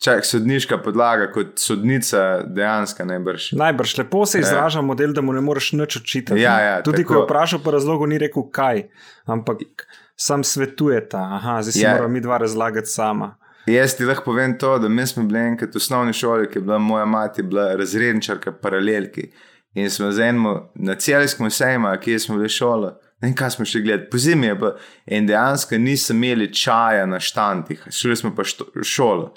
čak 0.00 0.24
sodniška 0.24 0.80
podlaga 0.80 1.28
kot 1.36 1.60
sodnica, 1.60 2.24
dejansko 2.48 3.04
najbrž. 3.04 3.52
Najbrž 3.60 3.96
lepo 4.00 4.24
se 4.26 4.40
izraža 4.40 4.80
model, 4.80 5.12
da 5.12 5.20
mu 5.20 5.36
ne 5.36 5.44
moreš 5.44 5.74
nič 5.76 6.00
očitati. 6.00 6.40
Ja, 6.40 6.56
ne. 6.56 6.64
ja, 6.64 6.82
Tudi 6.82 7.04
tako. 7.04 7.12
ko 7.12 7.20
je 7.20 7.28
vprašal, 7.28 7.60
pa 7.64 7.76
razlogu 7.76 8.08
ni 8.08 8.24
rekel 8.24 8.48
kaj, 8.48 8.86
ampak 9.28 9.84
sam 10.16 10.44
svetujeta. 10.44 11.20
Aha, 11.20 11.60
zdaj 11.60 11.76
si 11.76 11.84
Ja. 11.84 11.90
yeah. 11.90 12.00
moramo 12.00 12.16
mi 12.16 12.24
dva 12.24 12.38
razlagati 12.40 12.88
sama. 12.88 13.36
Jaz 13.66 13.96
ti 13.98 14.04
lahko 14.04 14.24
povem 14.30 14.58
to, 14.58 14.78
da 14.78 14.88
mi 14.88 15.06
smo 15.06 15.24
bili 15.26 15.40
enkrat 15.40 15.74
v 15.74 15.80
osnovni 15.80 16.12
šoli, 16.12 16.46
ki 16.50 16.58
je 16.58 16.62
bila 16.62 16.78
moja 16.78 17.04
mati, 17.04 17.42
bila 17.42 17.74
razredničarka 17.74 18.52
paralelki. 18.52 19.30
In 19.74 19.90
smo 19.90 20.12
z 20.12 20.22
enim 20.22 20.46
na 20.74 20.94
celskem 20.94 21.50
sejmu, 21.50 21.88
kjer 22.02 22.20
smo 22.20 22.36
bili 22.36 22.48
šolo, 22.48 22.94
ne 23.20 23.28
vem, 23.28 23.34
kaj 23.36 23.50
smo 23.50 23.64
še 23.66 23.82
gledali, 23.84 24.08
po 24.10 24.18
zimi 24.18 24.46
je 24.46 24.54
bilo. 24.54 24.70
In 25.06 25.26
dejansko 25.26 25.78
nismo 25.78 26.14
imeli 26.14 26.52
čaja 26.54 27.06
na 27.06 27.20
štantih, 27.20 27.82
šli 27.90 28.16
smo 28.16 28.32
pa 28.36 28.44
što, 28.44 28.68
šolo. 28.82 29.34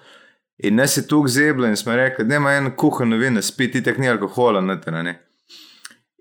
In 0.63 0.75
nas 0.75 0.97
je 0.97 1.07
tu 1.07 1.23
zeblo 1.27 1.67
in 1.67 1.75
smo 1.75 1.95
rekli, 1.95 2.25
da 2.25 2.35
ima 2.35 2.53
en 2.53 2.71
kuhano 2.75 3.17
vino, 3.17 3.41
spiti 3.41 3.83
tek 3.83 3.97
ni 3.97 4.09
alkohola 4.09 4.61
noter, 4.61 4.93
ne. 5.03 5.15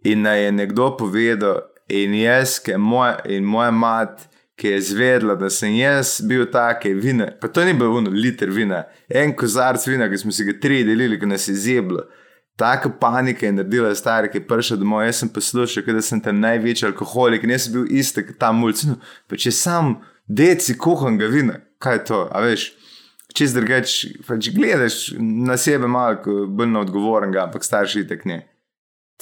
In 0.04 0.22
naj 0.22 0.44
je 0.44 0.52
nekdo 0.52 0.96
povedal, 0.96 1.60
in 1.88 2.14
jaz, 2.14 2.60
moja, 2.78 3.18
in 3.28 3.44
moja 3.44 3.70
mat, 3.70 4.28
ki 4.58 4.68
je 4.68 4.80
zvedla, 4.80 5.36
da 5.38 5.50
sem 5.50 5.76
jaz 5.78 6.18
bil 6.26 6.46
take 6.50 6.90
vina, 6.94 7.28
pa 7.40 7.48
to 7.48 7.64
ni 7.64 7.74
bilo 7.78 8.00
uno, 8.00 8.10
liter 8.10 8.50
vina, 8.50 8.82
en 9.08 9.34
kozarc 9.36 9.86
vina, 9.86 10.08
ki 10.10 10.18
smo 10.18 10.34
si 10.34 10.46
ga 10.48 10.56
tri 10.60 10.80
delili, 10.86 11.18
ki 11.20 11.28
nas 11.30 11.46
je 11.48 11.54
zeblo. 11.54 12.02
Taka 12.58 12.90
panika 12.90 13.46
je 13.46 13.52
naredila 13.54 13.92
star, 13.94 14.26
ki 14.26 14.40
je 14.40 14.46
prišel 14.48 14.80
domov. 14.80 15.04
Jaz 15.06 15.20
sem 15.22 15.30
poslušal, 15.30 15.86
da 15.94 16.02
sem 16.02 16.18
tam 16.20 16.40
največji 16.42 16.88
alkoholik 16.88 17.46
in 17.46 17.54
jaz 17.54 17.68
sem 17.68 17.76
bil 17.76 17.86
isti 18.00 18.24
kot 18.26 18.40
ta 18.42 18.50
mulj. 18.50 18.82
No, 18.90 18.98
če 19.30 19.54
sam 19.54 19.94
deci 20.26 20.74
kuham 20.74 21.20
ga 21.22 21.30
vina, 21.30 21.60
kaj 21.78 22.00
je 22.00 22.04
to, 22.10 22.20
a 22.34 22.42
veš? 22.42 22.72
Čez 23.38 23.54
drugač, 23.54 23.94
pač 24.26 24.50
gledaš 24.50 24.98
na 25.22 25.54
sebe 25.60 25.86
malo 25.86 26.42
bolj 26.50 26.72
na 26.72 26.82
odgovornega, 26.82 27.44
ampak 27.46 27.62
starši 27.62 28.08
tek 28.10 28.26
ne. 28.26 28.42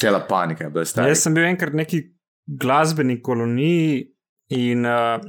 Cela 0.01 0.22
panika 0.24 0.64
je 0.64 0.72
bila 0.72 0.89
stara. 0.89 1.12
Jaz 1.12 1.26
sem 1.26 1.37
bil 1.37 1.45
enkrat 1.45 1.76
v 1.76 1.82
neki 1.84 2.05
glasbeni 2.47 3.20
koloniji 3.20 4.16
in 4.49 4.86
uh, 4.86 5.20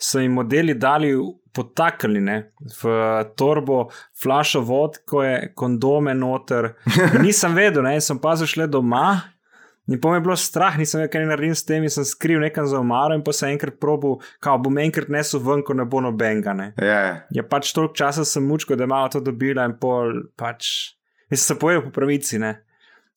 so 0.00 0.20
jim 0.20 0.32
modeli 0.32 0.74
dali 0.74 1.12
potaknili 1.52 2.20
ne, 2.20 2.36
v 2.82 2.92
torbo, 3.36 3.88
flašo 4.22 4.60
vodke, 4.60 5.50
kondome 5.54 6.14
noter. 6.14 6.74
In 6.86 7.22
nisem 7.26 7.54
vedel, 7.58 7.82
ne, 7.86 7.98
sem 8.00 8.18
pa 8.22 8.36
zašel 8.38 8.68
doma. 8.70 9.20
In 9.90 9.98
po 9.98 10.12
me 10.12 10.20
je 10.20 10.22
bilo 10.22 10.36
strah, 10.38 10.76
nisem 10.78 11.00
vedel, 11.00 11.10
kaj 11.10 11.26
naredim 11.26 11.54
s 11.58 11.66
tem, 11.66 11.82
in 11.82 11.90
sem 11.90 12.06
skril 12.06 12.38
nekam 12.38 12.68
za 12.70 12.78
omaro 12.78 13.16
in 13.18 13.24
pa 13.26 13.34
sem 13.34 13.50
enkrat 13.56 13.80
probil, 13.82 14.20
kao 14.38 14.60
bom 14.62 14.78
enkrat 14.78 15.10
nesel 15.10 15.42
ven, 15.42 15.64
ko 15.66 15.74
ne 15.74 15.84
bo 15.84 16.02
nobenega. 16.04 16.54
Ne. 16.54 16.70
Ja, 16.78 17.00
Ja, 17.34 17.42
pač 17.42 17.74
toliko 17.74 17.98
časa 17.98 18.24
sem 18.24 18.46
mučko, 18.46 18.78
da 18.78 18.86
je 18.86 18.92
malo 18.92 19.10
to 19.10 19.24
dobila 19.24 19.66
in 19.66 19.74
pol 19.80 20.28
pač. 20.38 20.94
Mislim, 21.30 21.44
se 21.44 21.58
pojejo 21.58 21.88
po 21.88 21.94
pravici. 21.94 22.38
Ne? 22.38 22.60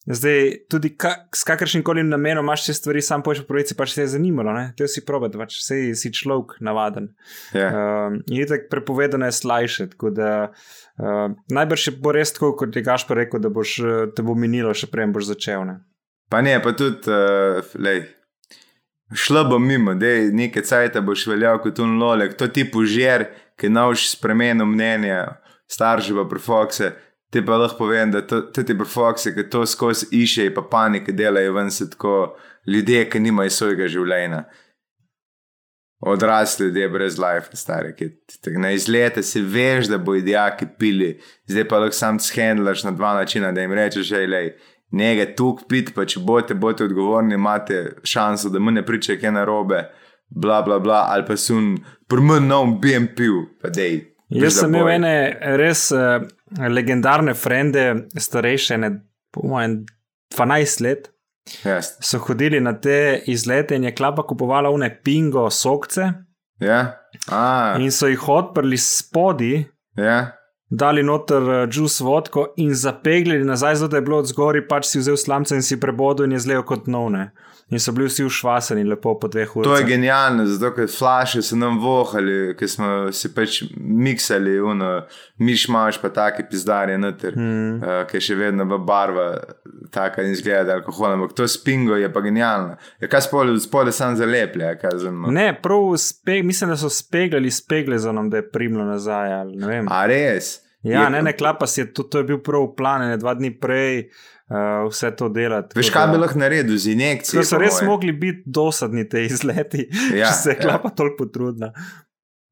Zdaj, 0.06 0.50
tudi 0.68 0.90
ka, 1.00 1.14
s 1.32 1.46
kakršnim 1.48 1.82
koli 1.84 2.02
namenom 2.04 2.44
imaš 2.44 2.66
te 2.66 2.74
stvari, 2.76 3.00
sam 3.02 3.22
poješ 3.24 3.40
po 3.40 3.54
pravici, 3.54 3.76
pač 3.76 3.94
se 3.94 4.02
je 4.02 4.10
zanimalo. 4.12 4.52
To 4.76 4.88
si 4.88 5.00
probat, 5.04 5.32
pač 5.40 5.56
se 5.64 5.78
si 5.96 6.12
človek 6.12 6.58
navaden. 6.60 7.08
Ja. 7.56 7.70
Um, 7.72 8.18
in 8.28 8.44
tako 8.48 8.68
prepovedano 8.70 9.26
je 9.26 9.32
slajšati. 9.32 9.96
Uh, 10.04 11.32
najbrž 11.48 11.88
bo 12.04 12.12
res 12.12 12.34
tako, 12.36 12.52
kot 12.60 12.76
je 12.76 12.84
Gašpor 12.84 13.16
rekel, 13.16 13.40
da 13.40 13.48
boš, 13.48 13.78
te 14.16 14.22
bo 14.22 14.36
minilo, 14.36 14.74
še 14.76 14.90
prej 14.92 15.08
boš 15.14 15.30
začel. 15.32 15.64
Ne? 15.70 15.78
Pa 16.28 16.44
ne, 16.44 16.58
pa 16.60 16.74
tudi, 16.76 17.08
uh, 17.08 17.64
lej. 17.80 18.04
Šlo 19.14 19.46
bo 19.48 19.56
mimo, 19.58 19.94
da 19.96 20.10
je 20.10 20.28
nekaj 20.36 20.66
cajt, 20.68 21.00
boš 21.04 21.24
veljal 21.30 21.62
kot 21.64 21.80
un 21.80 21.96
lolek, 22.00 22.36
to 22.36 22.48
ti 22.52 22.66
požir, 22.68 23.28
ki 23.60 23.72
nauš 23.72 24.10
spremenil 24.16 24.66
mnenje, 24.68 25.16
starši 25.70 26.16
pa 26.18 26.28
prefokse. 26.28 26.92
Ti 27.34 27.40
pa 27.42 27.56
lahko 27.58 27.80
povem, 27.82 28.12
da 28.14 28.20
ti 28.54 28.76
prefokse, 28.78 29.32
ki 29.34 29.48
to 29.50 29.64
skozi 29.66 30.06
išče, 30.14 30.52
pa 30.54 30.62
panike 30.70 31.12
delajo 31.12 31.56
ven 31.56 31.70
se 31.70 31.88
tako 31.90 32.36
ljudje, 32.70 33.08
ki 33.10 33.22
nimajo 33.24 33.50
svojega 33.50 33.88
življenja. 33.90 34.44
Odrasli 36.06 36.68
ljudje 36.68 36.88
brez 36.92 37.18
life, 37.18 37.56
stari, 37.58 37.90
ki 37.98 38.08
ti 38.30 38.52
na 38.60 38.70
izlete 38.76 39.22
si 39.26 39.42
veš, 39.42 39.88
da 39.90 39.98
bo 39.98 40.14
idijaki 40.14 40.68
pili, 40.78 41.16
zdaj 41.50 41.66
pa 41.68 41.82
lahko 41.82 41.98
sam 41.98 42.20
shendlaš 42.22 42.84
na 42.86 42.94
dva 42.94 43.16
načina, 43.18 43.50
da 43.52 43.64
jim 43.64 43.74
rečeš, 43.74 44.06
že 44.12 44.22
je 44.22 44.44
nekaj 44.94 45.34
tuk 45.34 45.66
pit, 45.68 45.90
pa 45.96 46.06
če 46.06 46.22
boste, 46.22 46.54
boste 46.54 46.86
odgovorni, 46.86 47.34
imate 47.34 47.96
šanso, 48.06 48.52
da 48.54 48.62
mu 48.62 48.70
ne 48.70 48.86
pričajo 48.86 49.18
kaj 49.18 49.34
narobe, 49.40 49.82
bla 50.30 50.62
bla 50.62 50.78
bla, 50.78 51.06
ali 51.10 51.26
pa 51.26 51.34
sun, 51.36 51.80
prmen 52.06 52.46
nov 52.46 52.76
BMP, 52.78 53.26
pa 53.62 53.74
dej. 53.74 54.04
Jaz 54.34 54.60
sem 54.60 54.70
imel 54.70 54.94
ene 54.94 55.14
res 55.58 55.88
uh, 55.94 56.22
legendarne 56.58 57.34
frende, 57.34 58.06
starejše, 58.16 58.78
ne, 58.78 58.90
po 59.32 59.46
mojem, 59.48 59.84
12 60.36 60.80
let. 60.80 61.10
Yes. 61.64 61.96
So 62.00 62.18
hodili 62.18 62.60
na 62.60 62.72
te 62.80 63.22
izlete 63.26 63.76
in 63.76 63.84
je 63.84 63.94
klapa 63.94 64.22
kupovala 64.22 64.70
une 64.70 64.88
pingo 65.04 65.50
sokce. 65.50 66.12
Yeah. 66.60 66.86
Ah. 67.28 67.76
In 67.80 67.90
so 67.92 68.08
jih 68.08 68.28
odprli 68.28 68.78
spodi, 68.78 69.64
Yeah. 69.96 70.26
dali 70.70 71.02
noter 71.02 71.68
juice 71.70 72.04
vodko 72.04 72.46
in 72.56 72.74
zapeglili 72.74 73.44
nazaj, 73.44 73.76
zato 73.76 73.96
je 73.96 74.02
bilo 74.02 74.18
od 74.18 74.26
zgori, 74.26 74.68
pač 74.68 74.86
si 74.86 74.98
vzel 74.98 75.16
slamce 75.16 75.54
in 75.54 75.62
si 75.62 75.80
prebodel 75.80 76.26
in 76.26 76.32
je 76.32 76.38
zlejo 76.38 76.62
kot 76.62 76.86
novne. 76.86 77.30
In 77.72 77.80
so 77.80 77.92
bili 77.92 78.06
vsi 78.08 78.24
ušvaseni 78.24 78.84
lepo 78.84 79.14
po 79.18 79.28
dveh 79.28 79.56
urah. 79.56 79.64
To 79.64 79.76
je 79.76 79.84
genialno, 79.88 80.44
zato 80.46 80.74
ker 80.76 80.88
flaše 80.98 81.40
so 81.42 81.56
nam 81.56 81.78
vohali, 81.80 82.52
ker 82.58 82.68
smo 82.68 82.88
si 83.12 83.30
pač 83.34 83.62
miksali, 83.80 84.58
uno, 84.60 84.90
miš 85.40 85.68
imaš 85.68 85.98
pa 86.02 86.10
take 86.12 86.44
pizdarje 86.50 86.98
noter, 86.98 87.38
mm. 87.38 87.78
uh, 87.80 88.02
ki 88.10 88.20
je 88.20 88.26
še 88.28 88.36
vedno 88.36 88.66
v 88.68 88.78
barva, 88.84 89.28
taka 89.94 90.22
in 90.22 90.36
zgleda 90.36 90.76
alkohol, 90.76 91.14
ampak 91.16 91.32
to 91.32 91.48
spingo 91.48 91.96
je 91.96 92.10
pa 92.12 92.20
genialno. 92.20 92.76
Je 93.00 93.08
kaj 93.08 93.24
spole, 93.30 93.56
spole 93.64 93.92
sam 93.96 94.16
zaleplja, 94.20 94.74
kaj 94.82 94.98
zanima. 95.06 95.32
Ne, 95.32 95.48
prav 95.62 95.94
spe, 95.96 96.42
mislim, 96.44 96.74
da 96.74 96.76
so 96.76 96.92
speglali 96.92 97.50
spegle 97.50 97.98
za 97.98 98.12
nam, 98.12 98.28
da 98.30 98.42
je 98.42 98.48
primlo 98.50 98.84
nazaj. 98.84 99.32
A 99.88 100.04
res? 100.06 100.58
Ja, 100.84 101.06
Je- 101.06 101.10
ne, 101.10 101.22
ne, 101.22 101.32
klapa 101.32 101.66
si 101.66 101.80
je, 101.80 101.92
to, 101.96 102.02
to 102.02 102.20
je 102.20 102.24
bil 102.28 102.38
prav 102.44 102.74
plan, 102.76 103.08
ne 103.08 103.16
dva 103.16 103.32
dni 103.34 103.54
prej 103.56 104.10
uh, 104.50 104.88
vse 104.90 105.10
to 105.16 105.28
delati. 105.28 105.78
Veš, 105.78 105.90
kaj 105.94 106.08
bi 106.12 106.18
lahko 106.20 106.38
naredil 106.38 106.78
z 106.78 106.94
injekcijo? 106.94 107.44
So 107.44 107.60
res 107.60 107.80
moje? 107.80 107.88
mogli 107.88 108.12
biti 108.12 108.42
dosadni 108.46 109.08
te 109.08 109.24
izleti, 109.24 109.88
Ja, 110.20 110.28
če 110.28 110.32
se 110.40 110.50
je 110.50 110.56
ja. 110.58 110.62
klapa 110.62 110.90
toliko 110.96 111.24
potrudila. 111.24 111.72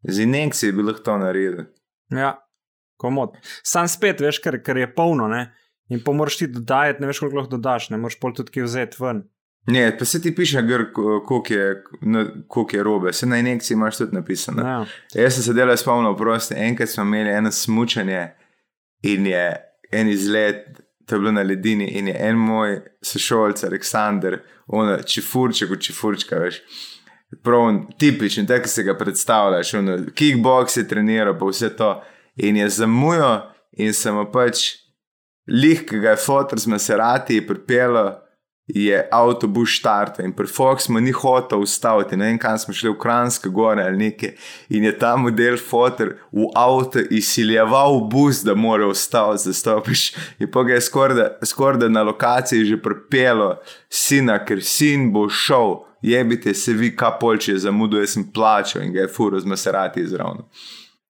Z 0.09 0.25
injekcijo 0.27 0.77
bi 0.77 0.87
lahko 0.89 1.05
to 1.09 1.19
naredil. 1.19 1.67
Ja, 2.13 2.37
komod. 3.01 3.37
Sam 3.67 3.89
spet, 3.89 4.21
veš, 4.21 4.41
ker, 4.45 4.61
ker 4.65 4.83
je 4.83 4.89
polno, 4.95 5.29
ne? 5.29 5.51
In 5.93 6.01
pa 6.05 6.15
moraš 6.17 6.39
ti 6.41 6.49
dodajati, 6.49 7.03
ne 7.03 7.11
veš, 7.11 7.21
koliko 7.23 7.43
lahko 7.43 7.57
dodaš, 7.57 7.91
ne 7.93 8.01
moreš 8.01 8.19
pol 8.21 8.35
tudi 8.37 8.65
vzeti 8.65 9.01
ven. 9.03 9.25
Ne, 9.67 9.99
pa 9.99 10.05
se 10.05 10.23
ti 10.23 10.35
piše, 10.35 10.59
koliko 10.93 11.55
je, 11.55 11.85
koliko 12.49 12.77
je 12.77 12.83
robe, 12.83 13.13
se 13.13 13.27
na 13.27 13.39
injekciji 13.39 13.75
imaš 13.75 13.99
tudi 13.99 14.17
napisano. 14.17 14.63
Ja. 14.69 14.87
Jaz 15.15 15.35
sem 15.35 15.43
se 15.43 15.53
delal 15.53 15.77
spomnil, 15.77 16.17
prosti. 16.17 16.55
Enkrat 16.59 16.89
smo 16.89 17.03
imeli 17.03 17.31
eno 17.31 17.53
smučanje 17.53 18.31
in 19.03 19.27
je 19.27 19.57
en 19.93 20.09
izlet, 20.09 20.82
to 21.07 21.15
je 21.15 21.19
bilo 21.19 21.33
na 21.33 21.43
ledini, 21.43 21.89
in 21.99 22.09
je 22.09 22.17
en 22.29 22.37
moj 22.37 22.81
sošolc, 23.03 23.65
Aleksandr, 23.65 24.39
on 24.67 24.97
čifurček, 25.07 25.75
čifurčka, 25.81 26.39
veš. 26.39 26.63
Prav 27.43 27.71
tipičen, 27.99 28.47
tako 28.47 28.69
se 28.69 28.83
ga 28.83 28.97
predstavljaš, 28.99 29.75
ono, 29.75 29.97
kickbox 30.15 30.77
je 30.77 30.89
treniral, 30.89 31.39
pa 31.39 31.49
vse 31.49 31.71
to. 31.77 31.95
In 32.37 32.57
je 32.57 32.69
zamujal, 32.69 33.53
in 33.73 33.93
sem 33.97 34.19
pač, 34.33 34.67
lih, 35.49 35.85
ki 35.89 36.01
ga 36.01 36.13
je 36.13 36.21
fotor 36.25 36.61
z 36.61 36.69
Maserati 36.69 37.41
pripeljal, 37.47 38.15
je 38.67 39.09
avtobus 39.13 39.69
štartal 39.69 40.25
in 40.25 40.33
pri 40.33 40.47
Fox 40.47 40.87
smo 40.87 41.01
ni 41.01 41.11
hotel 41.13 41.61
ustaviti, 41.61 42.17
ne 42.17 42.27
vem, 42.27 42.39
kam 42.39 42.59
smo 42.59 42.75
šli 42.75 42.91
v 42.91 42.99
Kranske 42.99 43.49
gore 43.49 43.83
ali 43.83 43.99
nekaj. 43.99 44.35
In 44.69 44.85
je 44.85 44.93
ta 44.99 45.17
model 45.17 45.57
fotor 45.59 46.15
v 46.33 46.47
avto 46.55 47.03
izsiljeval 47.11 48.01
bus, 48.11 48.43
da 48.43 48.55
mora 48.55 48.87
ustaviti, 48.87 49.49
da 49.49 49.55
stopiš. 49.55 50.13
In 50.39 50.51
pa 50.51 50.63
ga 50.63 50.75
je 50.75 50.81
skoraj 50.81 51.79
da 51.79 51.89
na 51.89 52.03
lokaciji 52.03 52.65
že 52.65 52.83
pripelo 52.83 53.57
sina, 53.89 54.39
ker 54.45 54.63
sin 54.63 55.11
bo 55.13 55.29
šel, 55.29 55.83
jebite 56.03 56.55
se 56.55 56.73
vi, 56.73 56.97
kapolče, 56.97 57.59
zamudil, 57.59 58.01
jaz 58.01 58.15
sem 58.15 58.31
plačal 58.33 58.83
in 58.83 58.93
ga 58.93 59.01
je 59.01 59.09
furo 59.09 59.41
z 59.41 59.47
Maserati 59.47 60.01
izravno. 60.01 60.49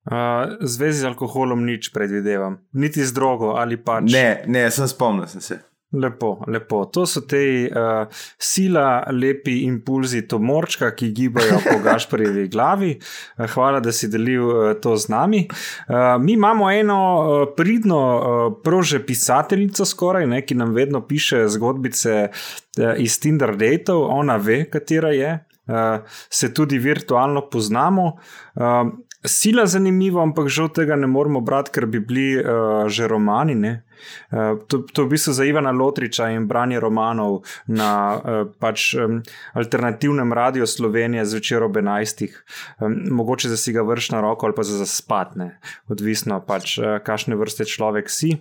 Uh, 0.03 0.57
zvezi 0.61 1.01
z 1.01 1.05
alkoholom 1.05 1.65
nič 1.65 1.93
predvidevam, 1.95 2.59
niti 2.73 3.05
z 3.05 3.15
drogo 3.15 3.53
ali 3.55 3.77
pač. 3.77 4.11
Ne, 4.11 4.43
ne, 4.47 4.65
sem 4.71 4.89
spomnil 4.89 5.29
sem 5.31 5.41
se. 5.41 5.61
Lepo, 5.93 6.45
lepo. 6.47 6.85
To 6.89 7.05
so 7.07 7.21
te 7.29 7.69
uh, 7.69 8.07
sila, 8.41 9.05
lepi 9.13 9.59
impulzi, 9.67 10.23
to 10.25 10.39
morčka, 10.41 10.89
ki 10.97 11.11
gibajo 11.13 11.59
po 11.61 11.77
Gašporjevi 11.85 12.47
glavi. 12.49 12.95
Uh, 13.37 13.45
hvala, 13.53 13.81
da 13.85 13.93
si 13.93 14.09
delil 14.09 14.47
uh, 14.49 14.73
to 14.81 14.97
z 14.97 15.13
nami. 15.13 15.43
Uh, 15.89 16.17
mi 16.23 16.33
imamo 16.33 16.71
eno 16.73 16.99
uh, 17.21 17.45
pridno, 17.57 18.01
uh, 18.01 18.57
prože 18.65 19.03
pisateljico, 19.05 19.85
skoraj, 19.85 20.27
ne, 20.27 20.41
ki 20.47 20.57
nam 20.57 20.73
vedno 20.73 21.05
piše 21.07 21.45
zgodbice 21.53 22.19
uh, 22.31 22.93
iz 22.97 23.21
Tinder 23.21 23.53
datov, 23.57 24.07
ona 24.09 24.41
ve, 24.41 24.65
katera 24.65 25.13
je. 25.13 25.39
Uh, 25.69 26.01
se 26.31 26.55
tudi 26.55 26.79
virtualno 26.79 27.51
poznamo. 27.51 28.17
Uh, 28.55 28.89
sila 29.25 29.67
zanimivo, 29.67 30.23
ampak 30.23 30.49
žal 30.49 30.69
tega 30.75 30.97
ne 30.97 31.07
moremo 31.07 31.41
brati, 31.41 31.71
ker 31.75 31.87
bi 31.87 32.01
bili 32.01 32.27
uh, 32.39 32.89
že 32.91 33.07
romani. 33.09 33.55
ne. 33.55 33.73
Uh, 34.31 34.59
to, 34.67 34.83
to 34.83 35.05
v 35.07 35.15
bistvu 35.15 35.33
za 35.33 35.45
Ivana 35.47 35.71
Lotriča 35.71 36.31
in 36.35 36.49
branje 36.51 36.81
romanov 36.83 37.47
na 37.67 38.19
uh, 38.19 38.51
pač, 38.59 38.95
um, 38.99 39.23
alternativnem 39.55 40.33
radiju 40.33 40.67
Slovenije 40.67 41.25
zvečer 41.25 41.63
ob 41.63 41.77
11. 41.79 42.27
Um, 42.81 42.99
mogoče 43.11 43.49
za 43.49 43.57
si 43.57 43.73
ga 43.73 43.87
vrš 43.87 44.11
na 44.11 44.21
roko 44.21 44.47
ali 44.47 44.57
pa 44.59 44.67
za 44.67 44.83
zaspatne, 44.83 45.61
odvisno 45.89 46.41
pač, 46.43 46.79
uh, 46.79 46.99
kakšne 46.99 47.39
vrste 47.39 47.65
človek 47.65 48.11
si. 48.11 48.35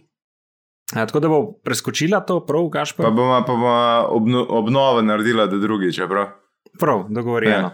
Uh, 0.95 1.05
tako 1.05 1.19
da 1.19 1.29
bo 1.29 1.43
preskočila 1.63 2.25
to, 2.25 2.41
prav, 2.45 2.65
Pa 2.71 2.79
Gašpor? 2.79 3.11
bomo, 3.13 3.43
pa 3.45 3.53
bomo 3.53 4.07
obno, 4.17 4.45
obnovo 4.49 5.01
naredila 5.01 5.45
do 5.45 5.61
drugič, 5.61 5.95
čeprav. 5.95 6.41
Prav, 6.79 7.05
dogovorjeno. 7.09 7.71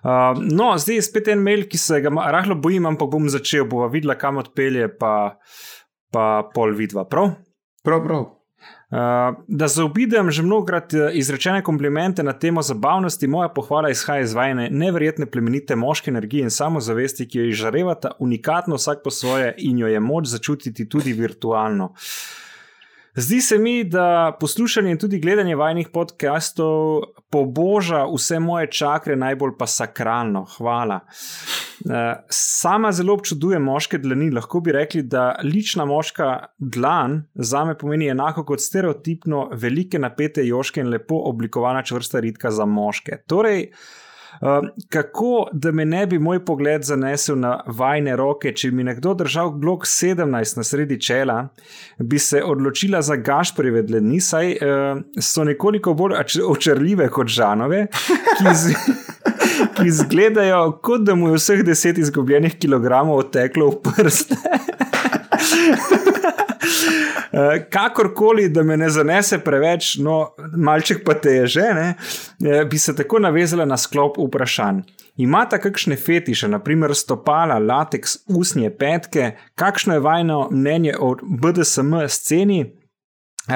Uh, 0.00 0.38
no, 0.40 0.72
zdaj 0.80 0.96
je 0.96 1.04
spet 1.04 1.28
en 1.28 1.42
mail, 1.44 1.66
ki 1.68 1.78
se 1.78 2.00
ga 2.00 2.12
rahlo 2.32 2.56
bojim, 2.56 2.88
ampak 2.88 3.10
bom 3.12 3.28
začel, 3.28 3.66
bova 3.68 3.90
videla, 3.92 4.16
kam 4.16 4.40
odpelje, 4.40 4.88
pa, 5.00 5.36
pa 6.12 6.26
pol 6.54 6.72
vidva. 6.78 7.04
Prav? 7.08 7.34
Prav, 7.84 8.04
prav. 8.06 8.28
Uh, 8.90 9.36
da 9.48 9.68
zaobidem 9.70 10.32
že 10.34 10.42
mnogokrat 10.42 10.94
eh, 10.94 11.10
izrečene 11.14 11.62
komplimente 11.62 12.22
na 12.26 12.32
temo 12.32 12.62
zabavnosti, 12.62 13.28
moja 13.30 13.48
pohvala 13.48 13.90
izhaja 13.90 14.24
iz 14.24 14.34
vajne 14.34 14.66
neverjetne 14.70 15.28
plemenite 15.30 15.76
moške 15.76 16.10
energije 16.10 16.42
in 16.42 16.50
samozavesti, 16.50 17.28
ki 17.28 17.38
jo 17.38 17.44
izžarevata 17.52 18.16
unikatno 18.18 18.76
vsak 18.76 19.04
po 19.04 19.10
svoje 19.10 19.54
in 19.58 19.78
jo 19.78 19.86
je 19.86 20.00
moč 20.00 20.26
začutiti 20.26 20.88
tudi 20.88 21.12
virtualno. 21.12 21.94
Zdi 23.14 23.40
se 23.40 23.58
mi, 23.58 23.84
da 23.84 24.36
poslušanje 24.40 24.90
in 24.90 24.98
tudi 24.98 25.20
gledanje 25.20 25.56
vajnih 25.56 25.88
podcastov 25.92 27.02
poboža 27.30 28.04
vse 28.10 28.40
moje 28.42 28.70
čakre, 28.74 29.16
najbolj 29.16 29.54
pa 29.58 29.66
sakralno. 29.66 30.44
Hvala. 30.56 31.00
Eh, 31.00 32.14
Sama 32.28 32.92
zelo 32.92 33.14
občudujem 33.14 33.62
moške 33.62 33.98
dlani. 33.98 34.30
Lahko 34.30 34.60
bi 34.60 34.72
rekli, 34.72 35.02
da 35.02 35.38
lična 35.42 35.84
moška 35.84 36.30
dlan 36.58 37.22
za 37.34 37.64
me 37.64 37.78
pomeni 37.78 38.10
enako 38.10 38.44
kot 38.44 38.60
stereotipno 38.60 39.48
velike 39.52 39.98
napete 39.98 40.46
joške 40.46 40.80
in 40.80 40.90
lepo 40.90 41.22
oblikovana 41.30 41.82
čvrsta 41.82 42.20
ritka 42.20 42.50
za 42.50 42.66
moške. 42.66 43.22
Torej, 43.26 43.70
Uh, 43.70 43.99
kako 44.88 45.48
da 45.52 45.72
me 45.72 45.84
ne 45.84 46.06
bi 46.06 46.18
moj 46.18 46.44
pogled 46.44 46.82
zanesel 46.82 47.38
na 47.38 47.60
vajne 47.66 48.16
roke, 48.16 48.52
če 48.56 48.70
mi 48.70 48.84
nekdo 48.84 49.14
držal 49.14 49.50
blok 49.50 49.84
17 49.84 50.56
na 50.56 50.64
sredi 50.64 51.00
čela, 51.00 51.48
bi 51.98 52.18
se 52.18 52.42
odločila 52.44 53.02
za 53.02 53.16
Gašporjeve 53.16 53.82
dlani, 53.82 54.20
saj 54.20 54.52
uh, 54.52 55.02
so 55.20 55.44
nekoliko 55.44 55.94
bolj 55.94 56.16
oč- 56.22 56.40
očarljive 56.48 57.08
kot 57.12 57.28
žanove, 57.28 57.86
ki, 58.38 58.54
z, 58.54 58.74
ki 59.76 59.88
izgledajo, 59.92 60.78
kot 60.82 61.04
da 61.04 61.14
mu 61.14 61.34
je 61.34 61.40
vseh 61.40 61.64
deset 61.66 62.00
izgubljenih 62.00 62.56
kilogramov 62.58 63.26
odteklo 63.26 63.74
v 63.74 63.92
prste. 63.92 64.40
Eh, 67.32 67.64
Kakorkoli, 67.70 68.48
da 68.48 68.62
me 68.62 68.76
ne 68.76 68.88
zanese 68.90 69.38
preveč, 69.38 69.94
no, 70.02 70.32
malček 70.56 71.04
pa 71.06 71.14
te 71.14 71.30
je 71.30 71.46
že, 71.46 71.66
ne, 71.74 71.94
eh, 72.44 72.64
bi 72.64 72.78
se 72.78 72.96
tako 72.96 73.18
navezala 73.18 73.64
na 73.64 73.76
sklop 73.76 74.18
vprašanj. 74.18 74.80
Imate 75.16 75.58
kakšne 75.60 75.96
fetiše, 75.96 76.48
naprimer 76.48 76.94
stopala, 76.94 77.58
lateks, 77.58 78.16
usnje, 78.26 78.70
petke, 78.70 79.36
kakšno 79.54 79.94
je 79.94 80.00
vajno 80.00 80.48
mnenje 80.50 80.94
o 80.98 81.14
BDSM 81.22 81.94
sceni? 82.08 82.79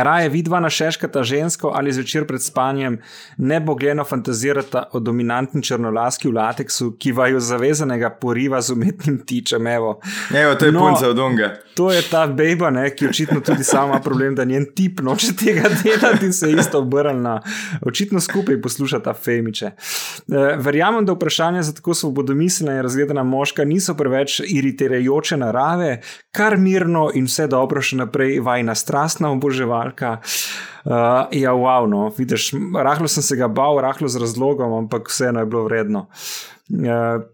Raje 0.02 0.28
vidva 0.28 0.60
našeškata 0.60 1.22
žensko 1.22 1.72
ali 1.74 1.92
zvečer 1.92 2.26
pred 2.26 2.42
spanjem 2.42 2.98
nebogljeno 3.36 4.04
fantazirata 4.04 4.82
o 4.92 5.00
dominantni 5.00 5.62
črnolaski 5.62 6.28
v 6.28 6.34
lateksu, 6.34 6.96
ki 6.98 7.12
vaju 7.12 7.40
zavezanega 7.40 8.10
poriva 8.10 8.60
z 8.60 8.72
umetnim 8.72 9.22
tičem. 9.26 9.66
Evo. 9.66 10.00
Evo, 10.34 10.54
to 10.54 10.66
je 10.66 10.72
No. 10.72 10.80
punca 10.80 11.08
od 11.08 11.18
unga. 11.18 11.54
To 11.74 11.92
je 11.92 12.02
ta 12.10 12.26
beba, 12.26 12.70
ne, 12.70 12.90
ki 12.96 13.06
očitno 13.06 13.40
tudi 13.40 13.64
sama 13.64 13.94
ima 13.94 14.00
problem, 14.00 14.34
da 14.34 14.44
njen 14.44 14.66
tip 14.74 15.00
noče 15.00 15.26
tega 15.44 15.68
delati 15.84 16.26
in 16.26 16.32
se 16.32 16.50
isto 16.52 16.78
obrnila. 16.78 17.42
Očitno 17.86 18.20
skupaj 18.20 18.60
poslušata 18.62 19.14
Femiče. 19.14 19.66
E, 19.66 19.72
verjamem, 20.56 21.06
da 21.06 21.12
vprašanja 21.12 21.62
za 21.62 21.74
tako 21.74 21.94
svobodomiselna 21.94 22.72
in 22.72 22.82
razgledana 22.82 23.22
moška 23.22 23.64
niso 23.64 23.94
preveč 23.94 24.40
iritirajoče 24.46 25.36
narave, 25.36 26.00
kar 26.32 26.56
mirno 26.56 27.10
in 27.14 27.24
vse 27.24 27.46
dobro 27.46 27.82
še 27.82 27.96
naprej 27.96 28.40
vajna 28.40 28.74
strastna 28.74 29.30
oboževalka. 29.84 30.20
Uh, 30.84 31.28
ja, 31.32 31.52
wow, 31.52 31.88
no, 31.88 32.12
vidiš, 32.18 32.52
rahlo 32.76 33.08
sem 33.08 33.22
se 33.22 33.36
ga 33.36 33.48
bal, 33.48 33.80
rahlo 33.80 34.08
z 34.08 34.20
razlogom, 34.20 34.72
ampak 34.72 35.08
vseeno 35.08 35.40
je 35.40 35.46
bilo 35.46 35.64
vredno. 35.64 36.08
Uh, 36.70 37.24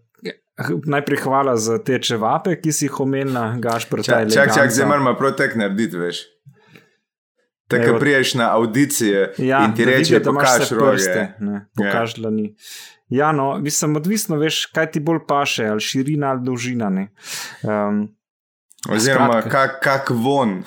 Najprej 0.85 1.17
hvala 1.23 1.55
za 1.57 1.79
te 1.81 1.97
čevape, 1.97 2.53
ki 2.61 2.71
si 2.71 2.85
jih 2.85 2.99
omenila, 3.01 3.55
Gašpr. 3.57 4.03
ta 4.05 4.19
Čak, 4.29 4.53
čak, 4.53 4.69
zdaj 4.69 4.85
moramo 4.85 5.15
prav 5.17 5.33
tek 5.33 5.55
narediti, 5.57 5.97
veš. 5.97 6.19
Tako 7.71 7.97
priješ 7.99 8.35
na 8.35 8.51
audicije 8.53 9.33
Ja, 9.37 9.63
in 9.65 9.73
ti 9.73 9.85
reče, 9.85 10.19
da 10.19 10.29
imaš 10.29 10.69
prste, 10.69 11.33
ne, 11.39 11.65
Pokaž 11.73 12.13
dlani. 12.19 12.51
Ja, 13.09 13.31
no, 13.31 13.57
mislim, 13.57 13.95
odvisno 13.95 14.37
veš, 14.37 14.65
kaj 14.75 14.91
ti 14.91 14.99
bolj 14.99 15.23
paše, 15.27 15.65
ali 15.71 15.81
širina 15.81 16.35
ali 16.35 16.45
dolžina. 16.45 16.89
ne. 16.89 17.07
Um, 17.63 18.05
Oziroma, 18.89 19.41
kak, 19.41 19.79
kak 19.81 20.09
von. 20.09 20.61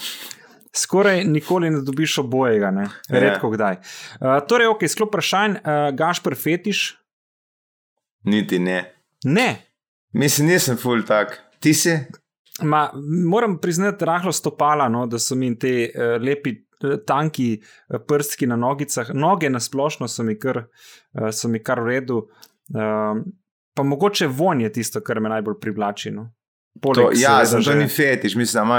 Skoraj 0.76 1.24
nikoli 1.24 1.70
ne 1.70 1.80
dobiš 1.82 2.18
obojega, 2.18 2.70
ne? 2.70 2.88
Ja. 3.08 3.20
redko 3.20 3.50
kdaj. 3.50 3.80
Uh, 4.20 4.38
torej, 4.48 4.72
ok, 4.72 4.86
sklop 4.88 5.12
vprašanj, 5.12 5.60
uh, 5.60 5.88
Gašpr 5.96 6.36
fetiš? 6.38 6.84
Niti 8.24 8.58
ne. 8.58 8.82
Ne. 9.24 9.48
Mislim, 10.12 10.48
nisem 10.48 10.76
full 10.76 11.02
tak. 11.06 11.38
Ti 11.60 11.74
si? 11.74 11.96
Ma, 12.62 12.90
moram 13.26 13.58
priznati, 13.58 14.04
rahlo 14.04 14.32
stopala, 14.32 14.88
no, 14.88 15.06
da 15.06 15.18
so 15.18 15.34
mi 15.34 15.50
ti 15.58 15.88
uh, 15.88 16.22
lepi, 16.22 16.52
eh, 16.84 16.96
tanki 17.06 17.48
uh, 17.58 17.98
prstki 18.08 18.46
na 18.46 18.56
nogicah, 18.56 19.10
noge 19.14 19.50
na 19.50 19.60
splošno 19.60 20.08
so 20.08 20.22
mi 20.22 20.38
kar, 20.38 20.62
uh, 20.64 21.30
so 21.32 21.48
mi 21.48 21.62
kar 21.62 21.82
v 21.82 21.90
redu. 21.90 22.20
Um, 22.74 23.24
pa 23.74 23.82
mogoče 23.82 24.26
von 24.30 24.60
je 24.60 24.72
tisto, 24.72 25.02
kar 25.02 25.20
me 25.20 25.28
najbolj 25.28 25.58
privlači. 25.60 26.14
No. 26.14 26.30
To, 26.74 26.90
Poleg 26.90 27.14
ja, 27.16 27.30
seveda 27.30 27.46
sem, 27.46 27.62
to 27.62 27.70
že- 27.70 27.78
ni 27.78 27.88
fetiš. 27.88 28.34
Mislim, 28.34 28.70
a, 28.70 28.78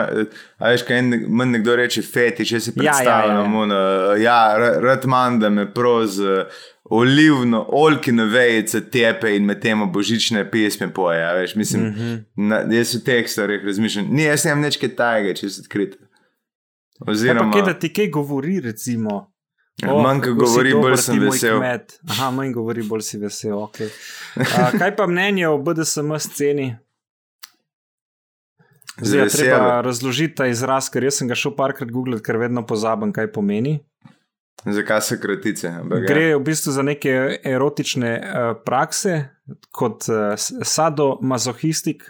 a 0.60 0.70
veš, 0.70 0.84
kaj 0.84 0.98
en- 1.00 1.26
meni 1.30 1.52
nekdo 1.52 1.76
reče 1.76 2.02
fetiš, 2.04 2.52
jaz 2.52 2.64
si 2.64 2.72
Ja, 2.76 2.84
ja, 2.84 2.92
predstavljam, 2.92 3.54
ja, 3.54 3.66
ja, 3.66 4.16
ja. 4.16 4.16
ja, 4.18 4.58
ra- 4.58 4.80
rad 4.82 5.06
manj, 5.06 5.40
da 5.40 5.50
me 5.50 5.74
prav 5.74 6.04
z 6.06 6.22
uh, 6.22 6.44
olivno, 6.86 7.66
olkino 7.70 8.26
vejice 8.26 8.82
tepe 8.92 9.36
in 9.36 9.46
med 9.46 9.62
tem 9.62 9.92
božične 9.92 10.44
pesmi 10.52 10.94
poje. 10.94 11.24
a 11.24 11.34
Veš, 11.34 11.56
mislim, 11.56 11.84
mm. 11.84 11.96
-hmm. 11.96 12.24
na, 12.36 12.60
jaz 12.70 12.96
v 12.96 13.04
teh 13.04 13.30
stvareh 13.30 13.64
razmišljam. 13.66 14.08
Ni, 14.12 14.24
jaz 14.24 14.46
nimam 14.46 14.62
nič 14.62 14.78
kaj 14.78 14.96
tajega, 14.96 15.34
če 15.34 15.50
se 15.50 15.62
odkrit. 15.62 15.96
Ja, 15.96 17.12
Oziroma, 17.12 17.52
kaj, 17.54 17.62
da 17.62 17.74
ti 17.74 17.94
kaj 17.94 18.08
govori, 18.10 18.60
recimo. 18.60 19.32
Ja, 19.82 19.94
manj, 19.94 20.22
ko 20.22 20.34
govori, 20.34 20.72
dober, 20.72 20.92
bolj 20.92 20.98
sem 20.98 21.20
vesel. 21.20 21.58
kmet. 21.58 22.00
Aha, 22.10 22.32
manj 22.32 22.54
govori, 22.54 22.84
bolj 22.84 23.02
si 23.02 23.18
vesel. 23.18 23.52
Okay. 23.58 23.88
Uh, 24.36 24.80
kaj 24.80 24.96
pa 24.96 25.08
mnenje 25.08 25.48
o 25.48 25.58
BDSM 25.58 26.16
sceni? 26.20 26.76
Zdaj 29.02 29.20
je 29.20 29.30
treba 29.30 29.82
razložiti 29.82 30.36
ta 30.36 30.48
izraz, 30.48 30.88
ker 30.90 31.04
jaz 31.04 31.20
sem 31.20 31.28
ga 31.28 31.36
šel 31.36 31.56
parkrat 31.58 31.92
googlati, 31.92 32.24
ker 32.24 32.40
vedno 32.40 32.64
pozabim, 32.68 33.12
kaj 33.16 33.32
pomeni. 33.36 33.80
Zakaj 34.66 35.02
so 35.02 35.18
kratice? 35.22 35.68
Ampak, 35.68 36.06
ja. 36.06 36.08
Gre 36.08 36.28
v 36.36 36.44
bistvu 36.48 36.72
za 36.74 36.84
neke 36.86 37.12
erotične 37.44 38.12
uh, 38.18 38.46
prakse, 38.66 39.18
kot 39.76 40.08
uh, 40.10 40.34
sadomazohistik, 40.40 42.08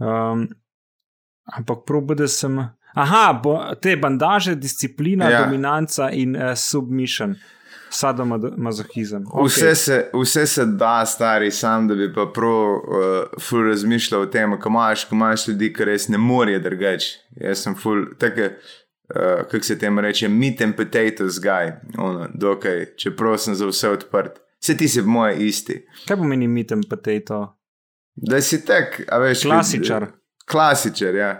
um, 0.00 0.46
ampak 1.44 1.84
prav 1.88 2.06
BDSM. 2.08 2.62
Aha, 2.94 3.24
bo, 3.42 3.58
te 3.82 3.96
bandaže, 3.98 4.54
disciplina, 4.54 5.28
ja. 5.28 5.42
Dominanca 5.44 6.08
in 6.14 6.38
uh, 6.38 6.54
submission, 6.54 7.34
sadomazohizem. 7.94 9.24
Vse, 9.44 9.74
se, 9.74 9.96
vse 10.14 10.46
se 10.46 10.66
da, 10.66 11.06
stari, 11.06 11.50
sam 11.50 11.88
da 11.88 11.94
bi 11.94 12.12
pa 12.14 12.26
prav 12.26 12.50
uh, 12.50 12.80
ful 13.40 13.62
razmišljal 13.62 14.20
o 14.20 14.26
tem, 14.26 14.60
ko 14.60 14.68
imaš, 14.68 15.04
ko 15.04 15.14
imaš 15.14 15.48
ljudi, 15.48 15.72
ki 15.72 15.84
res 15.84 16.08
ne 16.08 16.18
morejo 16.18 16.60
drugače. 16.60 17.12
Jaz 17.38 17.58
sem 17.58 17.74
ful, 17.74 18.06
tako, 18.18 18.40
uh, 18.40 19.20
kako 19.44 19.60
se 19.62 19.78
temu 19.78 20.00
reče, 20.00 20.28
meat 20.28 20.60
and 20.60 20.76
potatoes 20.76 21.38
guy, 21.38 21.72
ono, 21.98 22.28
dokaj, 22.34 22.84
čeprav 22.96 23.38
sem 23.38 23.54
za 23.54 23.66
vse 23.66 23.88
odprt. 23.90 24.40
Vse 24.60 24.76
ti 24.76 24.88
si 24.88 25.00
v 25.00 25.06
moje 25.08 25.36
isti. 25.46 25.80
Kaj 26.08 26.16
pomeni 26.16 26.48
mitem 26.48 26.80
potato? 26.82 27.42
Da 28.16 28.40
si 28.40 28.64
tak, 28.64 29.02
a 29.08 29.18
veš. 29.18 29.42
kot- 29.42 29.50
Klasičar. 29.50 30.06
Klasičar, 30.46 31.14
ja. 31.14 31.32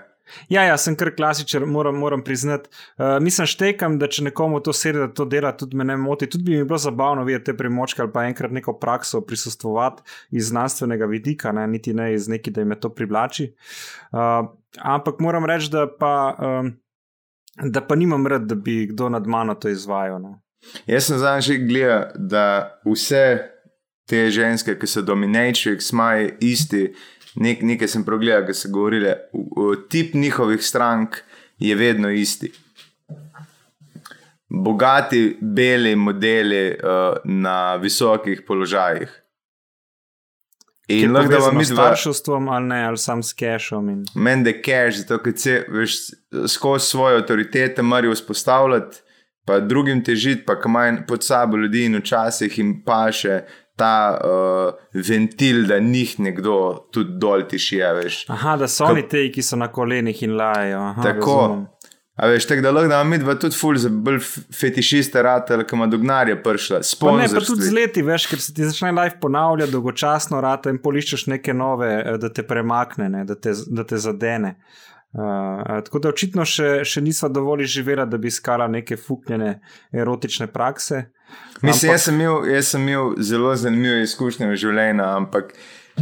Ja, 0.49 0.62
ja, 0.64 0.77
sem 0.81 0.97
kar 0.97 1.11
klasičen, 1.16 1.66
moram, 1.68 1.97
moram 2.01 2.25
priznati. 2.25 2.68
Uh, 2.99 3.22
mislim, 3.22 3.47
štekam, 3.47 3.99
da 3.99 4.09
če 4.09 4.25
nekomu 4.29 4.61
to 4.64 4.72
sedi, 4.72 4.99
da 4.99 5.09
to 5.12 5.27
dela, 5.29 5.53
tudi 5.57 5.77
me 5.77 5.85
ne 5.85 5.97
moti. 6.01 6.29
Tudi 6.31 6.45
bi 6.45 6.59
mi 6.59 6.64
bilo 6.64 6.79
zabavno 6.79 7.25
videti 7.25 7.51
te 7.51 7.57
primočke 7.57 8.03
ali 8.03 8.12
pa 8.12 8.25
enkrat 8.29 8.53
neko 8.53 8.79
prakso 8.81 9.20
prisustvovati 9.20 10.03
iz 10.31 10.49
znanstvenega 10.49 11.07
vidika, 11.11 11.53
ne, 11.53 11.66
niti 11.68 11.95
ne 11.95 12.12
iz 12.14 12.29
neki, 12.29 12.51
da 12.51 12.64
jim 12.64 12.75
to 12.81 12.91
privlači. 12.95 13.53
Uh, 14.12 14.49
ampak 14.79 15.20
moram 15.20 15.47
reči, 15.47 15.70
da 15.72 15.87
pa, 16.01 16.14
um, 16.39 16.72
da 17.62 17.81
pa 17.81 17.95
nimam 17.95 18.27
rad, 18.27 18.49
da 18.49 18.55
bi 18.55 18.87
kdo 18.93 19.09
nad 19.09 19.27
mano 19.27 19.55
to 19.55 19.68
izvajal. 19.68 20.20
No. 20.22 20.39
Jaz 20.87 21.11
sem 21.11 21.18
zadnjič 21.18 21.47
že 21.47 21.59
gledal, 21.68 22.07
da 22.16 22.47
vse 22.87 23.25
te 24.09 24.29
ženske, 24.31 24.77
ki 24.79 24.89
so 24.89 25.03
dominatrix, 25.05 25.93
imajo 25.93 26.31
isti. 26.41 26.89
Nek, 27.37 27.62
nekaj 27.62 27.89
sem 27.91 28.05
pregledal, 28.07 28.47
ki 28.47 28.55
so 28.55 28.70
govorili, 28.70 29.14
tip 29.91 30.14
njihovih 30.14 30.62
strank 30.62 31.18
je 31.59 31.74
vedno 31.74 32.11
isti. 32.11 32.53
Bogati, 34.49 35.37
beli 35.41 35.97
modeli 35.97 36.70
uh, 36.70 37.16
na 37.24 37.76
visokih 37.76 38.43
položajih. 38.47 39.20
Je 40.89 41.01
In 41.03 41.12
lahko 41.12 41.30
da 41.30 41.37
vam 41.37 41.41
povezano 41.41 41.59
mi 41.59 41.64
s 41.64 41.70
dva, 41.70 41.85
starševstvom 41.85 42.49
ali 42.49 42.66
ne, 42.66 42.85
ali 42.85 42.99
sam 42.99 43.22
s 43.22 43.35
cashom. 43.35 43.89
In... 43.89 44.05
meni 44.14 44.45
da 44.45 44.53
cash, 44.53 44.99
zato 44.99 45.18
ker 45.22 45.32
se 45.37 45.64
veš, 45.68 45.97
skozi 46.49 46.87
svoje 46.87 47.16
avtoritete 47.16 47.82
morajo 47.82 48.12
vzpostavljati, 48.12 48.97
pa 49.45 49.61
drugim 49.61 50.05
težiti, 50.05 50.45
pa 50.47 50.57
imajo 50.66 50.99
pod 51.09 51.24
sabo 51.24 51.57
ljudi 51.57 51.85
in 51.85 51.97
včasih 51.97 52.59
jim 52.59 52.82
paše 52.85 53.41
ta 53.77 54.18
uh, 54.25 55.01
ventil, 55.09 55.66
da 55.66 55.79
njih 55.79 56.20
nekdo 56.20 56.87
tudi 56.93 57.18
dol 57.18 57.43
tišije, 57.51 57.93
veš. 57.95 58.25
Aha, 58.29 58.57
da 58.57 58.68
so 58.68 58.87
oni 58.87 59.03
te, 59.09 59.27
ki 59.35 59.43
so 59.43 59.59
na 59.59 59.68
kolenih 59.72 60.22
in 60.22 60.37
lajajo. 60.37 60.81
Aha, 60.91 61.03
Tako. 61.03 61.39
razumem. 61.41 61.66
A 62.14 62.29
veš, 62.31 62.45
tako 62.47 62.62
da 62.62 62.70
lahko 62.70 62.89
da 62.89 63.05
mi 63.05 63.18
dva 63.18 63.35
tudi 63.35 63.57
ful 63.59 63.75
za 63.75 63.89
bolj 63.91 64.20
fetišiste 64.55 65.22
ratelj, 65.22 65.64
ki 65.66 65.75
ima 65.75 65.89
do 65.91 65.99
gnarja 65.99 66.37
pršla. 66.43 66.79
Pa 67.01 67.16
ne, 67.16 67.27
pa 67.27 67.41
tudi 67.41 67.47
Sponzorstvi. 67.47 67.66
z 67.66 67.75
leti, 67.75 68.05
veš, 68.07 68.27
ker 68.31 68.41
se 68.41 68.55
ti 68.55 68.68
začne 68.68 68.93
live 68.95 69.18
ponavljati, 69.20 69.72
dolgočasno 69.72 70.41
rata 70.41 70.70
in 70.70 70.79
poliščeš 70.79 71.27
neke 71.35 71.55
nove, 71.55 71.91
eh, 71.91 72.18
da 72.22 72.31
te 72.31 72.47
premakne, 72.47 73.09
ne, 73.11 73.25
da, 73.27 73.35
te, 73.35 73.57
da 73.66 73.83
te 73.85 73.99
zadene. 73.99 74.55
Uh, 74.55 74.93
tako 75.14 75.98
da 75.98 76.08
očitno 76.08 76.44
še, 76.44 76.82
še 76.84 77.00
nisva 77.00 77.28
dovolj 77.28 77.68
živela, 77.70 78.04
da 78.06 78.18
bi 78.18 78.28
iskala 78.28 78.66
neke 78.68 78.96
fuknjene 78.96 79.60
erotične 79.92 80.46
prakse. 80.46 81.04
Mislim, 81.62 81.90
Ampak- 81.90 81.94
jaz 81.94 82.02
sem, 82.02 82.20
imel, 82.20 82.46
jaz 82.50 82.68
sem 82.74 82.88
imel 82.88 83.14
zelo 83.18 83.54
zanimive 83.56 84.02
izkušnje 84.02 84.48
v 84.50 84.56
življenju, 84.56 85.04
ampak 85.04 85.54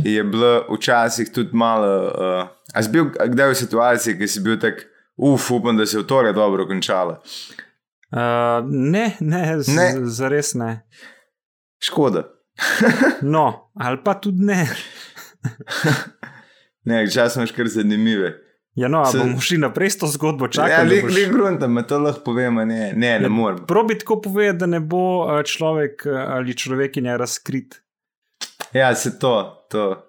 je 0.04 0.24
bilo 0.24 0.64
včasih 0.72 1.28
tudi 1.32 1.56
malo. 1.56 1.92
Uh, 2.08 2.48
a 2.74 2.82
si 2.82 2.90
bil 2.90 3.10
kdaj 3.12 3.52
v 3.52 3.58
situaciji, 3.60 4.16
ki 4.18 4.28
si 4.28 4.40
bil 4.40 4.56
tak, 4.60 4.86
uf, 5.16 5.50
upam, 5.50 5.76
da 5.76 5.86
se 5.86 5.98
je 5.98 6.02
v 6.02 6.08
torej 6.08 6.32
dobro 6.32 6.66
končala. 6.66 7.20
Uh, 8.12 8.64
ne, 8.68 9.16
ne, 9.20 9.44
z, 9.62 9.76
ne. 9.76 9.88
zares 10.08 10.54
ne. 10.54 10.82
Škoda. 11.82 12.28
No, 13.22 13.70
ali 13.80 13.96
pa 14.04 14.14
tudi 14.20 14.44
ne. 14.44 14.66
Ne, 16.84 17.06
čas 17.10 17.36
imaš 17.36 17.52
kar 17.54 17.68
zanimive. 17.68 18.41
Ja, 18.74 18.88
no, 18.88 19.04
Se- 19.04 19.18
bomo 19.18 19.40
šli 19.40 19.58
naprej 19.58 19.90
s 19.90 19.98
to 19.98 20.06
zgodbo, 20.06 20.44
Ja, 20.44 20.50
čakaj. 20.50 20.86
lik, 20.86 21.04
lik 21.04 21.28
grunta, 21.28 21.68
me 21.68 21.82
to 21.86 21.98
lahko 21.98 22.24
povemo, 22.24 22.64
ne, 22.64 22.92
ne, 22.96 23.18
ne 23.20 23.28
morem. 23.28 23.66
Probi 23.66 23.98
tako 23.98 24.20
povedati, 24.20 24.58
da 24.58 24.66
ne 24.66 24.80
bo 24.80 25.28
eh, 25.28 25.42
človek 25.44 26.06
eh, 26.06 26.10
ali 26.10 26.56
človekinja 26.56 27.16
razkrit. 27.16 27.82
Ja, 28.72 28.94
se 28.94 29.18
to, 29.18 29.66
to. 29.70 30.08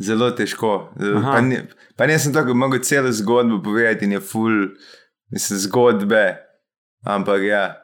Zelo 0.00 0.30
težko. 0.30 0.90
Aha. 1.16 1.32
Pa, 1.32 1.40
ni, 1.40 1.58
pa 1.96 2.06
nisem 2.06 2.32
tako 2.32 2.54
mogel 2.54 2.80
celo 2.80 3.12
zgodbo 3.12 3.62
povedati 3.62 4.04
in 4.04 4.12
je 4.12 4.20
ful. 4.20 4.68
mislim, 5.30 5.58
zgodbe, 5.58 6.36
ampak 7.04 7.42
ja. 7.42 7.76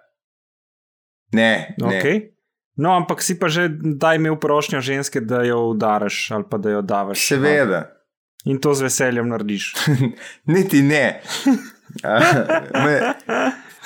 Ne, 1.32 1.74
ne. 1.78 2.00
Okay. 2.00 2.20
No, 2.76 2.96
ampak 2.96 3.22
si 3.22 3.38
pa 3.38 3.48
že 3.48 3.68
daj 3.72 4.16
imel 4.16 4.36
prošnjo 4.36 4.80
ženske, 4.80 5.20
da 5.20 5.42
jo 5.42 5.58
udaraš 5.72 6.30
ali 6.30 6.44
pa 6.50 6.58
da 6.58 6.70
jo 6.70 6.82
davaš. 6.82 7.26
Seveda. 7.28 7.95
In 8.46 8.58
to 8.58 8.74
z 8.74 8.82
veseljem 8.82 9.28
narediš. 9.28 9.72
Niti 10.54 10.82
ne. 10.82 11.20
Me, 12.74 13.14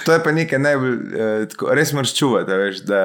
to 0.05 0.13
je 0.13 0.23
pa 0.25 0.33
nekaj 0.33 0.59
najbolj, 0.59 0.97
eh, 1.15 1.49
tako, 1.49 1.75
res 1.75 1.93
moraš 1.93 2.15
čuvati, 2.15 2.53
veš, 2.53 2.83
da, 2.85 3.03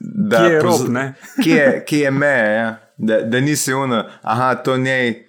da 0.00 0.38
Kje 0.38 0.52
je 0.52 0.60
rob, 0.60 0.80
kje, 1.42 1.54
je- 1.54 1.84
kje 1.86 1.98
je 1.98 2.10
meja, 2.10 2.46
ja? 2.46 2.66
da, 2.96 3.20
da 3.20 3.40
nisi 3.40 3.74
uno, 3.74 4.04
aha, 4.22 4.54
to 4.54 4.76
njej. 4.76 5.20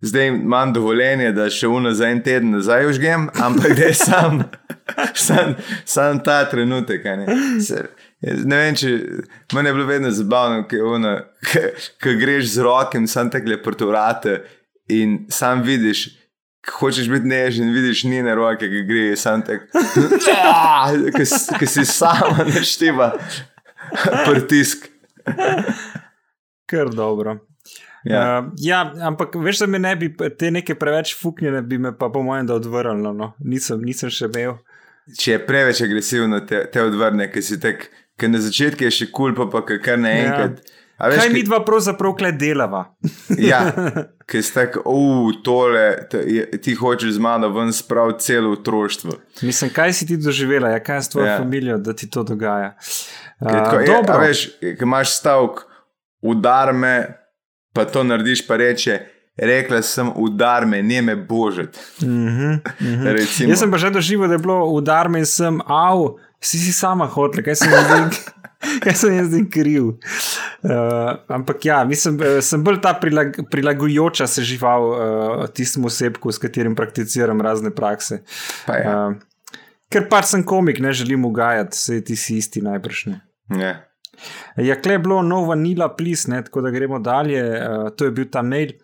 Zdaj 0.00 0.26
imam 0.26 0.72
dovoljenje, 0.72 1.30
da 1.32 1.46
še 1.50 1.64
uno 1.66 1.92
za 1.92 2.08
en 2.08 2.18
teden 2.22 2.50
nazaj 2.50 2.86
užgem, 2.86 3.28
ampak 3.34 3.72
da 3.72 3.84
je 3.84 3.94
sam, 3.94 4.42
sam, 5.26 5.54
sam 5.84 6.18
ta 6.20 6.42
trenutek. 6.44 7.04
Ne? 7.04 7.24
Se, 7.60 7.86
ne 8.20 8.56
vem, 8.56 8.76
če 8.76 8.90
meni 9.54 9.68
je 9.68 9.74
bilo 9.74 9.86
vedno 9.86 10.10
zabavno, 10.10 10.66
ko 12.02 12.12
greš 12.20 12.50
z 12.52 12.66
rokem, 12.66 13.06
sam 13.08 13.30
tekle 13.32 13.56
proti 13.62 13.84
vrate 13.84 14.34
in 14.88 15.26
sam 15.30 15.62
vidiš, 15.62 16.06
hočeš 16.78 17.08
biti 17.12 17.26
nežen, 17.28 17.72
vidiš 17.72 18.04
njene 18.04 18.34
roke, 18.34 18.68
ki 18.68 18.84
gre, 18.88 19.16
sam 19.16 19.42
tek, 19.44 19.66
ki 21.58 21.66
si 21.66 21.84
sama 21.84 22.44
naštiva 22.54 23.12
pritisk. 24.26 24.88
Kar 26.66 26.90
dobro. 26.90 27.38
Ja. 28.04 28.40
Uh, 28.44 28.52
ja, 28.60 28.92
ampak 29.02 29.34
veš, 29.34 29.58
da 29.64 29.66
me 29.66 29.78
ne 29.78 29.94
bi 29.96 30.10
te 30.38 30.50
neke 30.50 30.74
preveč 30.76 31.14
fuknjene, 31.16 31.62
bi 31.62 31.78
me 31.78 31.94
pa 31.98 32.10
po 32.12 32.22
mojem, 32.22 32.46
da 32.46 32.54
odvrnilo. 32.54 33.12
No. 33.16 33.32
Nisem, 33.38 33.80
nisem 33.80 34.12
še 34.12 34.28
imel. 34.28 34.58
Če 35.20 35.32
je 35.36 35.40
preveč 35.46 35.80
agresivno, 35.84 36.40
te, 36.48 36.62
te 36.72 36.82
odvrne, 36.84 37.30
ker 37.32 37.44
si 37.44 37.56
tek, 37.60 37.88
ker 38.20 38.30
na 38.32 38.40
začetku 38.44 38.84
je 38.86 38.92
še 38.92 39.08
kul, 39.12 39.32
pa 39.36 39.48
pa 39.52 39.64
kar- 39.68 40.00
naenkrat. 40.00 40.60
A 40.98 41.10
Kaj 41.10 41.26
ke- 41.26 41.32
mi 41.32 41.42
dva 41.42 41.58
pravzaprav 41.64 42.14
kle 42.14 42.32
delava? 42.32 42.84
Ja, 43.50 43.72
ker 44.26 44.42
si 44.42 44.52
tak, 44.54 44.76
uf, 44.86 45.40
tole, 45.44 46.06
te, 46.10 46.20
ti 46.62 46.74
hočeš 46.74 47.10
z 47.16 47.18
mano 47.18 47.48
ven 47.48 47.72
spraviti 47.72 48.24
celo 48.24 48.52
otroštvo. 48.52 49.12
Mislim, 49.42 49.70
kaj 49.74 49.92
si 49.92 50.06
ti 50.06 50.16
doživela, 50.16 50.68
ja, 50.70 50.82
kaj 50.82 50.96
je 50.96 51.02
s 51.02 51.08
tvojo 51.08 51.26
Ja. 51.26 51.38
familijo, 51.38 51.78
da 51.78 51.92
ti 51.92 52.10
to 52.10 52.22
dogaja. 52.22 52.76
Uh, 53.40 53.50
tako, 53.50 53.76
je, 53.76 53.82
a 53.82 53.86
dobro, 53.86 54.18
veš, 54.20 54.44
ko 54.78 54.84
imaš 54.84 55.16
stavek, 55.18 55.50
udar 56.22 56.72
me, 56.72 56.94
pa 57.74 57.84
to 57.84 58.04
narediš, 58.04 58.46
pa 58.46 58.56
reče, 58.56 59.00
rekla 59.36 59.82
sem, 59.82 60.12
udar 60.16 60.66
me, 60.66 60.82
ne 60.82 61.02
me 61.02 61.16
božet. 61.16 61.78
mm 62.02 62.08
-hmm, 62.28 62.60
mm 62.80 62.86
-hmm. 63.02 63.48
Jaz 63.50 63.58
sem 63.58 63.70
pa 63.70 63.76
že 63.78 63.90
doživel, 63.90 64.28
da 64.28 64.34
je 64.34 64.38
bilo 64.38 64.64
udarme 64.64 65.18
in 65.18 65.26
sem, 65.26 65.60
av, 65.66 66.14
si 66.40 66.58
si 66.58 66.72
sama 66.72 67.06
hotla, 67.06 67.42
kaj 67.42 67.54
sem 67.54 67.68
jaz 68.86 69.00
sem 69.00 69.14
jaz 69.16 69.28
zdaj 69.30 69.44
kriv. 69.52 69.92
Uh, 70.64 71.12
ampak 71.28 71.64
ja, 71.64 71.82
mislim, 71.84 72.18
eh, 72.22 72.40
sem 72.42 72.64
bolj 72.64 72.80
ta 72.84 72.94
prilag, 73.00 73.36
prilagojoča 73.50 74.26
se 74.26 74.44
žival 74.46 74.88
uh, 74.88 75.46
tistemu 75.54 75.90
osebku, 75.90 76.32
s 76.32 76.40
katerim 76.42 76.74
prakticiram 76.74 77.40
razne 77.40 77.74
prakse. 77.74 78.22
Pa 78.66 78.78
ja. 78.80 78.94
Uh, 79.08 79.54
ker 79.92 80.08
pač 80.10 80.32
sem 80.32 80.44
komik, 80.46 80.80
ne 80.80 80.92
želim 80.92 81.24
ugajati, 81.24 81.78
se 81.78 82.00
ti 82.04 82.16
si 82.16 82.38
isti 82.40 82.62
najbrž 82.64 83.06
ne. 83.12 83.20
Ja. 83.60 83.74
Ja, 84.56 84.76
kle 84.80 84.96
je 84.96 85.04
bilo 85.04 85.22
nov 85.26 85.48
vanila 85.50 85.88
plis, 85.96 86.28
ne, 86.30 86.38
tako 86.44 86.62
da 86.64 86.70
gremo 86.70 86.98
dalje. 86.98 87.42
Uh, 87.42 87.88
to 87.96 88.08
je 88.08 88.14
bil 88.14 88.30
ta 88.30 88.42
mail. 88.42 88.76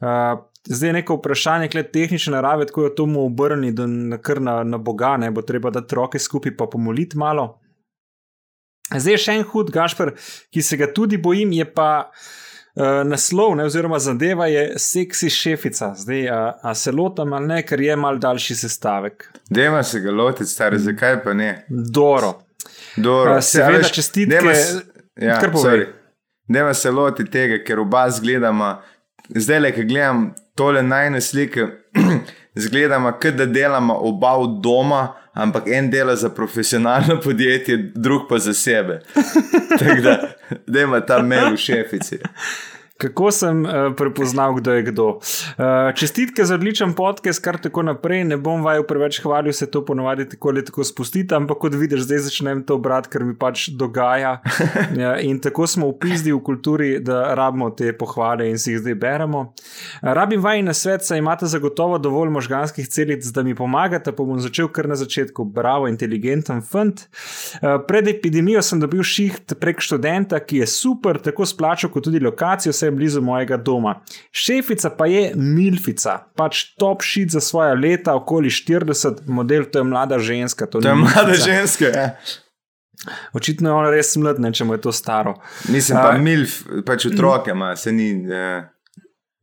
Uh, 0.00 0.38
zdaj 0.64 0.88
je 0.88 0.92
neko 0.92 1.18
vprašanje, 1.18 1.68
kle 1.68 1.82
tehnične 1.82 2.32
narave, 2.36 2.66
tako 2.66 2.84
je 2.84 2.94
to 2.94 3.06
mu 3.06 3.24
obrni, 3.26 3.72
da 3.72 3.86
na, 3.86 4.18
kar 4.18 4.40
na, 4.40 4.62
na 4.64 4.78
Boga 4.78 5.16
ne 5.16 5.30
bo 5.30 5.42
treba 5.42 5.70
dati 5.70 5.94
roke 5.94 6.18
skupaj 6.18 6.56
pa 6.56 6.66
pomoliti 6.70 7.18
malo. 7.18 7.60
Zdaj 9.00 9.20
še 9.24 9.36
en 9.38 9.44
hud 9.50 9.70
gašpr, 9.74 10.14
ki 10.54 10.62
se 10.62 10.76
ga 10.80 10.88
tudi 10.92 11.16
bojim, 11.18 11.52
je 11.52 11.64
pa 11.64 11.88
uh, 12.10 13.02
naslov, 13.08 13.56
ne, 13.58 13.64
oziroma 13.64 13.98
zadeva 13.98 14.46
je 14.46 14.78
seksi 14.78 15.30
šefica. 15.30 15.92
Zdaj, 15.98 16.28
a, 16.28 16.40
a 16.62 16.74
se 16.74 16.92
lotam 16.92 17.32
ali 17.32 17.46
ne, 17.46 17.60
ker 17.66 17.80
je 17.80 17.96
mal 17.96 18.18
daljši 18.18 18.56
sestavek. 18.64 19.28
Dajmo 19.50 19.82
se 19.82 20.00
ga 20.00 20.10
lotiti, 20.10 20.50
stari, 20.50 20.78
zakaj 20.78 21.22
pa 21.24 21.34
ne? 21.34 21.50
Doro. 21.68 22.34
Dobro, 22.96 23.34
A, 23.34 23.42
seveda, 23.42 23.88
čestitke. 23.88 24.54
Ja, 25.20 25.40
Kar 25.40 25.52
povej. 25.52 25.64
sorry. 25.70 25.86
Dajmo 26.48 26.74
se 26.74 26.90
loti 26.90 27.24
tega, 27.24 27.64
ker 27.64 27.80
oba 27.80 28.08
zgledamo. 28.10 28.74
Zdaj, 29.34 29.60
le, 29.60 29.70
ko 29.72 29.84
gledam 29.88 30.24
tole 30.54 30.82
najne 30.82 31.20
slike, 31.20 31.66
zgledamo, 32.54 33.12
kot 33.12 33.34
da 33.34 33.46
delamo 33.46 33.98
oba 34.00 34.32
od 34.32 34.60
doma, 34.62 35.14
ampak 35.32 35.66
en 35.66 35.90
dela 35.90 36.16
za 36.16 36.28
profesionalno 36.28 37.20
podjetje, 37.24 37.76
drug 37.94 38.22
pa 38.28 38.38
za 38.38 38.54
sebe. 38.54 39.00
Tako 39.78 40.00
da, 40.00 40.34
dajmo 40.66 41.00
tam 41.00 41.26
mail 41.28 41.52
v 41.52 41.56
šefici. 41.56 42.18
Kako 42.94 43.30
sem 43.30 43.64
uh, 43.64 43.70
prepoznal, 43.96 44.54
kdo 44.54 44.72
je 44.72 44.82
kdo. 44.82 45.06
Uh, 45.06 45.94
čestitke 45.94 46.44
za 46.44 46.54
odličen 46.54 46.92
podcast, 46.94 47.42
kar 47.42 47.58
tako 47.58 47.82
naprej. 47.82 48.22
Ne 48.24 48.36
bom 48.36 48.62
vaju 48.62 48.84
preveč 48.86 49.18
hvalil, 49.22 49.52
se 49.52 49.66
to 49.70 49.84
ponovadi 49.84 50.28
tako 50.28 50.48
ali 50.48 50.64
tako 50.64 50.84
spustite, 50.84 51.34
ampak 51.34 51.58
kot 51.58 51.74
vidiš, 51.74 52.04
zdaj 52.06 52.18
začnem 52.28 52.62
to 52.62 52.78
brati, 52.78 53.10
ker 53.10 53.24
mi 53.24 53.34
pač 53.34 53.68
dogaja. 53.68 54.38
Ja, 54.94 55.16
in 55.18 55.40
tako 55.42 55.66
smo 55.66 55.88
upizdi 55.90 56.32
v 56.32 56.38
kulturi, 56.44 57.00
da 57.02 57.34
rabimo 57.34 57.70
te 57.74 57.90
pohvale 57.98 58.46
in 58.50 58.58
si 58.58 58.70
jih 58.72 58.78
zdaj 58.78 58.94
beremo. 58.94 59.40
Uh, 59.40 60.12
rabim 60.14 60.42
vaj 60.42 60.62
na 60.62 60.74
svet, 60.74 61.02
saj 61.02 61.18
imate 61.18 61.48
zagotovo 61.50 61.98
dovolj 61.98 62.30
možganskih 62.30 62.88
celic, 62.88 63.26
da 63.34 63.42
mi 63.42 63.56
pomagate, 63.58 64.12
pa 64.12 64.22
bom 64.22 64.38
začel 64.40 64.68
kar 64.70 64.86
na 64.88 64.94
začetku. 64.94 65.44
Bravo, 65.44 65.88
inteligenten 65.90 66.62
fant. 66.62 67.08
Uh, 67.58 67.82
pred 67.88 68.08
epidemijo 68.08 68.62
sem 68.62 68.78
dobil 68.80 69.02
šiht 69.02 69.56
prek 69.58 69.82
študenta, 69.82 70.38
ki 70.38 70.62
je 70.62 70.70
super, 70.70 71.18
tako 71.18 71.46
splačal 71.48 71.90
kot 71.90 72.06
tudi 72.06 72.22
lokacijo, 72.22 72.72
je 72.84 72.92
blizu 72.92 73.20
mojega 73.20 73.56
doma. 73.58 74.00
Šefica 74.32 74.90
pa 74.90 75.06
je 75.06 75.32
Milfica, 75.36 76.18
pač 76.34 76.64
top 76.74 77.02
šit 77.02 77.30
za 77.30 77.40
svoje 77.40 77.74
leta, 77.76 78.14
okoli 78.14 78.50
40, 78.50 79.26
model, 79.28 79.64
to 79.64 79.78
je 79.78 79.84
mlada 79.84 80.18
ženska. 80.18 80.66
To, 80.66 80.80
To 80.80 80.88
je 80.88 80.94
mlada 80.96 81.26
milfica. 81.26 81.44
ženska. 81.46 81.84
Ja. 81.86 82.08
Očitno 83.32 83.68
je 83.68 83.74
ona 83.74 83.90
res 83.90 84.16
mladna, 84.16 84.48
če 84.50 84.64
mu 84.64 84.74
je 84.74 84.80
to 84.80 84.92
staro. 84.92 85.34
Mislim 85.68 85.98
pa 85.98 86.10
A- 86.10 86.18
milf, 86.18 86.54
pač 86.86 87.06
otroke 87.06 87.50
ima, 87.50 87.76
se 87.76 87.92
ni. 87.92 88.10
Ja, 88.24 88.70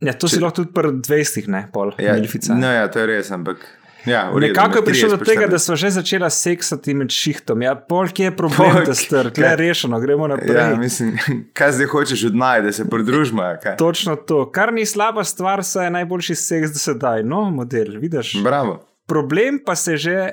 Ja, 0.02 0.14
to 0.14 0.26
si 0.26 0.40
lahko 0.40 0.56
tudi 0.56 0.72
pri 0.74 0.90
20, 1.00 1.46
ne 1.48 1.68
pol, 1.70 1.92
ja, 2.00 2.16
Milfica. 2.16 2.56
no, 2.56 2.66
ja, 2.68 2.88
to 2.88 3.00
je 3.00 3.06
res, 3.08 3.28
ampak. 3.30 3.58
Ja, 4.06 4.24
redu, 4.26 4.40
Nekako 4.42 4.78
je 4.78 4.86
prišlo 4.86 5.10
do 5.10 5.18
30 5.18 5.26
tega, 5.26 5.48
da 5.48 5.60
smo 5.60 5.76
že 5.76 5.90
začela 5.92 6.30
seksati 6.30 6.94
med 6.94 7.10
šihtom. 7.10 7.62
Ja, 7.62 7.76
pol, 7.78 8.08
kje 8.08 8.24
je 8.24 8.34
problem, 8.34 8.72
Pol, 8.72 8.84
da 8.84 8.94
ste 8.94 9.16
kje- 9.16 9.24
rekli, 9.24 9.44
rešeno, 9.58 10.00
gremo 10.00 10.28
naprej. 10.28 10.56
Ja, 10.56 10.76
mislim, 10.76 11.18
kaj 11.54 11.72
zdaj 11.72 11.88
hočeš 11.88 12.24
od 12.26 12.36
naj, 12.36 12.62
da 12.62 12.72
se 12.72 12.86
pridružimo? 12.86 13.44
kaj? 13.58 13.78
Točno 13.78 14.16
to, 14.18 14.52
kar 14.52 14.74
ni 14.74 14.86
slaba 14.86 15.24
stvar, 15.24 15.64
saj 15.64 15.86
je 15.86 15.92
najboljši 15.92 16.36
seks 16.38 16.72
do 16.72 16.80
sedaj. 16.80 17.24
No, 17.24 17.44
model, 17.52 17.98
vidiš. 17.98 18.36
Bravo. 18.44 18.80
Problem 19.08 19.60
pa 19.66 19.76
se 19.76 19.98
že. 19.98 20.30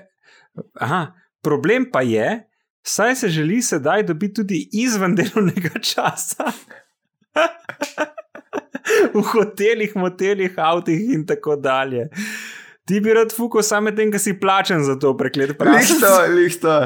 Aha, 0.74 1.06
problem 1.40 1.90
pa 1.92 2.00
je, 2.02 2.40
saj 2.82 3.14
se 3.16 3.28
želi 3.28 3.62
sedaj 3.62 4.02
dobiti 4.04 4.34
tudi 4.34 4.68
izven 4.74 5.14
delovnega 5.14 5.78
časa. 5.84 6.48
v 9.10 9.22
hotelih, 9.22 9.92
motelih, 9.94 10.54
avtih 10.58 11.10
in 11.10 11.26
tako 11.26 11.56
dalje. 11.56 12.08
Ti 12.88 13.00
bi 13.04 13.12
rad 13.14 13.32
fukal 13.36 13.62
samo 13.62 13.90
tem, 13.92 14.10
da 14.10 14.18
si 14.18 14.32
plačen 14.40 14.80
za 14.84 14.96
to 14.98 15.12
preklet 15.16 15.50
Lihto, 15.60 16.12
lihto. 16.34 16.76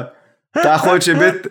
Ta 0.53 0.75
hoče, 0.77 1.13
biti, 1.15 1.49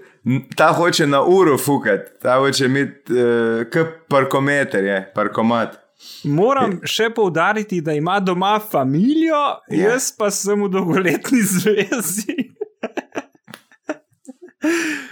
ta 0.56 0.68
hoče 0.76 1.06
na 1.06 1.22
uro 1.26 1.56
fukati, 1.58 2.10
ta 2.22 2.36
hoče 2.38 2.64
imeti 2.68 3.12
uh, 3.16 3.64
kot 3.72 3.96
parkometer, 4.12 4.84
je, 4.84 4.98
parkomat. 5.14 5.78
Moram 6.26 6.76
še 6.86 7.08
poudariti, 7.14 7.80
da 7.80 7.92
ima 7.94 8.20
doma 8.20 8.56
familijo, 8.60 9.40
Ja. 9.70 9.90
jaz 9.94 10.12
pa 10.18 10.30
sem 10.30 10.62
v 10.62 10.68
dolgoletni 10.70 11.42
zvezi. 11.54 12.36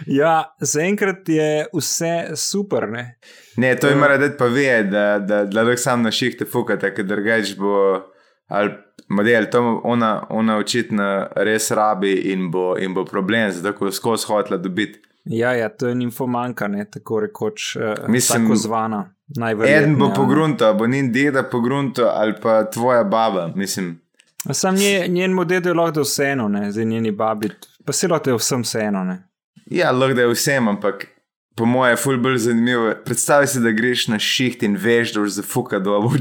ja, 0.07 0.55
zaenkrat 0.61 1.29
je 1.29 1.67
vse 1.75 2.15
super. 2.37 2.87
Ne? 2.91 3.19
Ne, 3.57 3.75
to 3.77 3.89
jim 3.91 3.99
mora 3.99 4.19
dati 4.19 4.37
pa 4.39 4.47
ve, 4.47 4.83
da, 4.85 5.19
da, 5.19 5.45
da 5.45 5.63
lahko 5.63 5.81
sam 5.83 6.03
na 6.03 6.11
šihte 6.15 6.47
fukate, 6.47 6.93
ker 6.95 7.05
drugač 7.07 7.55
bo. 7.59 7.75
Ali 8.51 8.73
model, 9.11 9.47
to 9.51 9.81
ona, 9.85 10.27
ona 10.29 10.57
očitno 10.57 11.29
res 11.37 11.71
rabi 11.71 12.13
in 12.33 12.51
bo, 12.51 12.77
in 12.79 12.95
bo 12.95 13.05
problem, 13.05 13.51
zato 13.51 13.73
ko 13.79 13.91
skozi 13.91 14.27
hotla 14.29 14.57
dobiti. 14.57 15.01
Ja, 15.25 15.53
ja, 15.53 15.69
to 15.69 15.89
je 15.89 15.93
infomanka, 15.93 16.69
ne 16.69 16.85
tako 16.91 17.21
rekoč, 17.21 17.77
uh, 17.77 18.09
Mislim, 18.09 18.43
tako 18.43 18.57
zvana. 18.57 19.15
En 19.67 19.99
bo 19.99 20.13
pogrunto, 20.17 20.75
bo 20.75 20.87
njen 20.87 21.13
deda 21.13 21.43
pogrunto 21.43 22.09
ali 22.15 22.35
pa 22.43 22.65
tvoja 22.71 23.05
baba, 23.05 23.53
mislim. 23.55 24.01
Sam 24.53 24.75
nje, 24.75 25.09
njen 25.09 25.33
model 25.33 25.67
je 25.67 25.75
lahko 25.75 26.01
vseeno, 26.01 26.49
ne, 26.49 26.73
zdaj 26.73 26.85
njeni 26.85 27.11
babi, 27.11 27.51
pa 27.85 27.93
se 27.93 28.09
lahko 28.09 28.31
je 28.31 28.37
vsem 28.37 28.63
vseeno. 28.63 29.05
Ne. 29.05 29.23
Ja, 29.67 29.91
lahko 29.91 30.21
je 30.21 30.33
vsem, 30.33 30.69
ampak 30.69 31.07
po 31.55 31.67
mojem 31.67 31.93
je 31.93 31.97
ful 31.97 32.19
bolj 32.19 32.39
zanimivo. 32.39 32.95
Predstavljaj 33.05 33.47
si, 33.47 33.61
da 33.61 33.71
greš 33.71 34.09
na 34.09 34.19
šiht 34.19 34.63
in 34.63 34.77
veš, 34.81 35.13
da 35.13 35.21
boš 35.21 35.31
zafukal 35.31 35.81
do 35.81 35.97
obu 35.99 36.17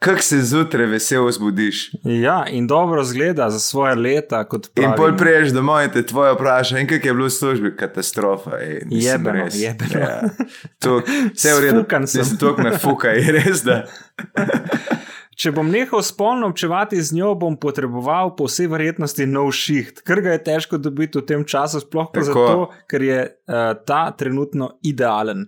čefice. 0.00 0.14
kak 0.14 0.22
se 0.22 0.40
zjutraj 0.42 0.86
vesel 0.86 1.30
zbudiš. 1.30 1.90
Ja, 2.04 2.44
in 2.50 2.66
dobro 2.66 3.04
zgleda 3.04 3.50
za 3.50 3.58
svoje 3.58 3.94
leta. 3.94 4.44
In 4.76 4.92
pol 4.96 5.16
priješ 5.16 5.52
domov 5.52 5.82
in 5.84 5.90
te 5.90 6.06
tvoje 6.06 6.34
vpraša, 6.34 6.78
in 6.78 6.86
kak 6.86 7.04
je 7.04 7.14
bilo 7.14 7.26
v 7.26 7.30
službi, 7.30 7.76
katastrofa. 7.76 8.50
Ej, 8.60 8.82
mislim, 8.86 9.12
Jebeno, 9.12 9.44
res. 9.44 9.54
jebeno. 9.60 10.00
Ja. 10.00 10.20
To, 10.78 11.02
vse 11.34 11.48
je 11.48 11.54
v 11.54 11.60
redu. 11.60 11.80
Sfukan 11.80 12.06
sem. 12.06 12.20
Mislim, 12.20 12.38
To 12.38 12.56
me 12.58 12.78
fuka, 12.78 13.08
je 13.08 13.32
res, 13.32 13.62
da. 13.62 13.84
Če 15.36 15.50
bom 15.52 15.68
nehal 15.68 16.00
spolno 16.00 16.48
občevati 16.48 16.96
z 17.02 17.12
njo, 17.12 17.34
bom 17.36 17.58
potreboval 17.60 18.30
po 18.38 18.46
vsej 18.48 18.70
verjetnosti 18.72 19.26
nov 19.28 19.50
šiht, 19.52 20.00
ker 20.00 20.22
ga 20.24 20.32
je 20.32 20.44
težko 20.46 20.80
dobiti 20.80 21.20
v 21.20 21.26
tem 21.28 21.44
času, 21.44 21.82
sploh 21.84 22.08
pa 22.08 22.22
Tako. 22.24 22.46
zato, 22.46 22.62
ker 22.88 23.04
je 23.04 23.18
uh, 23.28 23.76
ta 23.84 24.06
trenutno 24.16 24.78
idealen. 24.80 25.44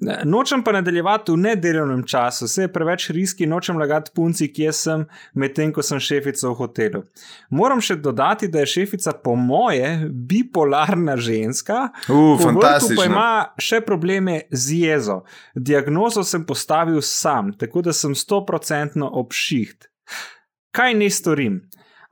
Ne, 0.00 0.16
Nočem 0.24 0.62
pa 0.64 0.72
nadaljevati 0.72 1.32
v 1.32 1.36
nedelovnem 1.36 2.02
času, 2.08 2.46
vse 2.48 2.62
je 2.62 2.72
preveč 2.72 3.10
riski, 3.10 3.46
nočem 3.46 3.78
lagati 3.78 4.10
punci, 4.14 4.48
kje 4.52 4.72
sem, 4.72 5.04
medtem 5.34 5.72
ko 5.76 5.84
sem 5.84 6.00
šefica 6.00 6.48
v 6.48 6.54
hotelu. 6.56 7.02
Moram 7.50 7.82
še 7.84 7.98
dodati, 8.00 8.48
da 8.48 8.64
je 8.64 8.70
šefica, 8.74 9.12
po 9.24 9.34
moje, 9.36 9.90
bipolarna 10.08 11.18
ženska, 11.20 11.90
vrtu 12.08 12.46
fantastično. 12.46 13.02
Pa 13.02 13.08
ima 13.10 13.30
še 13.60 13.82
probleme 13.84 14.40
z 14.50 14.80
jezo. 14.86 15.20
Diagnozo 15.54 16.24
sem 16.24 16.46
postavil 16.48 17.02
sam, 17.04 17.52
tako 17.52 17.84
da 17.84 17.92
sem 17.96 18.16
stoprocentno 18.16 19.10
obšiht. 19.20 19.90
Kaj 20.72 20.96
naj 20.96 21.12
storim? 21.12 21.60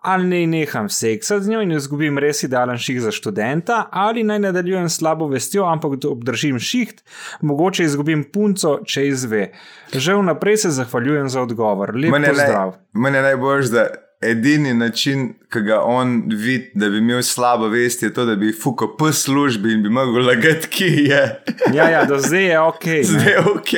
Ali 0.01 0.27
naj 0.27 0.47
neham 0.47 0.89
seksati 0.89 1.45
z 1.45 1.51
njo 1.51 1.61
in 1.61 1.73
izgubim 1.73 2.19
res 2.19 2.43
idealen 2.43 2.79
ših 2.79 3.01
za 3.01 3.11
študenta, 3.11 3.89
ali 3.93 4.23
naj 4.23 4.39
nadaljujem 4.39 4.89
slabo 4.89 5.27
vestjo, 5.27 5.65
ampak 5.65 5.93
obdržim 6.07 6.59
šiht, 6.59 7.03
mogoče 7.43 7.85
izgubim 7.85 8.25
punco, 8.25 8.79
če 8.85 9.09
izve. 9.09 9.49
Že 9.93 10.15
vnaprej 10.15 10.57
se 10.57 10.71
zahvaljujem 10.71 11.29
za 11.29 11.43
odgovor. 11.43 11.95
Lep 11.97 12.13
Mene 12.13 12.29
pozdrav. 12.29 12.69
naj- 12.69 12.79
Mene 12.95 13.23
najbolj, 13.23 13.63
da 13.65 13.87
edini 14.23 14.75
način, 14.75 15.35
ki 15.49 15.61
ga 15.61 15.81
on 15.81 16.23
vidi, 16.29 16.71
da 16.75 16.89
bi 16.89 16.99
imel 16.99 17.23
slabo 17.23 17.69
vest, 17.69 18.03
je 18.03 18.15
to, 18.15 18.25
da 18.25 18.35
bi 18.35 18.53
fuko 18.53 18.97
po 18.97 19.13
službi 19.13 19.73
in 19.73 19.83
bi 19.83 19.89
mogel 19.91 20.27
lagati, 20.27 20.69
ki 20.69 20.85
je. 20.85 21.43
Ja, 21.75 21.91
ja, 21.91 22.05
do 22.05 22.19
zdaj 22.19 22.45
je 22.45 22.61
ok. 22.61 22.85
ne. 22.87 23.03
Zdaj 23.05 23.33
je 23.33 23.39
ok. 23.41 23.73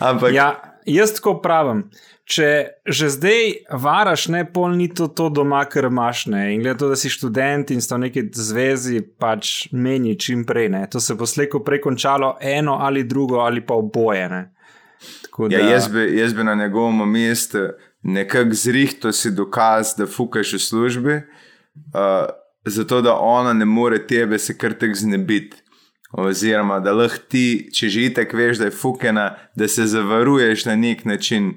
Ampak 0.00 0.32
Ja, 0.32 0.48
jaz 0.86 1.12
tako 1.14 1.34
pravim. 1.36 1.90
Če 2.24 2.80
že 2.88 3.10
zdaj 3.12 3.50
varaš, 3.84 4.28
ne 4.32 4.46
pol 4.48 4.72
ni 4.78 4.88
to, 4.88 5.10
to 5.12 5.28
doma, 5.28 5.60
ker 5.68 5.90
imaš 5.90 6.24
ne. 6.32 6.54
In 6.54 6.62
glede 6.64 6.80
to, 6.80 6.88
da 6.88 6.96
si 6.96 7.12
študent 7.12 7.72
in 7.74 7.84
sta 7.84 7.98
v 7.98 8.06
neki 8.06 8.22
zvezi, 8.32 9.02
pač 9.20 9.68
meni 9.76 10.16
čim 10.16 10.46
prej. 10.48 10.70
Ne. 10.72 10.86
To 10.88 11.02
se 11.04 11.18
bo 11.20 11.28
slejko 11.28 11.60
prej 11.66 11.82
končalo 11.84 12.36
eno 12.40 12.78
ali 12.80 13.04
drugo 13.04 13.44
ali 13.44 13.60
pa 13.60 13.76
oboje. 13.76 14.28
Ne. 14.32 14.42
Tako 15.26 15.50
Ja, 15.52 15.60
jaz, 15.68 15.90
bi, 15.92 16.06
jaz 16.16 16.32
bi 16.32 16.44
na 16.44 16.54
njegovem 16.54 17.04
mestu 17.10 17.68
nekako 18.04 18.54
zrihto 18.54 19.12
si 19.12 19.30
dokaz, 19.30 19.94
da 19.98 20.06
fukaš 20.06 20.52
v 20.52 20.58
službi, 20.58 21.14
uh, 21.14 22.28
zato 22.64 23.00
da 23.00 23.14
ona 23.14 23.52
ne 23.52 23.64
more 23.64 24.06
tebe 24.06 24.38
se 24.38 24.58
kar 24.58 24.72
tako 24.72 24.94
znebiti. 24.94 25.56
Oziroma, 26.12 26.78
da 26.80 26.92
lahko 26.92 27.18
ti, 27.28 27.68
če 27.74 27.88
že 27.90 28.02
itek 28.06 28.32
veš, 28.32 28.60
da 28.60 28.68
je 28.68 28.70
fukena, 28.70 29.34
da 29.56 29.68
se 29.68 29.86
zavaruješ 29.86 30.64
na 30.64 30.76
nek 30.76 31.04
način. 31.04 31.56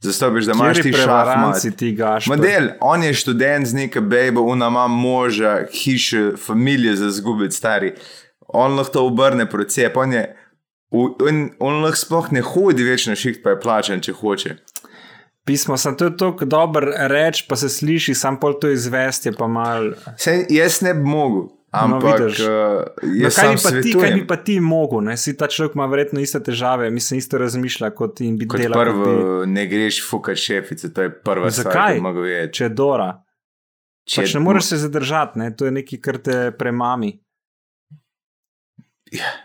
Zastopiš, 0.00 0.44
da 0.44 0.52
imaš 0.52 0.76
ti 0.76 0.92
šahmat. 0.92 1.04
prevaranci 1.04 1.76
ti 1.76 1.92
gaš. 1.92 2.26
Model, 2.26 2.68
on 2.80 3.02
je 3.02 3.14
študent 3.14 3.66
z 3.66 3.74
neke 3.74 4.00
bejbe, 4.00 4.40
ona 4.40 4.66
ima 4.66 4.86
moža, 4.86 5.66
hiše, 5.72 6.30
familije 6.46 6.96
za 6.96 7.10
zgubiti, 7.10 7.56
stari. 7.56 7.94
On 8.48 8.76
lahko 8.76 8.92
to 8.92 9.06
obrne 9.06 9.50
procep, 9.50 9.96
on, 9.96 10.12
je, 10.12 10.36
on, 10.90 11.50
on 11.58 11.82
lahko 11.82 11.98
sploh 11.98 12.30
ne 12.32 12.42
hodi 12.46 12.86
več 12.86 13.08
na 13.10 13.18
šiht, 13.18 13.42
pa 13.42 13.56
je 13.56 13.60
plačen, 13.60 14.00
če 14.00 14.14
hoče. 14.20 14.56
Pismo 15.44 15.76
sem 15.76 15.96
to 15.96 16.10
tako 16.10 16.44
dober 16.44 16.84
reč, 17.10 17.42
pa 17.48 17.56
se 17.56 17.68
sliši, 17.68 18.14
sam 18.14 18.38
pol 18.38 18.54
to 18.60 18.70
izvesti, 18.70 19.32
pa 19.34 19.48
mal. 19.50 19.94
Sej, 20.20 20.46
jaz 20.52 20.82
ne 20.86 20.94
bi 20.94 21.02
mogel, 21.08 21.48
ampak 21.70 22.20
vidiš. 22.20 22.40
uh, 22.40 22.48
No, 23.02 23.14
jaz 23.14 23.34
kaj, 23.34 23.44
sam 23.44 23.54
bi 23.54 23.62
pa 23.62 23.70
ti, 23.70 23.74
kaj 23.74 23.82
svetujem. 23.82 24.14
bi 24.14 24.26
pa 24.26 24.36
ti 24.36 24.60
mogel? 24.60 25.00
Ne? 25.00 25.16
Si 25.16 25.36
ta 25.36 25.46
človek 25.46 25.74
ima 25.74 25.86
verjetno 25.86 26.20
iste 26.20 26.40
težave, 26.40 26.90
mislim, 26.90 27.18
isto 27.18 27.38
razmišlja 27.38 27.90
kot 27.90 28.20
in 28.20 28.38
bi 28.38 28.46
Kot 28.46 28.60
delal. 28.60 28.80
prvo, 28.80 29.04
bi, 29.04 29.46
ne 29.46 29.66
greš 29.66 30.02
fukat 30.08 30.36
šefice, 30.36 30.92
to 30.92 31.02
je 31.02 31.22
prva 31.22 31.50
stvar, 31.50 31.74
ki 31.88 31.94
bi 31.94 32.00
mogel 32.00 32.22
vedeti. 32.22 32.54
če 32.54 32.68
Dora. 32.70 33.10
Če 34.04 34.22
Pač 34.22 34.34
ne 34.34 34.40
moreš 34.40 34.64
se 34.64 34.76
zadržati, 34.78 35.38
ne? 35.38 35.50
to 35.52 35.64
je 35.64 35.70
nekaj, 35.72 35.98
kar 36.00 36.18
te 36.18 36.36
premami. 36.50 37.18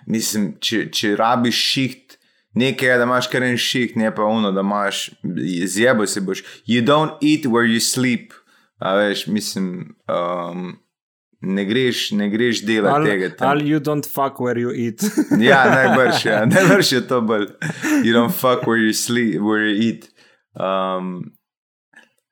Mislim, 0.08 0.54
če, 0.60 0.90
če 0.92 1.14
rabiš 1.16 1.60
šiht, 1.66 2.18
nekaj 2.54 2.90
je, 2.90 2.98
da 2.98 3.04
imaš 3.04 3.28
kar 3.28 3.44
en 3.44 3.58
šiht, 3.58 3.96
ne 3.96 4.10
pa 4.12 4.24
uno, 4.24 4.52
da 4.52 4.60
imaš, 4.60 5.06
zjebo 5.66 6.06
se 6.06 6.22
boš. 6.22 6.42
You 6.68 6.84
don't 6.84 7.16
eat 7.22 7.46
where 7.46 7.68
you 7.68 7.80
sleep. 7.80 8.34
A 8.80 8.96
veš, 8.96 9.28
mislim, 9.28 9.96
um, 10.12 10.74
ne 11.46 11.66
greš, 11.66 12.12
ne 12.12 12.30
greš 12.30 12.62
delati 12.62 12.96
Ali, 12.96 13.10
tega. 13.10 13.30
tam. 13.36 13.50
ali 13.50 13.66
you 13.66 13.80
don't 13.80 14.08
fuck 14.08 14.40
where 14.40 14.58
you 14.58 14.72
eat. 14.72 15.04
Ja, 15.42 15.64
najbrž, 15.68 16.26
ja. 16.26 16.46
najbrž 16.48 16.92
je 16.92 17.02
to 17.04 17.22
bolj. 17.22 17.48
You 18.04 18.14
don't 18.14 18.32
fuck 18.34 18.64
where 18.64 18.80
you 18.80 18.94
sleep, 18.96 19.42
where 19.42 19.64
you 19.64 19.76
eat. 19.84 20.08
Um, 20.56 21.24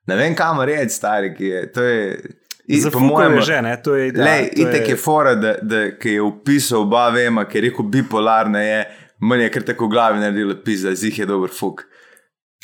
ne 0.07 0.15
vem, 0.15 0.35
kam 0.35 0.61
reči, 0.61 0.89
stari, 0.91 1.33
ki 1.35 1.45
je. 1.45 1.71
To 1.71 1.83
je 1.83 2.21
i- 2.67 2.79
Za 2.79 2.91
po 2.91 2.99
mojem- 3.01 3.33
je 3.33 3.41
že, 3.43 3.61
ne? 3.61 3.75
to 3.77 3.95
je 3.95 4.07
ideja. 4.07 4.25
Lej, 4.25 4.49
to 4.49 4.61
itek 4.61 4.89
je 4.89 4.95
fora, 4.97 5.35
da, 5.35 5.55
da 5.61 5.91
ki 5.91 6.09
je 6.09 6.21
upisal 6.21 6.81
oba 6.81 7.09
vema, 7.09 7.45
ki 7.45 7.57
je 7.57 7.61
rekel 7.61 7.85
bipolarna 7.85 8.59
je, 8.61 8.79
meni 9.21 9.43
je 9.43 9.49
kar 9.49 9.63
tako 9.63 9.85
v 9.85 9.89
glavi 9.89 10.19
naredilo 10.19 10.55
pisa, 10.55 10.95
zih 10.95 11.19
je 11.19 11.25
dober 11.25 11.49
fuk. 11.51 11.83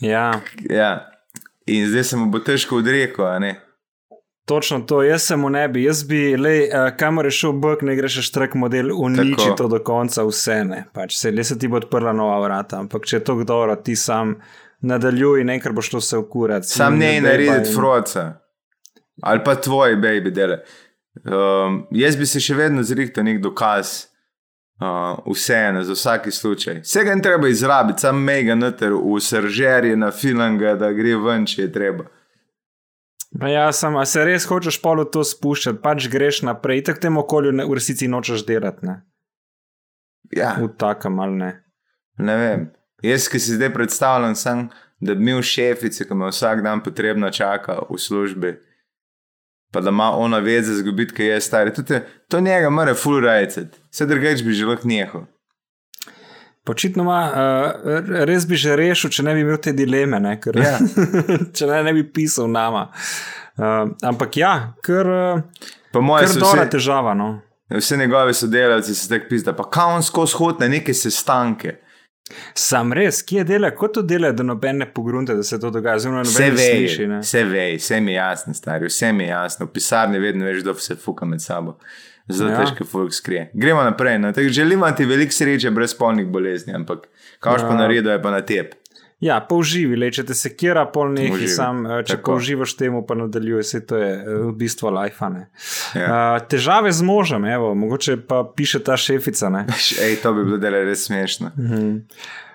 Ja, 0.02 0.32
Ja. 0.70 1.10
In 1.68 1.88
zdaj 1.88 2.04
se 2.04 2.18
mu 2.18 2.26
bo 2.28 2.40
težko 2.40 2.78
odrekel, 2.78 3.26
a 3.26 3.40
ne? 3.40 3.50
Točno 4.48 4.80
to, 4.80 5.02
jaz 5.04 5.26
sem 5.28 5.44
v 5.44 5.50
nebi, 5.52 5.84
jaz 5.84 6.04
bi, 6.08 6.22
lej, 6.40 6.70
uh, 6.70 6.88
kamor 6.98 7.28
je 7.28 7.36
šel 7.36 7.58
Bog, 7.60 7.84
ne 7.84 7.96
greš 8.00 8.22
štrk 8.30 8.56
model, 8.56 8.94
uniči 8.96 9.36
Tako. 9.36 9.58
to 9.60 9.68
do 9.68 9.80
konca, 9.84 10.24
vse 10.24 10.62
ne. 10.64 10.86
Pač 10.96 11.18
se, 11.20 11.32
le 11.32 11.44
se 11.44 11.60
ti 11.60 11.68
bo 11.68 11.82
odprla 11.82 12.14
nova 12.16 12.40
vrata, 12.46 12.80
ampak 12.80 13.06
če 13.06 13.20
je 13.20 13.24
to 13.28 13.36
dobro, 13.44 13.76
ti 13.76 13.96
sam 13.96 14.38
nadaljuj 14.88 15.42
in 15.44 15.50
enkrat 15.50 15.76
boš 15.76 15.90
to 15.90 16.02
se 16.02 16.18
ukurati. 16.18 16.68
Sam 16.72 16.98
ne 16.98 17.18
narediti 17.22 17.70
in- 17.70 17.76
froca. 17.76 18.28
Ali 19.22 19.44
pa 19.44 19.56
tvoji 19.56 19.96
baby 19.96 20.32
dele. 20.32 20.62
Um, 21.26 21.88
jaz 21.92 22.16
bi 22.16 22.26
se 22.30 22.40
še 22.40 22.54
vedno 22.56 22.84
zrihtal 22.86 23.26
nek 23.26 23.42
dokaz, 23.42 24.06
uh, 24.80 25.18
vseeno, 25.34 25.82
za 25.84 25.98
vsak 25.98 26.30
slučaj. 26.32 26.84
Vsega 26.86 27.16
ne 27.16 27.22
treba 27.26 27.50
izrabiti, 27.50 28.06
sam 28.06 28.22
mega 28.24 28.56
noter 28.56 28.94
v 28.94 29.20
sržerje 29.20 29.98
na 29.98 30.12
filanga, 30.12 30.76
da 30.78 30.92
gre 30.94 31.18
ven, 31.18 31.50
če 31.50 31.66
je 31.66 31.72
treba. 31.74 32.06
Pa 33.36 33.50
ja, 33.52 33.68
sem, 33.76 33.96
a 34.00 34.06
se 34.08 34.24
res 34.24 34.48
hočeš 34.48 34.80
polo 34.82 35.04
to 35.04 35.24
spuščati, 35.28 35.82
pač 35.84 36.08
greš 36.12 36.42
naprej, 36.48 36.86
tako 36.88 37.04
tem 37.04 37.18
okolju 37.20 37.52
ne, 37.60 37.66
v 37.68 37.76
resnici 37.76 38.08
nočeš 38.08 38.46
delati, 38.48 38.88
ne? 38.88 39.02
Ja, 40.32 40.56
v 40.60 40.70
takem 40.80 41.20
ali 41.20 41.36
ne. 41.36 41.52
ne 42.24 42.38
vem. 42.40 42.64
Jaz, 43.04 43.28
ki 43.30 43.40
si 43.40 43.58
zdaj 43.60 43.74
predstavljam, 43.76 44.36
sem, 44.36 44.64
da 45.04 45.16
bi 45.16 45.28
imel 45.28 45.44
šefice, 45.46 46.08
ki 46.08 46.16
me 46.18 46.32
vsak 46.32 46.64
dan 46.66 46.82
potrebno 46.84 47.30
čaka 47.32 47.82
v 47.90 48.00
službi, 48.02 48.56
pa 49.76 49.84
da 49.84 49.92
ima 49.94 50.10
ona 50.18 50.40
veze 50.42 50.80
zgubiti, 50.80 51.14
ki 51.14 51.28
je 51.28 51.42
star. 51.44 51.70
Tudi, 51.76 52.00
to 52.32 52.40
njega 52.42 52.72
mora 52.74 52.96
full 52.96 53.22
rajcati, 53.22 53.78
vse 53.92 54.08
drugače 54.08 54.48
bi 54.48 54.56
že 54.56 54.66
lahko 54.72 54.88
nehal. 54.88 55.28
Počitno 56.68 57.04
ima, 57.06 57.22
uh, 57.32 58.12
res 58.28 58.44
bi 58.48 58.60
že 58.60 58.76
rešil, 58.76 59.12
če 59.16 59.24
ne 59.24 59.34
bi 59.38 59.46
imel 59.46 59.60
te 59.64 59.72
dileme, 59.76 60.20
ne? 60.20 60.36
Ker, 60.44 60.60
Ja. 60.60 60.76
če 61.56 61.68
ne, 61.70 61.82
ne 61.88 61.94
bi 61.96 62.04
pisal 62.12 62.52
nama. 62.52 62.90
Uh, 63.58 63.94
ampak 64.04 64.36
ja, 64.38 64.54
ker, 64.84 65.08
uh, 65.08 65.68
ker 65.96 66.28
so 66.28 66.42
dobra 66.44 66.66
vse, 66.66 66.72
težava. 66.76 67.16
No? 67.18 67.38
vse 67.72 67.98
njegove 67.98 68.34
sodelavci 68.34 68.96
se 68.96 69.10
tako 69.10 69.26
pisa, 69.30 69.54
pa 69.54 69.70
kam 69.70 69.96
on 69.98 70.04
skozi 70.04 70.36
hod 70.38 70.60
na 70.60 70.68
neke 70.68 70.94
sestanke. 70.94 71.78
Sam 72.54 72.92
res, 72.94 73.22
kje 73.24 73.46
dela, 73.48 73.72
kot 73.72 73.94
to 73.96 74.02
dela, 74.04 74.34
da 74.36 74.44
noben 74.44 74.82
ne 74.84 74.88
pogrunte, 74.94 75.36
da 75.36 75.44
se 75.48 75.60
to 75.60 75.72
dogaja, 75.72 76.00
zelo 76.04 76.20
noben 76.20 76.54
ne 76.54 76.60
sliši. 76.60 77.08
Ne? 77.08 77.22
vse 77.24 77.44
ve, 77.48 77.64
vse 77.78 78.02
mi 78.04 78.12
je 78.12 78.18
jasno, 78.18 78.54
stari, 78.54 78.92
vse 78.92 79.14
mi 79.16 79.24
je 79.24 79.30
jasno. 79.30 79.66
V 79.66 79.74
pisarni 79.80 80.20
vedno 80.20 80.46
veš, 80.46 80.62
kdo 80.66 80.74
se 80.84 80.96
fuka 81.00 81.26
med 81.26 81.44
sabo. 81.44 81.78
Zelo 82.30 82.50
Ja. 82.52 82.58
težko 82.60 82.86
folk 82.86 83.14
skrije. 83.14 83.50
Gremo 83.54 83.84
naprej. 83.84 84.20
No. 84.20 84.34
Želim 84.50 84.84
ti 84.98 85.06
veliko 85.06 85.32
sreče 85.32 85.72
brez 85.72 85.92
spolnih 85.92 86.28
bolezni, 86.28 86.74
ampak 86.76 87.08
kaj 87.40 87.54
ja. 87.54 87.68
pa 87.68 87.74
Ja. 87.74 87.78
naredil, 87.78 88.12
je 88.12 88.22
pa 88.22 88.32
na 88.32 88.42
tep. 88.42 88.74
Ja, 89.20 89.40
použivi, 89.42 89.96
le, 89.98 90.12
če 90.14 90.24
te 90.30 90.36
sekira, 90.38 90.84
pol 90.94 91.10
nekaj, 91.10 91.32
Uživi, 91.34 91.48
sam, 91.50 91.80
eh, 91.88 92.04
če 92.06 92.16
tako. 92.20 92.32
použivaš 92.32 92.76
temu, 92.78 93.00
pa 93.02 93.16
nadaljuje, 93.16 93.64
se 93.64 93.80
to 93.86 93.98
je 93.98 94.12
eh, 94.14 94.26
v 94.46 94.52
bistvu 94.54 94.92
lajfane. 94.94 95.48
Ja. 95.96 96.36
Uh, 96.38 96.48
težave 96.48 96.92
z 96.92 97.02
možem, 97.02 97.46
evo, 97.46 97.72
mogoče 97.76 98.18
pa 98.28 98.44
piše 98.56 98.80
ta 98.80 98.94
šefica. 98.98 99.50
Ne? 99.50 99.66
Ej, 100.06 100.20
to 100.22 100.34
bi 100.34 100.44
bilo 100.46 100.58
delo 100.62 100.84
res 100.86 101.08
smešno. 101.10 101.50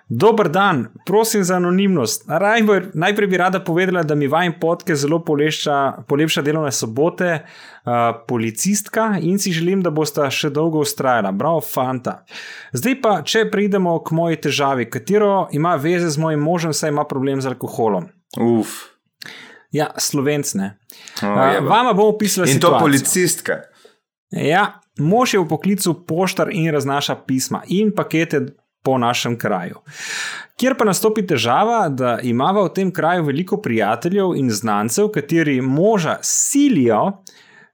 Dober 0.09 0.49
dan, 0.49 0.87
prosim 1.07 1.45
za 1.45 1.57
anonimnost. 1.57 2.27
Najbolj, 2.29 2.91
najprej 2.95 3.29
bi 3.29 3.37
rada 3.37 3.61
povedala, 3.61 4.03
da 4.03 4.15
mi 4.15 4.27
vajen 4.29 4.53
podke 4.61 4.97
zelo 4.97 5.23
polepša, 5.25 6.05
polepša 6.09 6.43
delovne 6.43 6.73
sobote, 6.73 7.31
uh, 7.41 7.93
policistka 8.29 9.19
in 9.21 9.39
si 9.39 9.53
želim, 9.53 9.83
da 9.83 9.91
boste 9.91 10.27
še 10.31 10.51
dolgo 10.51 10.83
ustrajala. 10.85 11.33
Bravo, 11.33 11.61
fanta. 11.61 12.25
Zdaj 12.73 12.99
pa, 13.03 13.15
če 13.25 13.47
pridemo 13.51 13.97
k 14.05 14.11
moji 14.11 14.37
težavi, 14.37 14.91
katero 14.91 15.49
ima 15.53 15.77
veze 15.81 16.11
z 16.11 16.19
mojim 16.19 16.41
možem, 16.41 16.73
saj 16.73 16.93
ima 16.93 17.05
problem 17.05 17.41
z 17.41 17.55
alkoholom. 17.55 18.11
Uf. 18.41 18.69
Ja, 19.73 19.91
slovencne. 19.97 20.75
O, 21.23 21.27
Uh, 21.27 21.63
vama 21.65 21.93
bom 21.97 22.11
opisala 22.13 22.47
In 22.47 22.59
to 22.61 22.67
situacijo. 22.69 22.81
policistka. 22.81 23.61
Ja, 24.33 24.81
mož 24.99 25.35
je 25.35 25.41
v 25.41 25.49
poklicu 25.49 25.95
poštar 26.07 26.49
in 26.53 26.69
raznaša 26.73 27.17
pisma 27.27 27.63
in 27.69 27.93
pakete 27.97 28.47
po 28.83 28.99
našem 28.99 29.39
kraju. 29.39 29.83
Kjer 30.57 30.77
pa 30.79 30.85
nastopi 30.85 31.27
težava, 31.27 31.89
da 31.89 32.19
imamo 32.23 32.65
v 32.65 32.75
tem 32.75 32.91
kraju 32.93 33.25
veliko 33.25 33.57
prijateljev 33.63 34.35
in 34.37 34.51
znancev, 34.51 35.09
kateri 35.15 35.61
moža 35.61 36.19
silijo 36.23 37.23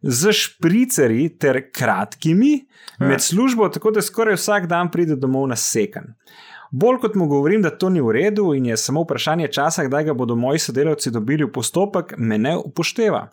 z 0.02 0.32
špriceri 0.32 1.28
ter 1.38 1.62
kratkimi 1.72 2.66
med 2.98 3.20
službo, 3.22 3.68
tako 3.68 3.90
da 3.90 4.02
skoraj 4.02 4.34
vsak 4.34 4.66
dan 4.66 4.90
pride 4.90 5.16
domov 5.16 5.48
nasekan. 5.48 6.14
Bolj 6.70 6.98
kot 7.00 7.14
mu 7.14 7.26
govorim, 7.26 7.62
da 7.62 7.70
to 7.70 7.88
ni 7.88 8.00
v 8.00 8.12
redu 8.12 8.52
in 8.54 8.66
je 8.66 8.76
samo 8.76 9.02
vprašanje 9.02 9.48
časa, 9.52 9.86
kdaj 9.88 10.04
ga 10.04 10.14
bodo 10.14 10.36
moji 10.36 10.58
sodelavci 10.58 11.10
dobili 11.10 11.44
v 11.44 11.52
postopek, 11.52 12.14
me 12.18 12.38
ne 12.38 12.56
upošteva. 12.56 13.28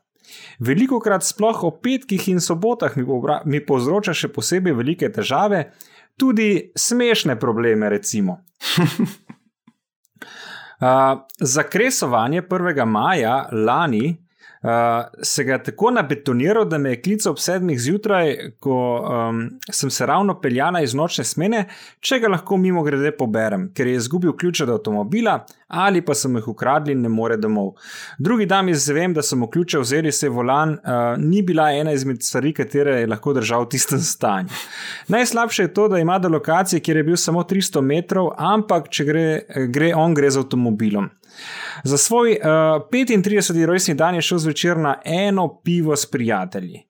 Veliko 0.59 0.99
krat, 0.99 1.23
sploh 1.23 1.63
o 1.63 1.71
petkih 1.71 2.30
in 2.32 2.39
sobotah, 2.41 2.95
mi, 2.97 3.03
povra- 3.05 3.41
mi 3.45 3.59
povzroča 3.65 4.13
še 4.13 4.32
posebej 4.34 4.73
velike 4.73 5.09
težave, 5.13 5.65
tudi 6.18 6.72
smešne 6.76 7.39
probleme, 7.39 7.89
recimo. 7.89 8.38
Uh, 10.80 11.20
za 11.39 11.63
kresovanje 11.63 12.41
1. 12.41 12.86
maja 12.86 13.49
lani 13.51 14.24
uh, 14.66 15.05
se 15.22 15.43
ga 15.43 15.57
tako 15.63 15.91
nabetoniral, 15.91 16.66
da 16.66 16.78
me 16.78 16.95
je 16.95 17.01
klical 17.01 17.36
ob 17.36 17.39
sedmih 17.39 17.80
zjutraj, 17.80 18.36
ko 18.59 18.78
um, 18.99 19.43
sem 19.72 19.91
se 19.91 20.05
ravno 20.05 20.39
peljala 20.41 20.82
iz 20.82 20.95
nočne 20.97 21.24
smene, 21.24 21.66
če 21.99 22.20
ga 22.24 22.34
lahko 22.34 22.57
mimo 22.57 22.84
grede 22.84 23.11
poberem, 23.18 23.70
ker 23.76 23.88
je 23.88 23.99
izgubil 24.01 24.34
ključ 24.34 24.66
od 24.66 24.74
avtomobila 24.80 25.39
ali 25.68 26.01
pa 26.05 26.13
so 26.13 26.30
jih 26.30 26.47
ukradli 26.47 26.93
in 26.93 27.01
ne 27.01 27.09
more 27.09 27.38
domov. 27.38 27.72
Drugi 28.20 28.45
dan 28.45 28.70
izvem, 28.70 29.13
da 29.13 29.24
so 29.26 29.36
mu 29.36 29.47
ključe 29.49 29.80
vzeli, 29.80 30.11
se 30.11 30.30
volan 30.30 30.74
uh, 30.74 31.18
ni 31.18 31.41
bila 31.41 31.72
ena 31.72 31.91
izmed 31.91 32.24
stvari, 32.24 32.53
katere 32.53 32.99
je 32.99 33.07
lahko 33.07 33.34
držal 33.34 33.66
v 33.66 33.70
tistem 33.74 33.99
stanju. 33.99 34.49
Najslabše 35.07 35.63
je 35.63 35.74
to, 35.74 35.88
da 35.88 35.99
ima 35.99 36.20
do 36.20 36.30
lokacije, 36.30 36.80
kjer 36.80 36.97
je 36.97 37.03
bil 37.03 37.18
samo 37.18 37.43
300 37.43 37.82
metrov, 37.82 38.32
ampak 38.38 38.89
če 38.89 39.05
gre, 39.05 39.28
gre 39.74 39.93
on, 39.95 40.13
gre 40.13 40.30
z 40.30 40.43
avtomobilom. 40.43 41.09
Za 41.83 41.97
svoj 41.97 42.38
uh, 42.41 42.47
35. 42.91 43.65
rojstni 43.65 43.95
dan 43.95 44.15
je 44.15 44.21
šel 44.21 44.38
zvečer 44.38 44.77
na 44.77 44.95
eno 45.05 45.61
pivo 45.63 45.95
s 45.95 46.05
prijatelji. 46.11 46.81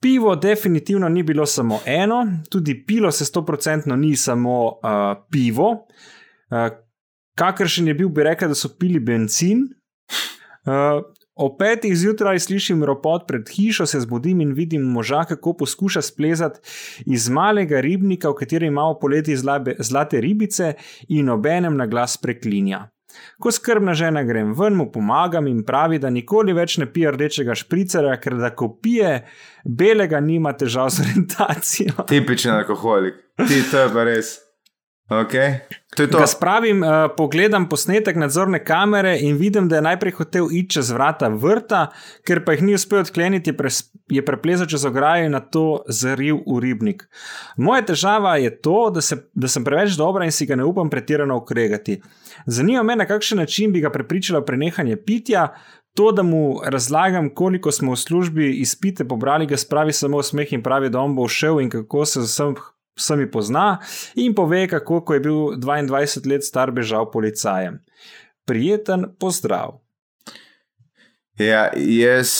Pivo 0.00 0.36
definitivno 0.36 1.08
ni 1.08 1.22
bilo 1.22 1.46
samo 1.46 1.80
eno, 1.84 2.26
tudi 2.50 2.84
pilo 2.86 3.10
se 3.10 3.24
100% 3.24 3.96
ni 3.96 4.16
samo 4.16 4.66
uh, 4.66 4.72
pivo. 5.30 5.70
Uh, 5.70 6.76
kakršen 7.34 7.88
je 7.88 7.94
bil, 7.94 8.08
bi 8.08 8.22
rekel, 8.22 8.48
da 8.48 8.54
so 8.54 8.68
pili 8.78 9.00
benzin. 9.00 9.68
Uh, 10.66 11.04
o 11.40 11.48
petih 11.56 11.96
zjutraj 11.96 12.38
slišim 12.38 12.84
ropot 12.84 13.26
pred 13.28 13.48
hišo, 13.48 13.86
se 13.86 14.00
zbudim 14.00 14.40
in 14.40 14.52
vidim 14.52 14.82
moža, 14.82 15.24
kako 15.24 15.52
poskuša 15.62 16.02
splezati 16.02 16.60
iz 17.06 17.28
malega 17.28 17.80
ribnika, 17.80 18.28
v 18.28 18.34
katerem 18.42 18.72
imamo 18.72 18.98
poleti 19.00 19.36
zlabe, 19.36 19.76
zlate 19.78 20.20
ribice, 20.20 20.74
in 21.08 21.28
obenem 21.28 21.76
na 21.76 21.86
glas 21.86 22.16
preklinja. 22.16 22.88
Ko 23.40 23.52
skrbna 23.54 23.94
žena 23.94 24.22
grem 24.26 24.52
ven, 24.58 24.76
mu 24.78 24.90
pomagam 24.92 25.48
in 25.50 25.62
pravi, 25.66 25.98
da 25.98 26.10
nikoli 26.10 26.54
več 26.56 26.78
ne 26.82 26.88
pije 26.90 27.14
rdečega 27.16 27.56
špricera, 27.58 28.16
ker 28.20 28.36
da 28.40 28.52
ko 28.56 28.72
pije 28.82 29.24
belega, 29.64 30.20
nima 30.20 30.52
težav 30.52 30.92
z 30.94 31.06
orientacijo. 31.06 32.06
Tipičen 32.08 32.54
alkoholik. 32.58 33.20
Ti, 33.40 33.64
to 33.70 33.86
je 33.86 33.90
pa 33.94 34.06
res. 34.08 34.36
Okay. 35.10 35.58
To 35.96 36.06
to. 36.06 36.18
Ga 36.18 36.26
spravim, 36.26 36.82
uh, 36.82 37.08
pogledam 37.16 37.64
posnetek 37.68 38.16
nadzorne 38.16 38.60
kamere 38.64 39.16
in 39.18 39.36
vidim, 39.36 39.66
da 39.68 39.76
je 39.76 39.82
najprej 39.82 40.12
hotel 40.12 40.46
iti 40.52 40.76
čez 40.76 40.92
vrata 40.94 41.28
vrta, 41.28 41.88
ker 42.26 42.44
pa 42.46 42.54
jih 42.54 42.62
ni 42.62 42.76
uspel 42.78 43.02
odkleniti, 43.02 43.56
pres, 43.58 43.80
je 44.06 44.22
preplezal 44.22 44.70
čez 44.70 44.86
ograjo 44.86 45.26
in 45.26 45.34
na 45.34 45.40
to 45.42 45.82
zaril 45.90 46.38
v 46.46 46.60
ribnik. 46.62 47.08
Moja 47.58 47.82
težava 47.90 48.36
je 48.38 48.54
to, 48.62 48.86
da, 48.94 49.02
se, 49.02 49.18
da 49.34 49.50
sem 49.50 49.66
preveč 49.66 49.98
dobra 49.98 50.30
in 50.30 50.32
si 50.32 50.46
ga 50.46 50.54
ne 50.54 50.64
upam 50.64 50.90
pretirano 50.90 51.42
ukregati. 51.42 51.98
Zanima 52.46 52.86
me, 52.86 52.96
na 53.02 53.10
kakšen 53.10 53.42
način 53.42 53.74
bi 53.74 53.82
ga 53.82 53.90
prepričala 53.90 54.44
prenehanje 54.46 54.96
pitja. 54.96 55.48
To, 55.98 56.12
da 56.14 56.22
mu 56.22 56.60
razlagam, 56.62 57.32
koliko 57.34 57.72
smo 57.74 57.92
v 57.92 57.98
službi 57.98 58.50
izpite 58.62 59.04
pobrali, 59.04 59.46
ga 59.50 59.58
spravi 59.58 59.92
samo 59.92 60.20
v 60.22 60.22
smeh 60.22 60.52
in 60.54 60.62
pravi, 60.62 60.86
da 60.88 61.02
on 61.02 61.16
bo 61.18 61.26
šel 61.28 61.58
in 61.60 61.70
kako 61.70 62.06
se 62.06 62.22
vsem 62.22 62.54
vsemi 62.98 63.30
pozna, 63.30 63.78
in 64.14 64.34
pove, 64.34 64.66
kako 64.68 65.00
ko 65.04 65.14
je 65.14 65.20
bil 65.20 65.38
22 65.58 66.26
let 66.30 66.44
star 66.44 66.70
bežal 66.70 67.10
policajem. 67.10 67.80
Prijeten 68.46 69.06
pozdrav. 69.18 69.78
Ja, 71.38 71.70
jaz, 71.76 72.30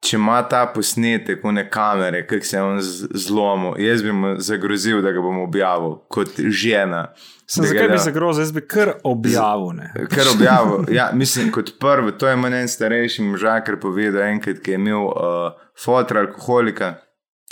če 0.00 0.16
ima 0.16 0.38
ta 0.48 0.62
posnetek, 0.72 1.42
one 1.44 1.66
kamere, 1.70 2.22
kako 2.26 2.46
se 2.46 2.56
je 2.56 2.62
on 2.62 2.78
zlomil, 2.80 3.74
jaz 3.82 4.02
bi 4.02 4.12
mu 4.16 4.34
zagrozil, 4.40 5.02
da 5.04 5.12
ga 5.12 5.20
bom 5.20 5.42
objavil 5.42 5.98
kot 6.08 6.40
žena. 6.40 7.10
Sem, 7.50 7.66
zakaj 7.66 7.90
bi 7.90 7.98
zagrozil, 8.00 8.44
jaz 8.46 8.54
bi 8.54 8.62
kar 8.64 8.94
objavil. 9.04 9.74
Ne? 9.76 9.90
Kar 10.12 10.30
objavil. 10.32 10.86
Ja, 10.94 11.10
mislim, 11.12 11.50
kot 11.52 11.74
prvo, 11.82 12.14
to 12.16 12.30
je 12.30 12.38
meni 12.38 12.62
en 12.62 12.70
starejši 12.70 13.26
možakar 13.26 13.76
povedal, 13.82 14.22
enkrat, 14.30 14.62
ki 14.64 14.76
je 14.76 14.80
imel 14.80 15.10
uh, 15.10 15.58
fotor 15.76 16.22
alkoholika, 16.22 16.94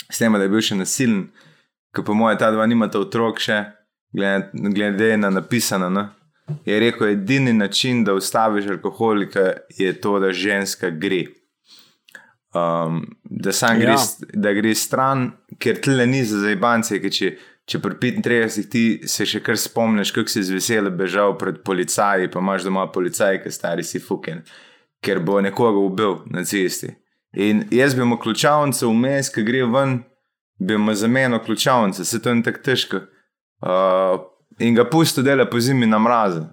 s 0.09 0.17
tem, 0.17 0.33
da 0.33 0.47
je 0.47 0.53
bil 0.55 0.65
še 0.65 0.79
nasilen, 0.79 1.27
ki 1.95 2.03
po 2.05 2.13
mojem 2.13 2.37
ta 2.37 2.51
dva 2.51 2.65
nimata 2.69 2.99
otrok 2.99 3.39
še, 3.39 3.59
glede, 4.13 4.49
glede 4.73 5.17
na 5.17 5.29
napisano. 5.29 5.89
No? 5.89 6.07
Je 6.65 6.79
rekel, 6.79 7.07
edini 7.13 7.53
način, 7.53 8.03
da 8.03 8.13
ustaviš 8.17 8.67
alkoholika, 8.73 9.51
je 9.77 9.93
to, 10.01 10.19
da 10.19 10.31
ženska 10.31 10.89
gre. 10.89 11.25
Um, 12.53 13.05
da 13.23 13.51
sam 13.51 13.77
Ja. 13.81 13.85
gre, 13.85 13.95
da 14.33 14.53
gre 14.53 14.75
stran, 14.75 15.31
ker 15.59 15.77
tle 15.81 16.05
ni 16.07 16.23
za 16.25 16.39
zajbance, 16.41 16.97
ker 17.01 17.11
če, 17.13 17.35
če 17.69 17.79
pri 17.79 17.93
35 18.21 18.69
ti 18.71 18.83
se 19.05 19.25
še 19.25 19.43
kar 19.45 19.57
spomniš, 19.57 20.11
kako 20.11 20.29
si 20.33 20.41
z 20.43 20.55
veseljem 20.57 20.97
bežal 20.97 21.37
pred 21.37 21.61
policaji, 21.63 22.31
pa 22.33 22.41
imaš 22.41 22.65
doma 22.65 22.87
policaj, 22.89 23.43
ki 23.43 23.51
stari 23.53 23.83
si 23.85 23.99
fuken, 24.01 24.41
ker 25.05 25.19
bo 25.21 25.37
nekoga 25.41 25.77
ubil 25.77 26.23
na 26.33 26.41
cesti. 26.43 26.89
In 27.37 27.67
jaz 27.69 27.93
bi 27.93 28.01
mu 28.03 28.17
ključavnico 28.17 28.89
vmes, 28.89 29.29
ki 29.29 29.43
gre 29.45 29.61
ven, 29.69 29.99
bi 30.59 30.77
mu 30.77 30.93
zamenil 30.93 31.39
ključavnice, 31.39 32.05
se 32.05 32.21
to 32.21 32.33
ni 32.33 32.43
tako 32.43 32.59
težko. 32.59 32.97
Uh, 33.61 34.19
in 34.59 34.75
ga 34.75 34.85
pusto 34.85 35.21
dela 35.21 35.45
po 35.45 35.59
zimi 35.59 35.85
na 35.85 35.99
mrazu. 35.99 36.45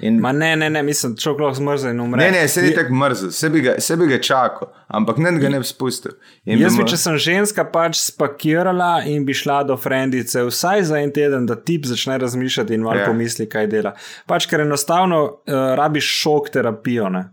In, 0.00 0.18
Ma 0.20 0.32
ne, 0.32 0.56
ne, 0.56 0.70
ne, 0.70 0.82
mislim, 0.82 1.14
človek 1.16 1.40
lahko 1.40 1.54
zmrza 1.54 1.90
in 1.90 2.00
umre. 2.00 2.18
ne, 2.20 2.30
ne, 2.32 2.48
se 2.48 2.62
ni 2.62 2.74
tako 2.74 2.94
mrzel, 2.94 3.30
se 3.30 3.48
bi 3.48 3.60
ga, 3.60 3.74
se 3.78 3.96
bi 3.96 4.06
ga 4.06 4.18
čakal, 4.18 4.68
ampak 4.88 5.16
ne, 5.18 5.30
da 5.30 5.38
ga 5.38 5.48
ne 5.48 5.58
bi 5.58 5.64
spustil. 5.64 6.12
In 6.44 6.58
Jaz 6.58 6.74
mu- 6.74 6.82
bi, 6.82 6.90
če 6.90 6.96
sem 6.96 7.16
ženska, 7.16 7.64
pač 7.64 7.96
spakirala 8.02 9.02
in 9.06 9.24
bi 9.24 9.32
šla 9.32 9.62
do 9.62 9.76
frendice 9.76 10.42
vsaj 10.42 10.82
za 10.82 10.98
en 10.98 11.12
teden, 11.12 11.46
da 11.46 11.56
tip 11.56 11.86
začne 11.86 12.18
razmišljati 12.18 12.74
in 12.74 12.80
malo 12.80 12.96
Ja. 12.96 13.02
yeah. 13.02 13.06
pomisli, 13.06 13.48
kaj 13.48 13.66
dela. 13.66 13.94
Pač 14.26 14.46
ker 14.46 14.60
enostavno 14.60 15.22
uh, 15.24 15.54
rabiš 15.74 16.10
šok 16.22 16.50
terapijo. 16.50 17.08
Ne? 17.08 17.24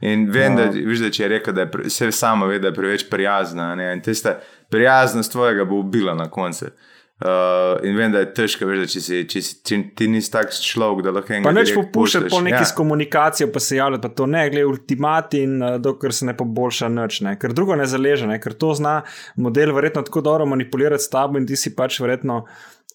In 0.00 0.28
vem, 0.30 0.54
da, 0.56 0.64
viš, 0.64 0.98
da 0.98 1.10
če 1.10 1.22
je 1.22 1.28
rekel, 1.28 1.54
da 1.54 1.60
je 1.60 1.70
vse 1.84 2.12
sama 2.12 2.46
ve, 2.46 2.58
da 2.58 2.68
je 2.68 2.74
preveč 2.74 3.08
prijazna. 3.10 3.74
Ne? 3.74 3.90
In 3.92 4.00
tista 4.02 4.38
prijaznost 4.70 5.32
tvojega 5.32 5.64
bo 5.64 5.80
ubila 5.80 6.14
na 6.14 6.30
koncu. 6.30 6.66
Uh, 7.16 7.80
in 7.88 7.96
vem, 7.96 8.12
da 8.12 8.20
je 8.20 8.26
težko, 8.36 8.66
veš, 8.68 8.80
da 8.82 8.86
če, 8.92 9.00
si, 9.00 9.18
če, 9.24 9.40
si, 9.40 9.54
če 9.64 9.76
ti 9.96 10.04
nisi 10.12 10.28
tak 10.34 10.50
človek, 10.52 10.98
da 11.06 11.14
lahko 11.16 11.32
enega 11.32 11.48
Pa 11.48 11.54
neč 11.56 11.70
popuščati 11.72 12.28
po 12.28 12.42
neki 12.44 12.58
Ja. 12.60 12.74
komunikacijo, 12.76 13.48
pa 13.54 13.62
se 13.64 13.78
javljati, 13.78 14.02
pa 14.04 14.10
to 14.12 14.26
ne, 14.28 14.42
gledaj, 14.52 14.68
ultimati 14.68 15.40
in 15.46 15.54
uh, 15.62 15.78
dokler 15.80 16.12
se 16.12 16.28
ne 16.28 16.34
poboljša 16.36 16.90
nič, 16.92 17.22
ne. 17.24 17.32
ker 17.40 17.54
drugo 17.56 17.78
ne 17.80 17.86
zaleže, 17.88 18.28
ne. 18.28 18.36
ker 18.36 18.52
to 18.52 18.74
zna 18.76 18.98
model 19.40 19.72
verjetno 19.72 20.02
tako 20.04 20.20
dobro 20.28 20.46
manipulirati 20.52 21.06
s 21.06 21.08
tabo 21.08 21.40
in 21.40 21.48
ti 21.48 21.56
si 21.56 21.72
pač 21.72 21.96
verjetno 22.04 22.42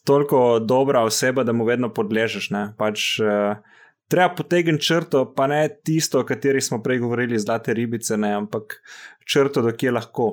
toliko 0.06 0.60
dobra 0.62 1.02
oseba, 1.02 1.42
da 1.42 1.50
mu 1.50 1.66
vedno 1.66 1.90
podležeš. 1.90 2.52
Ne. 2.54 2.62
Pač, 2.78 3.16
uh, 3.26 3.58
treba 4.06 4.28
potegniti 4.38 4.84
črto, 4.86 5.24
pa 5.34 5.46
ne 5.50 5.64
tisto, 5.82 6.20
o 6.22 6.28
kateri 6.28 6.60
smo 6.60 6.78
prej 6.82 7.02
govorili, 7.02 7.42
zlate 7.42 7.74
ribice, 7.74 8.16
ne, 8.20 8.36
ampak 8.38 8.78
črto, 9.26 9.66
do 9.66 9.72
kje 9.74 9.98
lahko. 9.98 10.30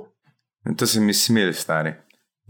In 0.68 0.76
to 0.76 0.88
se 0.88 1.00
mi 1.00 1.14
smil, 1.14 1.54
stari. 1.54 1.94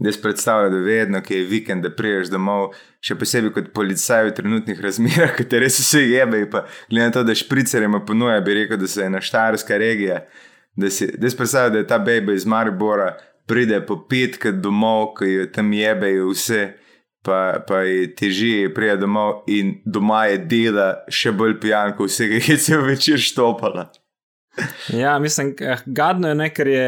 Jaz 0.00 0.16
predstavljam, 0.22 0.72
da 0.72 0.78
vedno, 0.78 1.20
ki 1.22 1.34
je 1.34 1.44
vikend, 1.44 1.84
da 1.84 1.90
priješ 1.92 2.30
domov, 2.32 2.70
še 3.04 3.18
posebej 3.20 3.52
kot 3.52 3.66
policaj 3.76 4.30
v 4.30 4.34
trenutnih 4.38 4.80
razmerah, 4.80 5.34
ki 5.38 5.44
te 5.44 5.60
res 5.60 5.76
vse 5.82 6.00
jebe. 6.06 6.46
Glede 6.88 7.04
na 7.04 7.12
to, 7.12 7.24
da 7.24 7.36
špricerjem 7.36 7.98
ponuja, 8.08 8.40
bi 8.40 8.62
rekel, 8.62 8.80
da 8.80 8.88
se 8.88 9.04
je 9.04 9.10
na 9.12 9.20
Štajerska 9.20 9.76
regija. 9.80 10.22
Da 10.80 10.88
si, 10.90 11.10
da 11.18 11.28
si 11.28 11.36
predstavljam, 11.36 11.74
da 11.76 11.82
je 11.82 11.90
ta 11.90 11.98
bejba 12.00 12.32
iz 12.32 12.46
Maribora, 12.48 13.12
pride 13.50 13.82
po 13.86 13.98
petkrat 14.08 14.62
domov, 14.64 15.12
ki 15.18 15.34
jo 15.34 15.50
tam 15.52 15.72
jebejo 15.76 16.30
vse. 16.32 16.70
pa, 17.22 17.60
pa 17.68 17.82
je 17.84 18.14
teži, 18.16 18.68
prija 18.74 18.96
domov 18.96 19.42
in 19.46 19.74
doma 19.84 20.24
je 20.30 20.38
dela 20.48 20.86
še 21.12 21.34
bolj 21.36 21.58
pijan, 21.60 21.92
kot 21.98 22.08
vsega, 22.08 22.40
ki 22.40 22.54
je 22.54 22.60
cel 22.64 22.84
večer 22.86 23.20
štopala. 23.20 23.90
Ja, 24.88 25.18
mislim, 25.18 25.54
eh, 25.60 25.82
gadno 25.86 26.28
je 26.28 26.34
nekaj, 26.34 26.54
ker 26.56 26.68
je. 26.68 26.86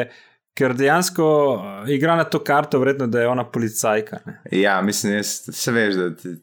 Ker 0.58 0.74
dejansko 0.76 1.26
eh, 1.54 1.94
igra 1.94 2.16
na 2.16 2.24
to 2.24 2.42
karto, 2.44 2.80
vredno, 2.80 3.06
da 3.06 3.20
je 3.20 3.28
ona 3.28 3.44
policajka. 3.44 4.20
Ne? 4.26 4.40
Ja, 4.60 4.80
mislim, 4.82 5.14
jaz, 5.14 5.34
se 5.52 5.72
veš, 5.72 5.94
da 5.94 6.10
ti, 6.16 6.34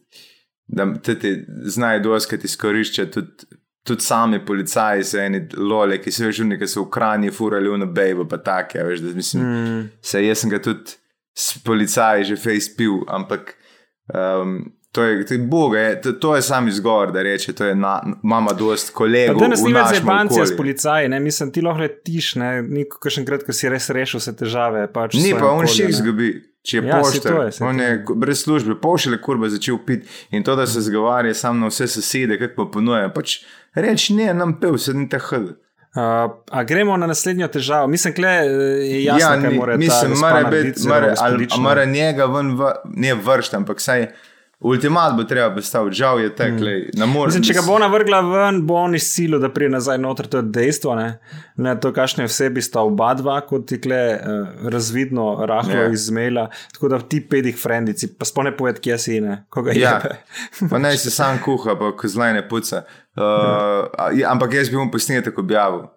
da 0.68 0.94
ti, 0.94 1.20
ti 1.20 1.34
znajo 1.66 2.00
doskati 2.00 2.46
izkorišča 2.46 3.06
tudi, 3.12 3.60
tudi 3.84 4.04
sami 4.04 4.46
policaji, 4.46 5.04
se 5.04 5.20
eni 5.20 5.44
lole, 5.58 6.02
ki 6.02 6.12
se 6.12 6.26
veš, 6.26 6.42
neki 6.50 6.68
so 6.68 6.88
v 6.88 6.92
krajni 6.94 7.32
furali 7.32 7.70
v 7.70 7.78
nobejvo, 7.86 8.26
pa 8.30 8.42
take. 8.42 8.84
Veš, 8.84 9.06
da, 9.06 9.14
mislim, 9.16 9.46
mm. 9.46 9.86
se, 10.02 10.26
jaz 10.26 10.44
sem 10.44 10.54
ga 10.54 10.62
tudi 10.62 10.98
s 11.38 11.62
policaji 11.64 12.26
že 12.34 12.36
face 12.36 12.74
pil, 12.78 13.04
ampak 13.08 13.54
um, 14.14 14.60
To 14.92 15.04
je, 15.04 15.26
to 15.26 15.34
je, 15.34 15.40
boga, 15.40 15.80
je, 15.80 16.02
to, 16.02 16.12
to 16.12 16.36
je 16.36 16.42
sam 16.42 16.68
izgovor, 16.68 17.12
da 17.12 17.22
reče, 17.22 17.54
da 17.54 18.02
imamo 18.24 18.54
dost 18.54 18.90
kolegov. 18.94 19.38
Da 19.38 19.48
nas 19.48 19.62
ni 19.62 19.74
več 19.74 20.00
zebancija 20.00 20.46
s 20.46 20.56
policaji, 20.58 21.10
ne? 21.14 21.20
mislim, 21.20 21.52
ti 21.54 21.62
lahko 21.62 21.86
letiš, 21.86 22.32
ne, 22.42 22.50
niko 22.66 23.10
še 23.10 23.22
enkrat, 23.22 23.46
ko 23.46 23.54
si 23.54 23.70
res 23.70 23.90
rešil 23.94 24.18
vse 24.18 24.34
težave. 24.40 24.88
Pač 24.94 25.20
ni 25.22 25.36
pa 25.38 25.52
on 25.54 25.70
še 25.70 25.92
jih 25.92 26.00
zgubi. 26.02 26.32
Če 26.66 26.82
je 26.82 26.90
ja, 26.90 26.98
pošter, 27.00 27.38
on 27.64 27.78
je 27.80 27.92
brez 28.20 28.42
službe, 28.44 28.76
pošele 28.82 29.22
kurba 29.24 29.48
začel 29.50 29.78
piti 29.86 30.10
in 30.36 30.44
to, 30.44 30.58
da 30.60 30.66
se 30.68 30.82
zgovarja 30.84 31.38
sam 31.38 31.62
na 31.62 31.70
vse 31.72 31.88
sosede, 31.88 32.36
kako 32.42 32.58
pa 32.58 32.66
ponuja. 32.74 33.08
Pač 33.16 33.38
reči 33.80 34.18
ne, 34.18 34.28
nam 34.36 34.58
pel, 34.60 34.76
se 34.82 34.94
ni 34.94 35.08
ta 35.10 35.22
hl. 35.24 35.54
Uh, 35.96 36.28
a 36.52 36.64
gremo 36.68 36.98
na 37.00 37.08
naslednjo 37.10 37.48
težavo. 37.54 37.88
Mislim, 37.88 38.14
da 38.20 38.34
je 38.42 39.04
jasno, 39.06 39.22
ja, 39.22 39.32
kaj 39.42 39.56
mora 39.56 39.78
biti. 39.78 39.88
Mislim, 39.88 40.20
mora 40.20 41.38
biti, 41.38 41.62
mora 41.62 41.86
njega 41.86 42.28
ven, 42.30 42.52
v, 42.60 42.74
ne 43.06 43.16
vršiti, 43.16 43.58
ampak 43.62 43.82
saj. 43.82 44.10
Ultimat 44.60 45.14
bo 45.16 45.24
treba 45.24 45.56
postaviti, 45.56 45.96
žal 45.96 46.20
je 46.20 46.36
tek, 46.36 46.54
mm. 46.54 46.98
na 47.00 47.06
morju. 47.08 47.40
Če 47.48 47.54
ga 47.56 47.62
bo 47.64 47.78
navrgla 47.80 48.18
ven, 48.28 48.58
bo 48.68 48.76
on 48.76 48.98
iz 48.98 49.06
silo, 49.08 49.38
da 49.40 49.48
pride 49.56 49.72
nazaj 49.72 49.96
noter, 50.04 50.28
to 50.28 50.42
je 50.42 50.50
dejstvo. 50.58 50.98
Ne, 51.00 51.06
ne 51.64 51.76
to, 51.80 51.94
kakšne 51.96 52.26
vsebi 52.28 52.60
sta 52.66 52.84
oba 52.84 53.14
dva, 53.16 53.38
kot 53.48 53.70
ti 53.72 53.80
kle, 53.80 54.00
uh, 54.20 54.66
razvidno, 54.74 55.30
rahlo 55.48 55.78
yeah. 55.78 55.88
Ja. 55.88 55.94
izmela. 55.96 56.50
Tako 56.74 56.92
da 56.92 57.00
ti 57.00 57.22
pedih 57.24 57.56
frendici, 57.56 58.12
pa 58.20 58.28
spone 58.28 58.52
poved, 58.58 58.82
kje 58.84 58.98
si 59.00 59.22
ne, 59.24 59.46
koga 59.48 59.72
je. 59.72 59.86
Ja. 59.86 59.96
pa 60.72 60.82
naj 60.84 61.00
se 61.06 61.16
sam 61.16 61.40
kuha, 61.46 61.78
pa 61.80 61.94
kozlaj 61.96 62.36
ne 62.42 62.44
puca. 62.50 62.84
Uh, 63.16 63.24
mm. 63.24 64.28
Ampak 64.28 64.60
jaz 64.60 64.74
bi 64.74 64.76
mu 64.76 64.90
posnel 64.92 65.24
tako 65.24 65.48
objavil. 65.48 65.88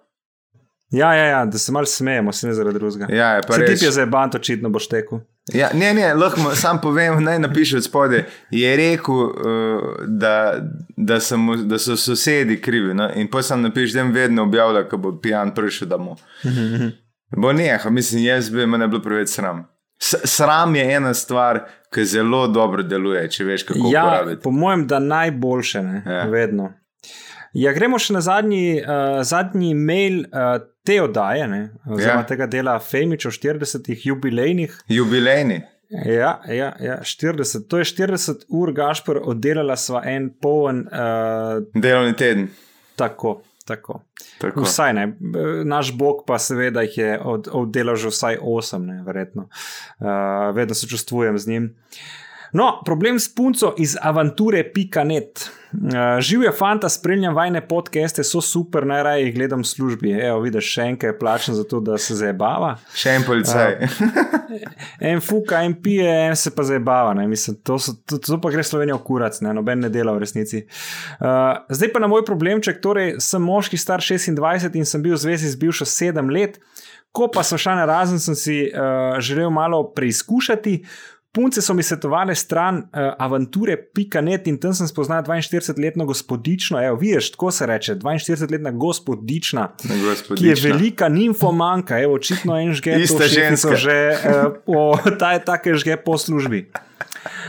Ja, 0.92 1.14
ja, 1.16 1.24
ja, 1.24 1.44
da 1.50 1.58
se 1.58 1.72
malo 1.72 1.86
smejemo, 1.86 2.32
se 2.32 2.46
ne 2.46 2.54
zaradi 2.54 2.78
drugega. 2.78 3.10
Ja, 3.10 3.34
je 3.40 3.42
pa 3.48 3.56
res. 3.56 3.80
Ti 3.80 3.90
je 3.90 3.94
za 3.98 4.06
bant 4.06 4.34
očitno 4.38 4.70
boš 4.70 4.86
tekel. 4.92 5.24
Ja, 5.50 5.70
ne, 5.74 5.94
ne, 5.94 6.14
lahko 6.14 6.54
sam 6.54 6.78
povem, 6.80 7.24
naj 7.24 7.38
napiše 7.38 7.76
od 7.76 7.84
spode. 7.84 8.24
Je 8.50 8.76
rekel, 8.76 9.14
uh, 9.14 9.32
da, 10.06 10.54
da, 10.96 11.18
mu, 11.36 11.56
da 11.56 11.78
so 11.78 11.96
sosedi 11.96 12.60
krivi. 12.60 12.94
No? 12.94 13.08
In 13.14 13.30
potem 13.30 13.42
sem 13.42 13.62
napisal, 13.62 13.94
da 13.94 14.00
jim 14.00 14.12
vedno 14.14 14.42
objavlja, 14.42 14.84
ko 14.88 14.96
bo 14.96 15.16
pijan 15.20 15.54
prišel 15.54 15.88
domov. 15.88 16.22
Bo 17.36 17.52
neha, 17.52 17.90
mislim, 17.90 18.24
jaz 18.24 18.50
bi 18.50 18.66
me 18.66 18.78
ne 18.78 18.88
bilo 18.88 19.02
preveč 19.02 19.28
sram. 19.28 19.64
S 20.02 20.14
sram 20.24 20.76
je 20.76 20.94
ena 20.94 21.14
stvar, 21.14 21.60
ki 21.94 22.04
zelo 22.04 22.46
dobro 22.48 22.82
deluje, 22.82 23.22
če 23.30 23.44
veš, 23.44 23.64
kako. 23.64 23.90
Ja, 23.92 24.04
uporabiti. 24.04 24.42
po 24.42 24.50
mojem, 24.50 24.86
da 24.86 24.98
najboljše, 24.98 25.82
ne, 25.82 26.02
ja. 26.06 26.24
vedno. 26.28 26.72
Ja, 27.52 27.72
gremo 27.72 27.98
še 27.98 28.16
na 28.16 28.20
zadnji, 28.20 28.82
uh, 28.82 29.22
zadnji 29.24 29.74
mail 29.74 30.18
uh, 30.28 30.60
te 30.86 31.02
oddaje, 31.02 31.48
ne, 31.48 31.60
oziroma 31.86 32.22
ja. 32.22 32.26
tega 32.26 32.46
dela 32.50 32.78
Femič 32.82 33.26
o 33.26 33.34
40-ih 33.34 34.06
jubilejnih. 34.06 34.80
Jubilejni. 34.88 35.62
Ja, 35.92 36.40
ja, 36.48 36.72
ja, 36.80 36.98
40. 37.04 37.66
To 37.68 37.78
je 37.78 37.84
40 37.84 38.46
ur, 38.48 38.72
Gašpor, 38.72 39.20
oddelala 39.28 39.76
sva 39.76 40.00
en 40.08 40.30
poln. 40.40 40.86
Uh, 40.88 41.60
Delovni 41.76 42.16
teden. 42.16 42.48
Tako. 42.96 43.42
Tako. 43.66 44.00
Tako. 44.40 44.64
Vsaj 44.64 44.94
ne. 44.96 45.04
Naš 45.64 45.92
bog 45.98 46.24
pa 46.26 46.38
seveda 46.38 46.82
jih 46.82 46.98
je 46.98 47.20
od, 47.20 47.48
oddelal 47.52 47.96
že 47.96 48.10
vsaj 48.10 48.40
8, 48.42 48.86
ne, 48.86 49.02
verjetno. 49.06 49.48
Uh, 50.00 50.54
vedno 50.56 50.74
se 50.74 50.88
čustvujem 50.88 51.38
z 51.38 51.48
njim. 51.48 51.68
No, 52.52 52.82
problem 52.84 53.16
s 53.20 53.34
punco 53.34 53.74
iz 53.78 53.96
avanture.net. 54.00 55.50
Uh, 55.72 56.20
Živijo 56.20 56.52
fanta, 56.52 56.88
spremljam 56.88 57.34
vajne 57.34 57.62
podcaste, 57.68 58.24
so 58.24 58.42
super, 58.44 58.84
najraje 58.86 59.24
jih 59.24 59.34
gledam 59.34 59.62
v 59.62 59.68
službi. 59.70 60.10
Evo, 60.20 60.42
vidiš, 60.44 60.68
še 60.74 60.84
enkaj 60.92 61.10
je 61.10 61.18
plačen 61.18 61.56
za 61.56 61.64
to, 61.64 61.80
da 61.80 61.96
se 61.98 62.16
zabava. 62.18 62.74
Še 62.92 63.14
en 63.16 63.24
policaj. 63.24 63.78
Uh, 63.80 64.66
en 65.12 65.24
fuka, 65.24 65.62
en 65.64 65.78
pije, 65.80 66.10
en 66.26 66.36
se 66.36 66.52
pa 66.52 66.66
zabava. 66.68 67.14
Mislim, 67.24 67.56
to, 67.64 67.78
so, 67.80 67.96
to, 68.04 68.20
to 68.20 68.36
pa 68.42 68.52
gre 68.52 68.64
Slovenijo 68.68 69.00
kurac, 69.06 69.40
ne? 69.40 69.54
noben 69.56 69.80
ne 69.86 69.88
dela 69.92 70.12
v 70.12 70.26
resnici. 70.26 70.66
Uh, 71.16 71.56
zdaj 71.72 71.94
pa 71.96 72.04
na 72.04 72.12
moj 72.12 72.26
problemček, 72.28 72.84
torej 72.84 73.14
sem 73.24 73.40
moški 73.40 73.80
star 73.80 74.04
26 74.04 74.76
in 74.76 74.84
sem 74.88 75.00
bil 75.00 75.16
v 75.16 75.24
zvezi 75.24 75.48
z 75.48 75.62
bivšo 75.64 75.88
7 75.88 76.28
let. 76.36 76.60
Ko 77.12 77.26
pa 77.32 77.42
sem 77.44 77.60
šel 77.60 77.76
na 77.76 77.88
razen, 77.88 78.20
sem 78.20 78.36
si 78.36 78.58
uh, 78.68 79.18
želel 79.20 79.50
malo 79.52 79.82
preizkušati. 79.96 80.78
Punce 81.34 81.62
so 81.62 81.74
mi 81.74 81.82
svetovali 81.82 82.34
stran 82.36 82.76
uh, 82.76 82.84
avanture.net 83.18 84.46
in 84.46 84.58
tam 84.60 84.74
sem 84.76 84.88
spoznal 84.88 85.22
42-letno 85.24 86.04
gospodično, 86.04 86.76
evo, 86.84 86.96
vidiš, 87.00 87.30
tako 87.32 87.50
se 87.50 87.66
reče, 87.66 87.94
42-letna 87.94 88.70
gospodična, 88.70 89.68
gospodična, 90.04 90.36
ki 90.36 90.46
je 90.46 90.72
velika 90.72 91.08
nimfomanka, 91.08 91.98
evo, 91.98 92.14
očitno 92.20 92.58
en 92.60 92.74
žge, 92.76 92.98
iste 93.00 93.28
ženske. 93.28 93.76
Že, 93.76 93.96
uh, 94.12 94.52
o, 94.66 94.98
ta 95.20 95.32
je 95.32 95.44
take 95.44 95.74
žge 95.74 95.96
po 96.04 96.18
službi. 96.18 96.66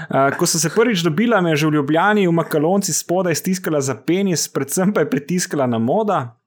Uh, 0.08 0.32
ko 0.38 0.48
sem 0.48 0.64
se 0.64 0.72
prvič 0.72 1.04
dobila, 1.04 1.42
me 1.42 1.52
je 1.52 1.56
že 1.56 1.68
v 1.68 1.76
Ljubljani 1.76 2.28
v 2.28 2.32
Makalonci 2.32 2.94
spodaj 2.94 3.36
stiskala 3.36 3.82
za 3.82 4.00
penis, 4.00 4.48
predvsem 4.48 4.94
pa 4.94 5.04
je 5.04 5.10
pritiskala 5.12 5.68
na 5.68 5.78
moda. 5.78 6.40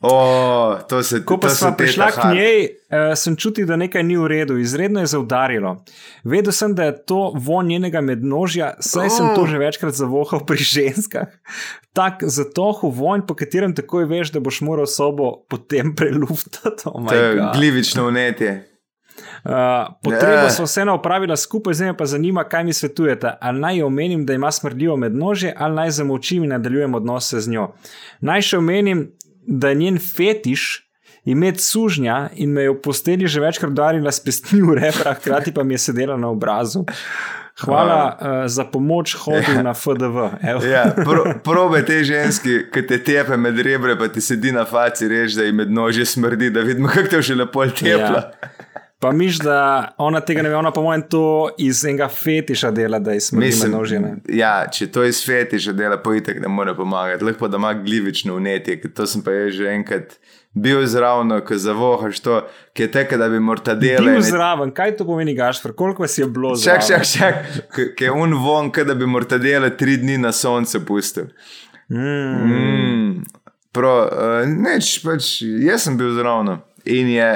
Oh, 0.00 0.76
se, 1.02 1.22
Ko 1.24 1.38
pa 1.40 1.48
sem 1.48 1.72
prišla 1.72 2.10
k 2.12 2.24
njej, 2.34 2.58
uh, 2.92 3.14
sem 3.16 3.36
čutil, 3.40 3.64
da 3.64 3.78
nekaj 3.80 4.02
ni 4.04 4.18
v 4.20 4.26
redu, 4.28 4.58
izredno 4.60 5.00
je 5.00 5.08
zaudarilo. 5.14 5.78
Vedel 6.28 6.52
sem, 6.52 6.74
da 6.76 6.90
je 6.90 6.96
to 7.08 7.32
von 7.32 7.66
njenega 7.66 8.02
mednožja, 8.04 8.74
saj 8.84 9.08
oh. 9.08 9.14
sem 9.16 9.30
to 9.32 9.46
že 9.48 9.62
večkrat 9.62 9.96
zavohal 9.96 10.44
pri 10.44 10.60
ženskah. 10.60 11.32
Tak 11.96 12.20
zatohu 12.20 12.92
vonj, 12.92 13.24
po 13.28 13.36
katerem 13.38 13.72
takoj 13.72 14.04
veš, 14.10 14.34
da 14.36 14.44
boš 14.44 14.60
moral 14.60 14.86
sobo 14.86 15.38
potem 15.48 15.96
preluftati. 15.96 16.92
Oh 16.92 17.08
to 17.08 17.16
je 17.16 17.48
glivično 17.56 18.10
vnetje. 18.12 18.52
Uh, 19.44 19.52
potrebo 20.02 20.50
so 20.50 20.64
vseeno 20.64 20.94
opravila 20.94 21.36
skupaj, 21.36 21.74
zdaj 21.74 21.96
pa 21.96 22.06
zanima, 22.06 22.44
kaj 22.44 22.64
mi 22.64 22.72
svetujete. 22.72 23.32
Ali 23.40 23.60
naj 23.60 23.82
omenim, 23.82 24.26
da 24.26 24.34
ima 24.34 24.52
smrdljivo 24.52 24.96
mednožje, 24.96 25.54
ali 25.58 25.74
naj 25.74 25.90
zamolčim 25.90 26.44
in 26.44 26.50
nadaljujem 26.50 26.94
odnose 26.94 27.40
z 27.40 27.50
njo. 27.50 27.68
Naj 28.20 28.42
še 28.42 28.58
omenim, 28.58 29.10
da 29.46 29.68
je 29.68 29.74
njen 29.74 29.98
fetiš 29.98 30.88
imeti 31.24 31.62
sužnja 31.62 32.28
in 32.34 32.52
me 32.52 32.62
je 32.62 32.70
v 32.70 32.80
posteli 32.82 33.26
že 33.26 33.40
večkrat 33.40 33.72
darila 33.72 34.12
s 34.12 34.20
pestmi 34.20 34.62
v 34.62 34.74
repra, 34.82 35.14
hkrati 35.14 35.54
pa 35.54 35.62
mi 35.62 35.74
je 35.74 35.78
sedela 35.78 36.16
na 36.16 36.28
obrazu. 36.28 36.84
Hvala 37.60 38.16
uh, 38.16 38.28
za 38.48 38.64
pomoč, 38.64 39.14
hodil 39.14 39.60
ja. 39.60 39.62
na 39.62 39.74
FDV. 39.74 40.16
Ja, 40.64 40.86
pro, 41.04 41.34
probe 41.44 41.82
te 41.84 42.00
ženske, 42.04 42.72
ki 42.72 42.82
te 42.88 42.96
tepe 43.04 43.36
med 43.36 43.60
rebre, 43.60 43.92
pa 44.00 44.08
ti 44.08 44.24
sedi 44.24 44.54
na 44.56 44.64
faci, 44.64 45.08
reži, 45.08 45.36
da 45.36 45.44
jim 45.44 45.60
med 45.60 45.70
nože 45.70 46.06
smrdi, 46.08 46.48
da 46.50 46.64
vidimo, 46.64 46.88
kako 46.88 47.12
te 47.12 47.22
že 47.22 47.36
lepo 47.36 47.66
tepla. 47.68 48.22
Ja. 48.24 48.50
Pa 49.02 49.12
miš, 49.12 49.38
da 49.42 49.88
ona 49.98 50.20
tega 50.20 50.42
ne 50.42 50.48
ve, 50.48 50.54
ona 50.56 50.70
pa 50.70 50.80
moj 50.80 51.00
to 51.10 51.50
iz 51.58 51.80
enega 51.84 52.06
fetiša 52.08 52.70
dela, 52.70 53.00
da 53.02 53.16
je 53.16 53.20
smrdi 53.20 53.70
nože. 53.72 53.98
Ja, 54.30 54.52
če 54.70 54.86
to 54.94 55.02
iz 55.02 55.24
fetiša 55.26 55.72
dela, 55.74 55.96
pojitek 55.98 56.38
ne 56.42 56.46
more 56.48 56.70
pomagati. 56.78 57.26
Lahko 57.26 57.48
da 57.50 57.58
ima 57.58 57.72
glivično 57.74 58.36
vnetje, 58.38 58.78
to 58.94 59.06
sem 59.10 59.24
pa 59.26 59.34
že 59.50 59.72
enkrat 59.74 60.14
bil 60.54 60.86
zraven, 60.86 61.34
ko 61.48 61.58
zavohaš 61.58 62.20
to, 62.22 62.38
ki 62.78 62.86
je 62.86 62.92
teka, 62.94 63.18
da 63.18 63.26
bi 63.32 63.40
mortadele. 63.42 64.12
Bil 64.12 64.22
zraven, 64.22 64.70
kaj 64.70 64.94
to 65.00 65.08
pomeni, 65.08 65.34
Gašpr, 65.34 65.74
koliko 65.74 66.06
vas 66.06 66.14
je 66.18 66.30
bilo 66.30 66.54
zraven? 66.54 66.86
Čak, 66.86 67.08
čak, 67.10 67.10
čak, 67.74 67.82
ki 67.98 68.06
je 68.06 68.12
un 68.14 68.38
von, 68.38 68.70
da 68.86 68.94
bi 68.94 69.10
mortadele 69.10 69.72
tri 69.76 69.98
dni 69.98 70.20
na 70.22 70.30
sonce 70.32 70.78
pustil. 70.86 71.32
Mm. 71.90 72.54
Mm. 72.54 73.42
Pro, 73.74 73.96
uh, 74.06 74.46
neč, 74.46 75.00
pač, 75.02 75.40
jaz 75.42 75.88
sem 75.88 75.98
bil 75.98 76.14
zraven 76.14 76.60
in 76.86 77.10
je 77.16 77.28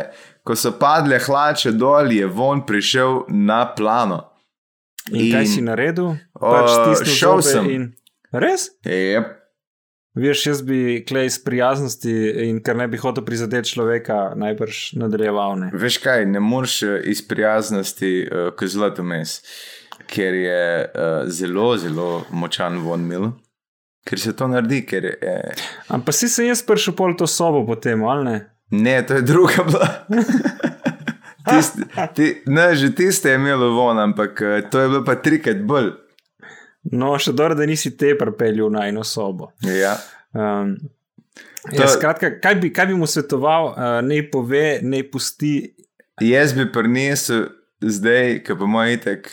ko 0.47 0.55
so 0.55 0.73
padle 0.79 1.19
hlače 1.19 1.75
dol, 1.75 2.13
je 2.15 2.27
von 2.31 2.63
prišel 2.67 3.25
na 3.29 3.65
plano. 3.75 4.23
In, 5.11 5.27
in 5.27 5.33
kaj 5.35 5.49
si 5.51 5.63
naredil? 5.63 6.15
Pač 6.39 7.03
šel 7.11 7.43
sem. 7.47 7.71
In... 7.71 7.89
Res? 8.35 8.71
Yep. 8.87 9.35
Veš, 10.17 10.47
jaz 10.49 10.63
bi 10.65 11.05
klej 11.09 11.27
iz 11.29 11.37
prijaznosti 11.45 12.13
in 12.47 12.63
ker 12.65 12.79
ne 12.79 12.87
bi 12.89 12.97
hotel 12.97 13.25
prizadeti 13.25 13.75
človeka, 13.75 14.33
najbrž 14.41 14.95
nadaljeval. 14.97 15.59
Ne. 15.61 15.71
Veš 15.77 15.99
kaj, 16.01 16.25
ne 16.31 16.41
moreš 16.41 16.77
eh, 16.83 16.95
iz 17.13 17.21
prijaznosti 17.29 18.13
uh, 18.25 18.49
k 18.57 18.69
zlatu 18.73 19.05
mes, 19.05 19.37
ker 20.09 20.39
je 20.41 20.63
uh, 20.87 21.29
zelo, 21.29 21.69
zelo 21.77 22.09
močan 22.33 22.81
von 22.81 23.05
mil. 23.05 23.29
Ker 24.09 24.23
se 24.23 24.33
to 24.37 24.49
naredi, 24.49 24.87
ker 24.89 25.05
je. 25.05 25.37
Ampak 25.93 26.17
si 26.17 26.31
se 26.33 26.47
jaz 26.49 26.65
prišel 26.65 26.97
pol 26.97 27.13
to 27.19 27.29
sobo 27.29 27.67
potem, 27.69 28.05
ali 28.09 28.25
ne? 28.25 28.39
Ne, 28.71 28.97
to 29.07 29.15
je 29.15 29.23
druga 29.23 29.63
bila. 29.67 29.89
Tist, 31.51 31.77
ti, 32.15 32.43
ne, 32.47 32.75
že 32.75 32.91
tiste 32.95 33.31
je 33.31 33.35
imelo 33.39 33.69
von, 33.71 33.99
ampak 33.99 34.41
eh, 34.43 34.63
to 34.71 34.81
je 34.81 34.89
bilo 34.89 35.05
pa 35.07 35.15
trikrat 35.15 35.61
bolj. 35.63 35.93
No, 36.91 37.13
še 37.19 37.31
dobro, 37.33 37.55
da 37.55 37.67
nisi 37.67 37.93
te 37.99 38.17
pripeljal 38.19 38.71
na 38.75 38.89
eno 38.91 39.05
sobo. 39.07 39.53
Ja. 39.63 39.95
Um, 40.35 40.77
To- 41.67 41.83
ja, 41.83 41.89
skratka, 41.91 42.29
kaj 42.39 42.55
bi, 42.63 42.69
kaj 42.71 42.87
bi 42.87 42.95
mu 42.95 43.07
svetoval, 43.11 43.73
uh, 43.73 43.97
naj 44.07 44.21
pove, 44.31 44.79
naj 44.87 45.03
pusti. 45.11 45.55
Jaz 46.23 46.53
bi 46.55 46.63
prinesel 46.73 47.49
zdaj, 47.83 48.37
ki 48.47 48.55
pa 48.59 48.69
moj 48.71 48.93
itek, 48.95 49.27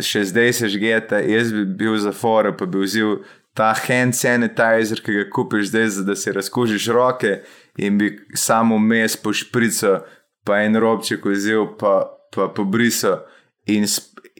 še 0.00 0.22
zdaj 0.30 0.52
se 0.56 0.70
žgeta, 0.72 1.20
jaz 1.20 1.52
bi 1.52 1.66
bil 1.68 1.98
za 2.00 2.12
fora, 2.16 2.54
pa 2.56 2.64
bi 2.64 2.80
vzel 2.86 3.18
ta 3.52 3.74
hand 3.76 4.16
sanitizer, 4.16 5.04
ki 5.04 5.18
ga 5.18 5.26
kupiš 5.28 5.68
zdaj, 5.74 5.90
da 6.08 6.16
si 6.16 6.32
razkužiš 6.32 6.88
roke 6.96 7.34
in 7.78 7.98
bi 7.98 8.10
samo 8.34 8.78
mes 8.78 9.16
po 9.16 9.32
šprico, 9.32 10.00
pa 10.44 10.62
en 10.66 10.76
robček 10.76 11.24
vzel, 11.24 11.70
pa, 11.78 12.02
pa 12.34 12.48
pobrisal 12.52 13.22
in, 13.66 13.86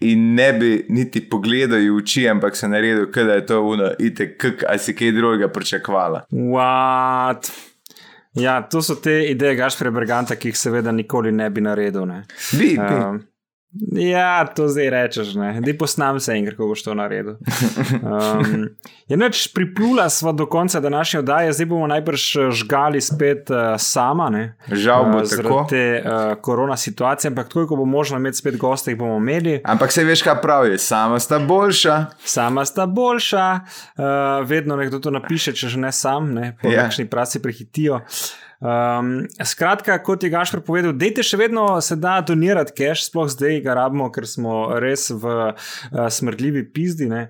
in 0.01 0.35
ne 0.35 0.53
bi 0.53 0.71
niti 0.89 1.23
pogledal 1.31 1.79
v 1.79 1.97
oči, 1.97 2.29
ampak 2.29 2.57
se 2.57 2.69
naredil, 2.69 3.07
da 3.15 3.35
je 3.35 3.47
to 3.47 3.63
uno, 3.63 3.91
itek, 3.99 4.37
kak, 4.39 4.65
a 4.69 4.79
si 4.79 4.95
kaj 4.95 5.13
drugega 5.13 5.49
pričakvala. 5.49 6.25
What? 6.31 7.51
Ja, 8.35 8.63
to 8.63 8.83
so 8.83 8.97
te 8.97 9.27
ideje 9.29 9.57
Gašpre 9.57 9.91
Berganta, 9.91 10.37
ki 10.37 10.53
jih 10.53 10.59
seveda 10.59 10.93
nikoli 10.93 11.33
ne 11.33 11.51
bi 11.51 11.61
naredil. 11.61 12.07
Ne. 12.09 12.23
Bi, 12.57 12.75
bi. 12.79 12.95
Um, 12.97 13.21
ja, 13.93 14.45
to 14.57 14.69
zdaj 14.69 14.91
rečeš, 14.91 15.35
ne. 15.35 15.61
Dej 15.65 15.79
posnam 15.79 16.21
se 16.21 16.33
enkrat, 16.33 16.57
ko 16.57 16.67
boš 16.69 16.83
to 16.83 16.95
naredil. 16.95 17.37
Um, 18.03 18.69
je 19.09 19.17
noč 19.17 19.47
priplula 19.55 20.09
sva 20.11 20.33
do 20.33 20.47
konca 20.47 20.81
današnje 20.81 21.19
oddaje, 21.21 21.53
zdaj 21.53 21.67
bomo 21.67 21.87
najbrž 21.87 22.25
eh, 22.37 22.51
žgali 22.51 23.01
spet 23.01 23.51
uh, 23.51 23.57
sama, 23.79 24.31
ne. 24.31 24.57
Žal 24.69 25.05
bo 25.13 25.25
zaradi 25.25 25.49
tako. 25.49 25.67
te 25.71 25.83
uh, 26.05 26.35
korona 26.41 26.77
situacije, 26.77 27.29
ampak 27.29 27.49
takoj, 27.49 27.67
ko 27.67 27.77
bo 27.77 27.85
možno 27.85 28.17
imeti 28.17 28.37
spet 28.39 28.57
goste, 28.57 28.91
jih 28.91 28.99
bomo 28.99 29.17
imeli. 29.17 29.61
Ampak 29.65 29.93
se 29.93 30.05
veš, 30.05 30.23
kaj 30.23 30.41
pravi, 30.43 30.79
sama 30.79 31.19
sta 31.21 31.39
boljša. 31.39 31.97
Sama 32.25 32.65
sta 32.65 32.87
boljša, 32.87 33.61
uh, 33.97 34.05
vedno 34.49 34.77
nekdo 34.77 34.99
to 34.99 35.11
napiše, 35.11 35.53
če 35.53 35.69
že 35.69 35.79
ne 35.81 35.93
sam, 35.93 36.33
ne, 36.35 36.57
po 36.63 36.69
Ja. 36.71 36.83
kakšni 36.85 37.07
praci 37.07 37.43
prehitijo. 37.43 38.01
Um, 38.63 39.27
skratka, 39.43 39.97
kot 40.07 40.23
je 40.23 40.31
Gašpr 40.31 40.61
povedal, 40.63 40.93
dejte 40.95 41.25
še 41.27 41.35
vedno 41.41 41.65
se 41.83 41.97
da 41.99 42.21
donirati 42.23 42.71
cash, 42.79 43.09
sploh 43.09 43.27
zdaj 43.27 43.59
ga 43.65 43.75
rabimo, 43.75 44.07
ker 44.15 44.23
smo 44.31 44.79
res 44.79 45.09
v 45.11 45.33
uh, 45.51 45.73
smrdljivi 46.07 46.63
pizdi. 46.71 47.09
ne. 47.11 47.25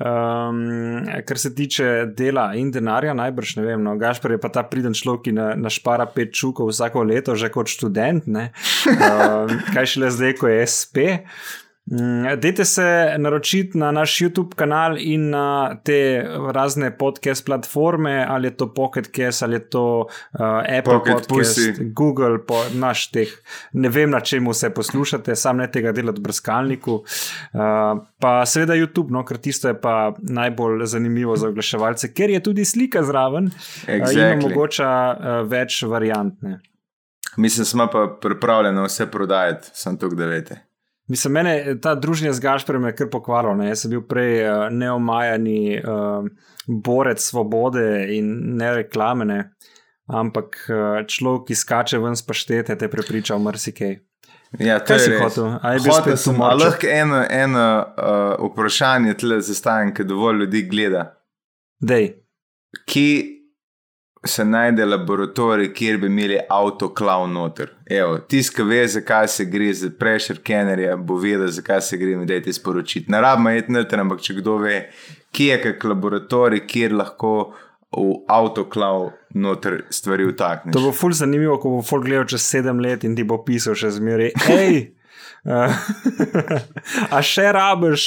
Um, 0.00 1.04
kar 1.28 1.38
se 1.38 1.52
tiče 1.54 2.08
dela 2.16 2.54
in 2.56 2.72
denarja, 2.72 3.12
najbrž 3.12 3.58
ne 3.60 3.66
vem. 3.66 3.84
No, 3.84 3.98
Gašpr 4.00 4.38
je 4.38 4.40
pa 4.40 4.48
ta 4.48 4.64
priden 4.64 4.96
človek, 4.96 5.28
ki 5.28 5.36
na, 5.36 5.52
našpara 5.52 6.08
pet 6.08 6.32
čukov 6.32 6.72
vsako 6.72 7.04
leto, 7.04 7.36
že 7.36 7.52
kot 7.52 7.68
študent. 7.68 8.24
ne. 8.24 8.48
Um, 8.88 9.52
kaj 9.74 9.94
šele 9.94 10.08
zdaj, 10.16 10.38
ko 10.40 10.48
je 10.48 10.64
SP. 10.64 10.96
Mm, 11.90 12.40
Dajte 12.40 12.64
se 12.64 13.14
naročiti 13.18 13.78
na 13.78 13.90
naš 13.90 14.18
YouTube 14.18 14.54
kanal 14.54 14.98
in 14.98 15.30
na 15.30 15.74
te 15.84 16.26
razne 16.52 16.98
podcast 16.98 17.46
platforme, 17.46 18.26
ali 18.28 18.46
je 18.46 18.56
to 18.56 18.74
Pocket 18.74 19.10
Cast, 19.16 19.42
ali 19.42 19.54
je 19.54 19.68
to 19.68 19.98
uh, 19.98 20.40
Apple 20.78 20.82
Pocket 20.82 21.14
Podcast, 21.14 21.58
Pussy. 21.58 21.92
Google, 21.94 22.38
po, 22.46 22.62
naš 22.74 23.10
teh. 23.10 23.28
Ne 23.72 23.88
vem, 23.88 24.10
na 24.10 24.20
čem 24.20 24.46
vse 24.48 24.70
poslušate, 24.70 25.36
sam 25.36 25.56
ne 25.56 25.66
tega 25.70 25.92
delati 25.92 26.20
v 26.20 26.22
brskalniku. 26.22 26.92
Uh, 26.92 27.02
pa 28.20 28.46
seveda 28.46 28.78
YouTube, 28.78 29.10
no, 29.10 29.24
ker 29.24 29.38
tisto 29.42 29.68
je 29.68 29.80
pa 29.80 30.14
najbolj 30.18 30.86
zanimivo 30.86 31.36
za 31.36 31.48
oglaševalce, 31.48 32.14
ker 32.14 32.30
je 32.30 32.42
tudi 32.42 32.64
slika 32.64 33.02
zraven 33.02 33.50
uh, 33.50 33.88
in 33.88 34.00
Exactly. 34.00 34.44
omogoča 34.44 34.88
uh, 35.10 35.48
več 35.50 35.82
variant. 35.82 36.38
Ne. 36.42 36.60
Mislim, 37.36 37.64
smo 37.64 37.86
pa 37.90 38.06
pripravljeni 38.20 38.82
vse 38.86 39.10
prodajati, 39.10 39.70
sem 39.74 39.98
tukaj, 39.98 40.16
da 40.18 40.26
veste. 40.26 40.69
Mislim, 41.10 41.34
mene 41.34 41.54
ta 41.82 41.96
družina 41.98 42.30
z 42.32 42.42
Gašprem 42.44 42.84
je 42.86 42.92
kar 43.00 43.08
pokvarila. 43.10 43.56
ne. 43.58 43.70
Jaz 43.72 43.82
sem 43.82 43.90
bil 43.90 44.04
prej 44.06 44.44
uh, 44.44 44.68
neomajani 44.70 45.80
uh, 45.82 46.28
borec 46.66 47.22
svobode 47.22 47.86
in 48.14 48.30
ne 48.60 48.74
reklamene, 48.78 49.40
ampak 50.06 50.60
uh, 50.68 51.00
človek, 51.06 51.48
ki 51.48 51.58
skače 51.58 51.98
ven 51.98 52.14
s 52.14 52.22
paštete, 52.26 52.78
te 52.78 52.88
prepriča 52.88 53.34
v 53.34 53.46
marsikaj. 53.48 53.98
Ja, 54.58 54.78
to 54.78 54.94
Kaj 54.94 55.06
je 55.06 55.18
hotel? 55.18 55.50
Hotel 55.90 56.16
sem, 56.18 56.40
a 56.42 56.54
lahko 56.58 56.86
eno, 56.90 57.24
eno 57.30 57.66
uh, 57.80 58.46
vprašanje 58.50 59.14
tle 59.22 59.40
zastavim, 59.46 59.94
ker 59.94 60.06
dovolj 60.06 60.44
ljudi 60.44 60.62
gleda. 60.70 61.04
Dej. 61.82 62.12
Kje 62.86 63.39
se 64.24 64.44
najde 64.44 64.84
laboratorij, 64.84 65.72
kjer 65.72 65.98
bi 65.98 66.06
imeli 66.06 66.38
avtoklav 66.48 67.24
noter? 67.30 67.72
Evo, 67.86 68.18
tisk, 68.18 68.56
ki 68.56 68.66
ve, 68.68 68.82
zakaj 68.88 69.28
se 69.28 69.46
gre 69.48 69.72
za 69.74 69.88
pressure 69.98 70.42
kennerja, 70.44 70.96
bo 70.96 71.16
vedel, 71.20 71.48
zakaj 71.48 71.80
se 71.88 71.98
gre, 72.00 72.16
mi 72.16 72.28
dajte 72.28 72.52
sporočiti. 72.52 73.10
Ne 73.12 73.20
rabimo 73.20 73.54
iti 73.56 73.72
noter, 73.72 74.02
ampak 74.04 74.20
če 74.20 74.36
kdo 74.42 74.58
ve, 74.60 74.76
kje 75.32 75.54
je 75.54 75.58
kak 75.64 75.88
laboratorij, 75.94 76.66
kjer 76.68 76.94
lahko 77.00 77.34
v 77.96 78.20
avtoklav 78.30 79.08
noter 79.34 79.80
stvari 79.90 80.28
vtakneš. 80.28 80.76
To 80.76 80.84
bo 80.84 80.92
ful 80.94 81.16
zanimivo, 81.16 81.56
ko 81.58 81.78
bo 81.78 81.82
folk 81.82 82.04
gledal 82.06 82.28
čez 82.30 82.44
sedem 82.44 82.80
let 82.82 83.04
in 83.08 83.16
ti 83.18 83.24
bo 83.26 83.40
pisal 83.46 83.78
še 83.78 83.90
zmeraj. 83.96 84.34
Hej! 84.46 84.82
Uh, 85.44 85.72
a 87.16 87.20
še 87.24 87.46
rabiš? 87.56 88.06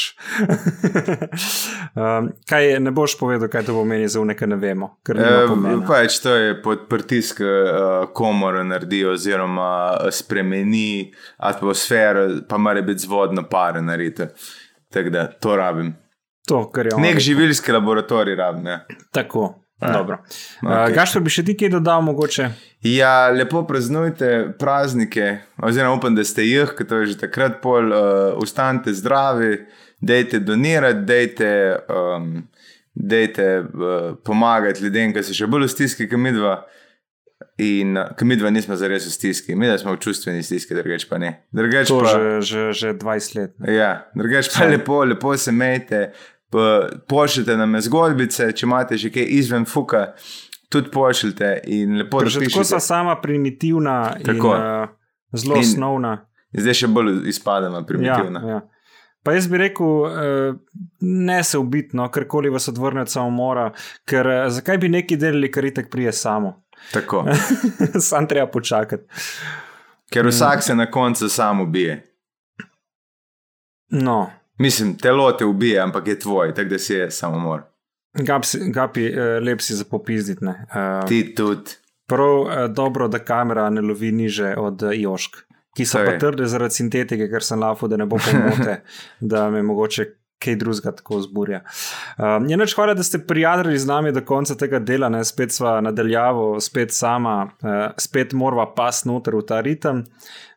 um, 1.98 2.30
kaj 2.50 2.76
ne 2.84 2.94
boš 2.94 3.16
povedal, 3.18 3.50
kaj 3.50 3.66
to 3.66 3.74
pomeni 3.74 4.08
za 4.08 4.22
uneka, 4.22 4.46
ne 4.50 4.60
vemo. 4.62 4.92
Eh, 5.10 5.48
pomena. 5.50 5.80
Pač 5.88 6.20
to 6.22 6.36
je 6.38 6.54
pod 6.62 6.86
pritisk, 6.92 7.42
uh, 7.42 8.06
komora 8.14 8.62
naredi, 8.68 9.02
oziroma 9.10 9.72
eh, 9.96 10.12
spremeni 10.14 11.10
atmosfero, 11.42 12.28
pa 12.50 12.62
mora 12.62 12.86
biti 12.86 13.08
z 13.08 13.10
vodno 13.10 13.48
pare 13.50 13.82
narediti. 13.82 14.30
Tako 14.94 15.10
da 15.10 15.28
to 15.34 15.58
rabim. 15.58 15.96
To, 16.48 16.68
kar 16.70 16.86
je 16.86 16.96
on 16.96 17.02
Nek 17.02 17.20
živilski 17.24 17.72
laboratorij 17.72 18.36
rabim. 18.36 18.68
Ja. 18.68 18.82
Tako. 19.12 19.63
Dobro. 19.92 20.18
ok. 20.62 20.68
Uh, 20.70 20.96
Gašpor 20.96 21.24
bi 21.26 21.34
še 21.34 21.44
ti 21.48 21.56
kaj 21.60 21.74
dodal, 21.76 22.02
mogoče? 22.06 22.50
ja, 22.84 23.30
lepo 23.32 23.64
praznujte 23.68 24.54
praznike, 24.60 25.38
oziroma 25.58 25.96
upam, 25.96 26.16
da 26.16 26.24
ste 26.28 26.44
jih, 26.44 26.74
ker 26.78 26.88
to 26.88 27.02
je 27.02 27.14
že 27.14 27.18
takrat 27.26 27.62
pol, 27.64 27.92
uh, 27.92 28.36
ustanite 28.44 28.94
zdravi, 28.94 29.66
dejte 30.04 30.40
donirati, 30.44 31.06
dejte, 31.08 31.52
um, 31.88 32.48
dejte 32.94 33.50
uh, 33.64 34.16
pomagati 34.26 34.84
ljudem, 34.84 35.14
ki 35.16 35.24
so 35.24 35.36
še 35.36 35.48
bolj 35.48 35.70
v 35.70 35.76
stiski, 35.78 36.10
kot 36.12 36.20
midva. 36.20 36.62
In 37.62 37.98
uh, 38.00 38.12
kot 38.18 38.28
midva 38.28 38.50
nismo 38.50 38.76
zares 38.80 39.06
v 39.08 39.14
stiski, 39.14 39.56
mi 39.56 39.68
da 39.70 39.78
smo 39.78 39.94
v 39.94 40.02
čustveni 40.04 40.44
stiski, 40.44 40.76
drugač 40.76 41.06
pa 41.10 41.20
ne. 41.22 41.36
Drugač 41.54 41.92
To 41.92 42.00
pa, 42.02 42.14
že, 42.14 42.30
že, 42.42 42.62
že 42.74 42.94
20 43.00 43.36
let. 43.38 43.52
ne. 43.60 43.76
Ja, 43.76 43.92
drugač 44.16 44.50
pa 44.52 44.66
lepo, 44.68 45.04
lepo 45.06 45.36
se 45.38 45.52
mejte, 45.52 46.08
pošljite 47.08 47.58
nam 47.58 47.82
zgodbice, 47.82 48.52
če 48.52 48.66
imate 48.66 48.98
že 48.98 49.10
kaj 49.14 49.26
izven 49.30 49.66
fuka, 49.66 50.14
tudi 50.70 50.92
pošljite 50.92 51.60
in 51.68 51.98
lepo 51.98 52.20
Ker 52.20 52.30
Že 52.30 52.46
tako 52.50 52.64
so 52.64 52.80
sama 52.80 53.16
primitivna 53.22 54.16
Tako. 54.26 54.56
in 54.56 54.62
uh, 54.84 54.90
zelo 55.34 55.56
In- 55.56 55.62
osnovna. 55.62 56.14
Zdaj 56.54 56.74
še 56.74 56.88
bolj 56.88 57.28
izpademo 57.30 57.82
primitivno. 57.86 58.40
Ja, 58.40 58.54
ja. 58.54 58.62
Pa 59.24 59.34
jaz 59.34 59.48
bi 59.48 59.58
rekel, 59.58 59.88
uh, 59.88 60.56
ne 61.02 61.44
se 61.44 61.58
ubitno, 61.58 62.10
karkoli 62.12 62.50
vas 62.50 62.68
odvrne 62.68 63.02
od 63.02 63.12
samomora, 63.12 63.72
ker 64.06 64.28
uh, 64.28 64.50
zakaj 64.52 64.78
bi 64.78 64.90
neki 64.90 65.18
delali, 65.18 65.52
kar 65.52 65.66
itek 65.66 65.90
prije 65.92 66.12
samo. 66.12 66.64
Tako. 66.92 67.26
Sam 68.10 68.28
treba 68.28 68.48
počakati. 68.52 69.04
Ker 70.14 70.28
vsak 70.28 70.64
se 70.64 70.76
na 70.76 70.92
koncu 70.92 71.30
sam 71.30 71.62
ubije. 71.62 72.04
No, 73.90 74.30
Mislim, 74.64 74.98
telo 74.98 75.32
te 75.32 75.46
ubije, 75.46 75.80
ampak 75.80 76.08
je 76.08 76.20
tvoj, 76.20 76.54
tako 76.54 76.70
da 76.70 76.80
si 76.80 76.94
je 76.94 77.12
samomor. 77.12 77.62
gapi, 78.14 78.48
gapi 78.72 79.08
uh, 79.10 79.44
lep 79.44 79.62
si 79.62 79.76
za 79.76 79.84
popizditi. 79.84 80.46
Uh, 80.46 81.08
Ti 81.08 81.36
tudi. 81.36 81.72
prav 82.08 82.40
uh, 82.40 82.48
dobro, 82.70 83.08
da 83.08 83.20
kamera 83.20 83.70
ne 83.70 83.82
lovi 83.82 84.12
niže 84.12 84.56
od 84.58 84.84
uh, 84.84 84.90
jošk. 84.94 85.36
Ki 85.78 85.86
so 85.86 85.98
To 85.98 86.06
pa 86.06 86.18
trde 86.18 86.46
zaradi 86.46 86.74
sintetike, 86.74 87.28
ker 87.30 87.44
sem 87.44 87.60
lafo, 87.60 87.88
da 87.88 87.98
ne 87.98 88.06
bo 88.06 88.18
pomote, 88.22 88.82
da 89.34 89.50
me 89.50 89.64
mogoče 89.64 90.06
kaj 90.44 90.56
drugega 90.56 90.92
tako 90.92 91.22
zburja. 91.22 91.62
Um, 92.18 92.48
je 92.50 92.58
noč 92.58 92.76
hvala, 92.76 92.94
da 92.94 93.04
ste 93.04 93.20
prijadrili 93.28 93.80
z 93.80 93.88
nami 93.88 94.12
do 94.12 94.22
konca 94.26 94.56
tega 94.60 94.80
dela, 94.80 95.10
ne? 95.10 95.24
spet 95.26 95.56
sva 95.56 95.80
nadaljavo, 95.82 96.60
spet 96.62 96.94
sama, 96.94 97.38
uh, 97.64 97.96
spet 97.98 98.34
morava 98.34 98.68
pas 98.76 99.04
noter 99.06 99.36
v 99.40 99.46
ta 99.48 99.62
ritem. 99.62 100.04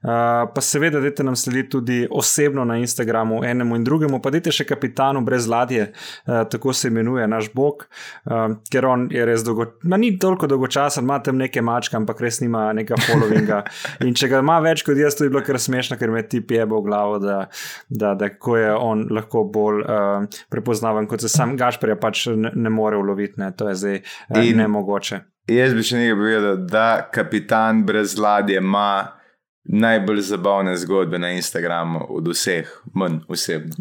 Uh, 0.06 0.46
pa 0.54 0.62
seveda, 0.62 1.00
dajte 1.02 1.24
nam 1.26 1.34
slediti 1.36 1.68
tudi 1.70 1.96
osebno 2.10 2.64
na 2.64 2.76
Instagramu, 2.78 3.40
enemu 3.44 3.76
in 3.76 3.84
drugemu, 3.84 4.20
pa 4.22 4.30
dajte 4.30 4.52
še 4.54 4.62
kapitanu 4.68 5.24
brez 5.26 5.48
ladje, 5.50 5.88
uh, 5.90 6.44
tako 6.50 6.70
se 6.76 6.92
imenuje 6.92 7.26
naš 7.26 7.48
bog, 7.54 7.82
uh, 8.30 8.44
ker 8.70 8.86
on 8.86 9.08
je 9.10 9.24
res 9.26 9.42
dolgo, 9.42 9.66
ma 9.82 9.98
ni 9.98 10.12
toliko 10.22 10.46
dolgočasen, 10.46 11.02
ima 11.02 11.18
tam 11.18 11.40
neke 11.42 11.58
mačke, 11.58 11.98
ampak 11.98 12.22
res 12.22 12.38
nima 12.38 12.68
nekega 12.78 13.00
followinga. 13.02 13.60
In 14.06 14.14
če 14.14 14.30
ga 14.30 14.44
ima 14.46 14.60
več 14.62 14.86
kot 14.86 14.94
jaz, 15.00 15.18
to 15.18 15.26
je 15.26 15.34
bilo 15.34 15.42
kar 15.42 15.58
smešno, 15.58 15.98
ker 15.98 16.14
me 16.14 16.22
ti 16.22 16.38
pije 16.38 16.68
v 16.70 16.82
glavo, 16.86 17.18
da, 17.18 17.40
da, 17.88 18.14
da 18.14 18.30
kako 18.30 18.56
je 18.62 18.72
on 18.76 19.06
lahko 19.10 19.42
bolj 19.50 19.82
uh, 19.82 20.40
prepoznaven, 20.54 21.10
kot 21.10 21.26
se 21.26 21.32
sam 21.32 21.58
Gašpor 21.58 21.96
pač 21.98 22.28
ne, 22.30 22.54
ne 22.54 22.70
more 22.70 23.02
uloviti, 23.02 23.40
ne? 23.42 23.50
to 23.58 23.72
je 23.72 23.80
zdaj 23.82 23.98
uh, 24.04 24.38
In- 24.38 24.62
nemogoče. 24.62 25.24
Jaz 25.50 25.76
bi 25.78 25.82
še 25.86 26.00
nekaj 26.00 26.16
povedal, 26.18 26.56
da 26.66 26.86
kapitan 27.14 27.84
brez 27.86 28.16
ladje 28.18 28.58
ima 28.58 29.15
najbolj 29.68 30.20
zabavne 30.20 30.76
zgodbe 30.76 31.18
na 31.18 31.30
Instagramu 31.36 32.06
od 32.08 32.28
vseh, 32.28 32.70
manj 32.94 33.20
osebno. 33.28 33.74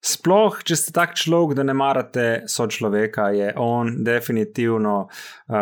Sploh, 0.00 0.62
če 0.64 0.76
ste 0.80 0.92
tak 0.96 1.12
človek, 1.12 1.52
da 1.58 1.64
ne 1.68 1.74
marate 1.76 2.42
sočloveka, 2.48 3.26
je 3.36 3.50
on 3.60 3.98
definitivno 4.04 4.94
uh, 5.04 5.58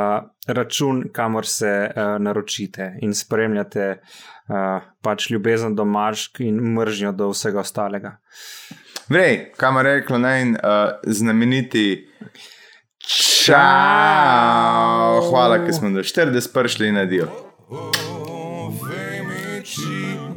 račun, 0.46 1.08
kamor 1.12 1.46
se 1.46 1.72
uh, 1.90 2.22
naročite 2.22 2.92
in 3.02 3.14
spremljate 3.18 3.88
uh, 3.98 4.78
pač 5.02 5.30
ljubezen 5.32 5.74
do 5.74 5.84
mašk 5.84 6.40
in 6.46 6.60
mržnjo 6.76 7.12
do 7.18 7.32
vsega 7.32 7.64
ostalega. 7.66 8.14
Vrej, 9.10 9.52
kam 9.58 9.76
je 9.80 9.82
reklo 9.82 10.18
naj 10.22 10.42
uh, 10.52 10.58
znameniti. 11.02 12.06
Čau! 13.02 13.56
Hvala, 15.32 15.64
ker 15.64 15.74
smo 15.74 15.90
do 15.90 16.06
40 16.06 16.54
prišli 16.54 16.92
na 16.94 17.08
dio. 17.10 17.26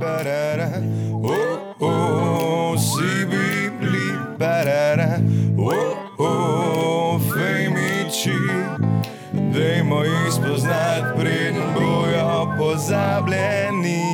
Barara, 0.01 0.81
oh, 1.13 1.75
oh, 1.79 2.75
si 2.75 3.23
bibli, 3.29 4.17
barara, 4.39 5.21
oh, 5.59 6.17
oh, 6.17 7.19
femici, 7.29 8.33
dajmo 9.53 10.03
jih 10.03 10.33
spoznati, 10.33 11.19
preden 11.19 11.73
bojo 11.75 12.49
pozabljeni. 12.57 14.10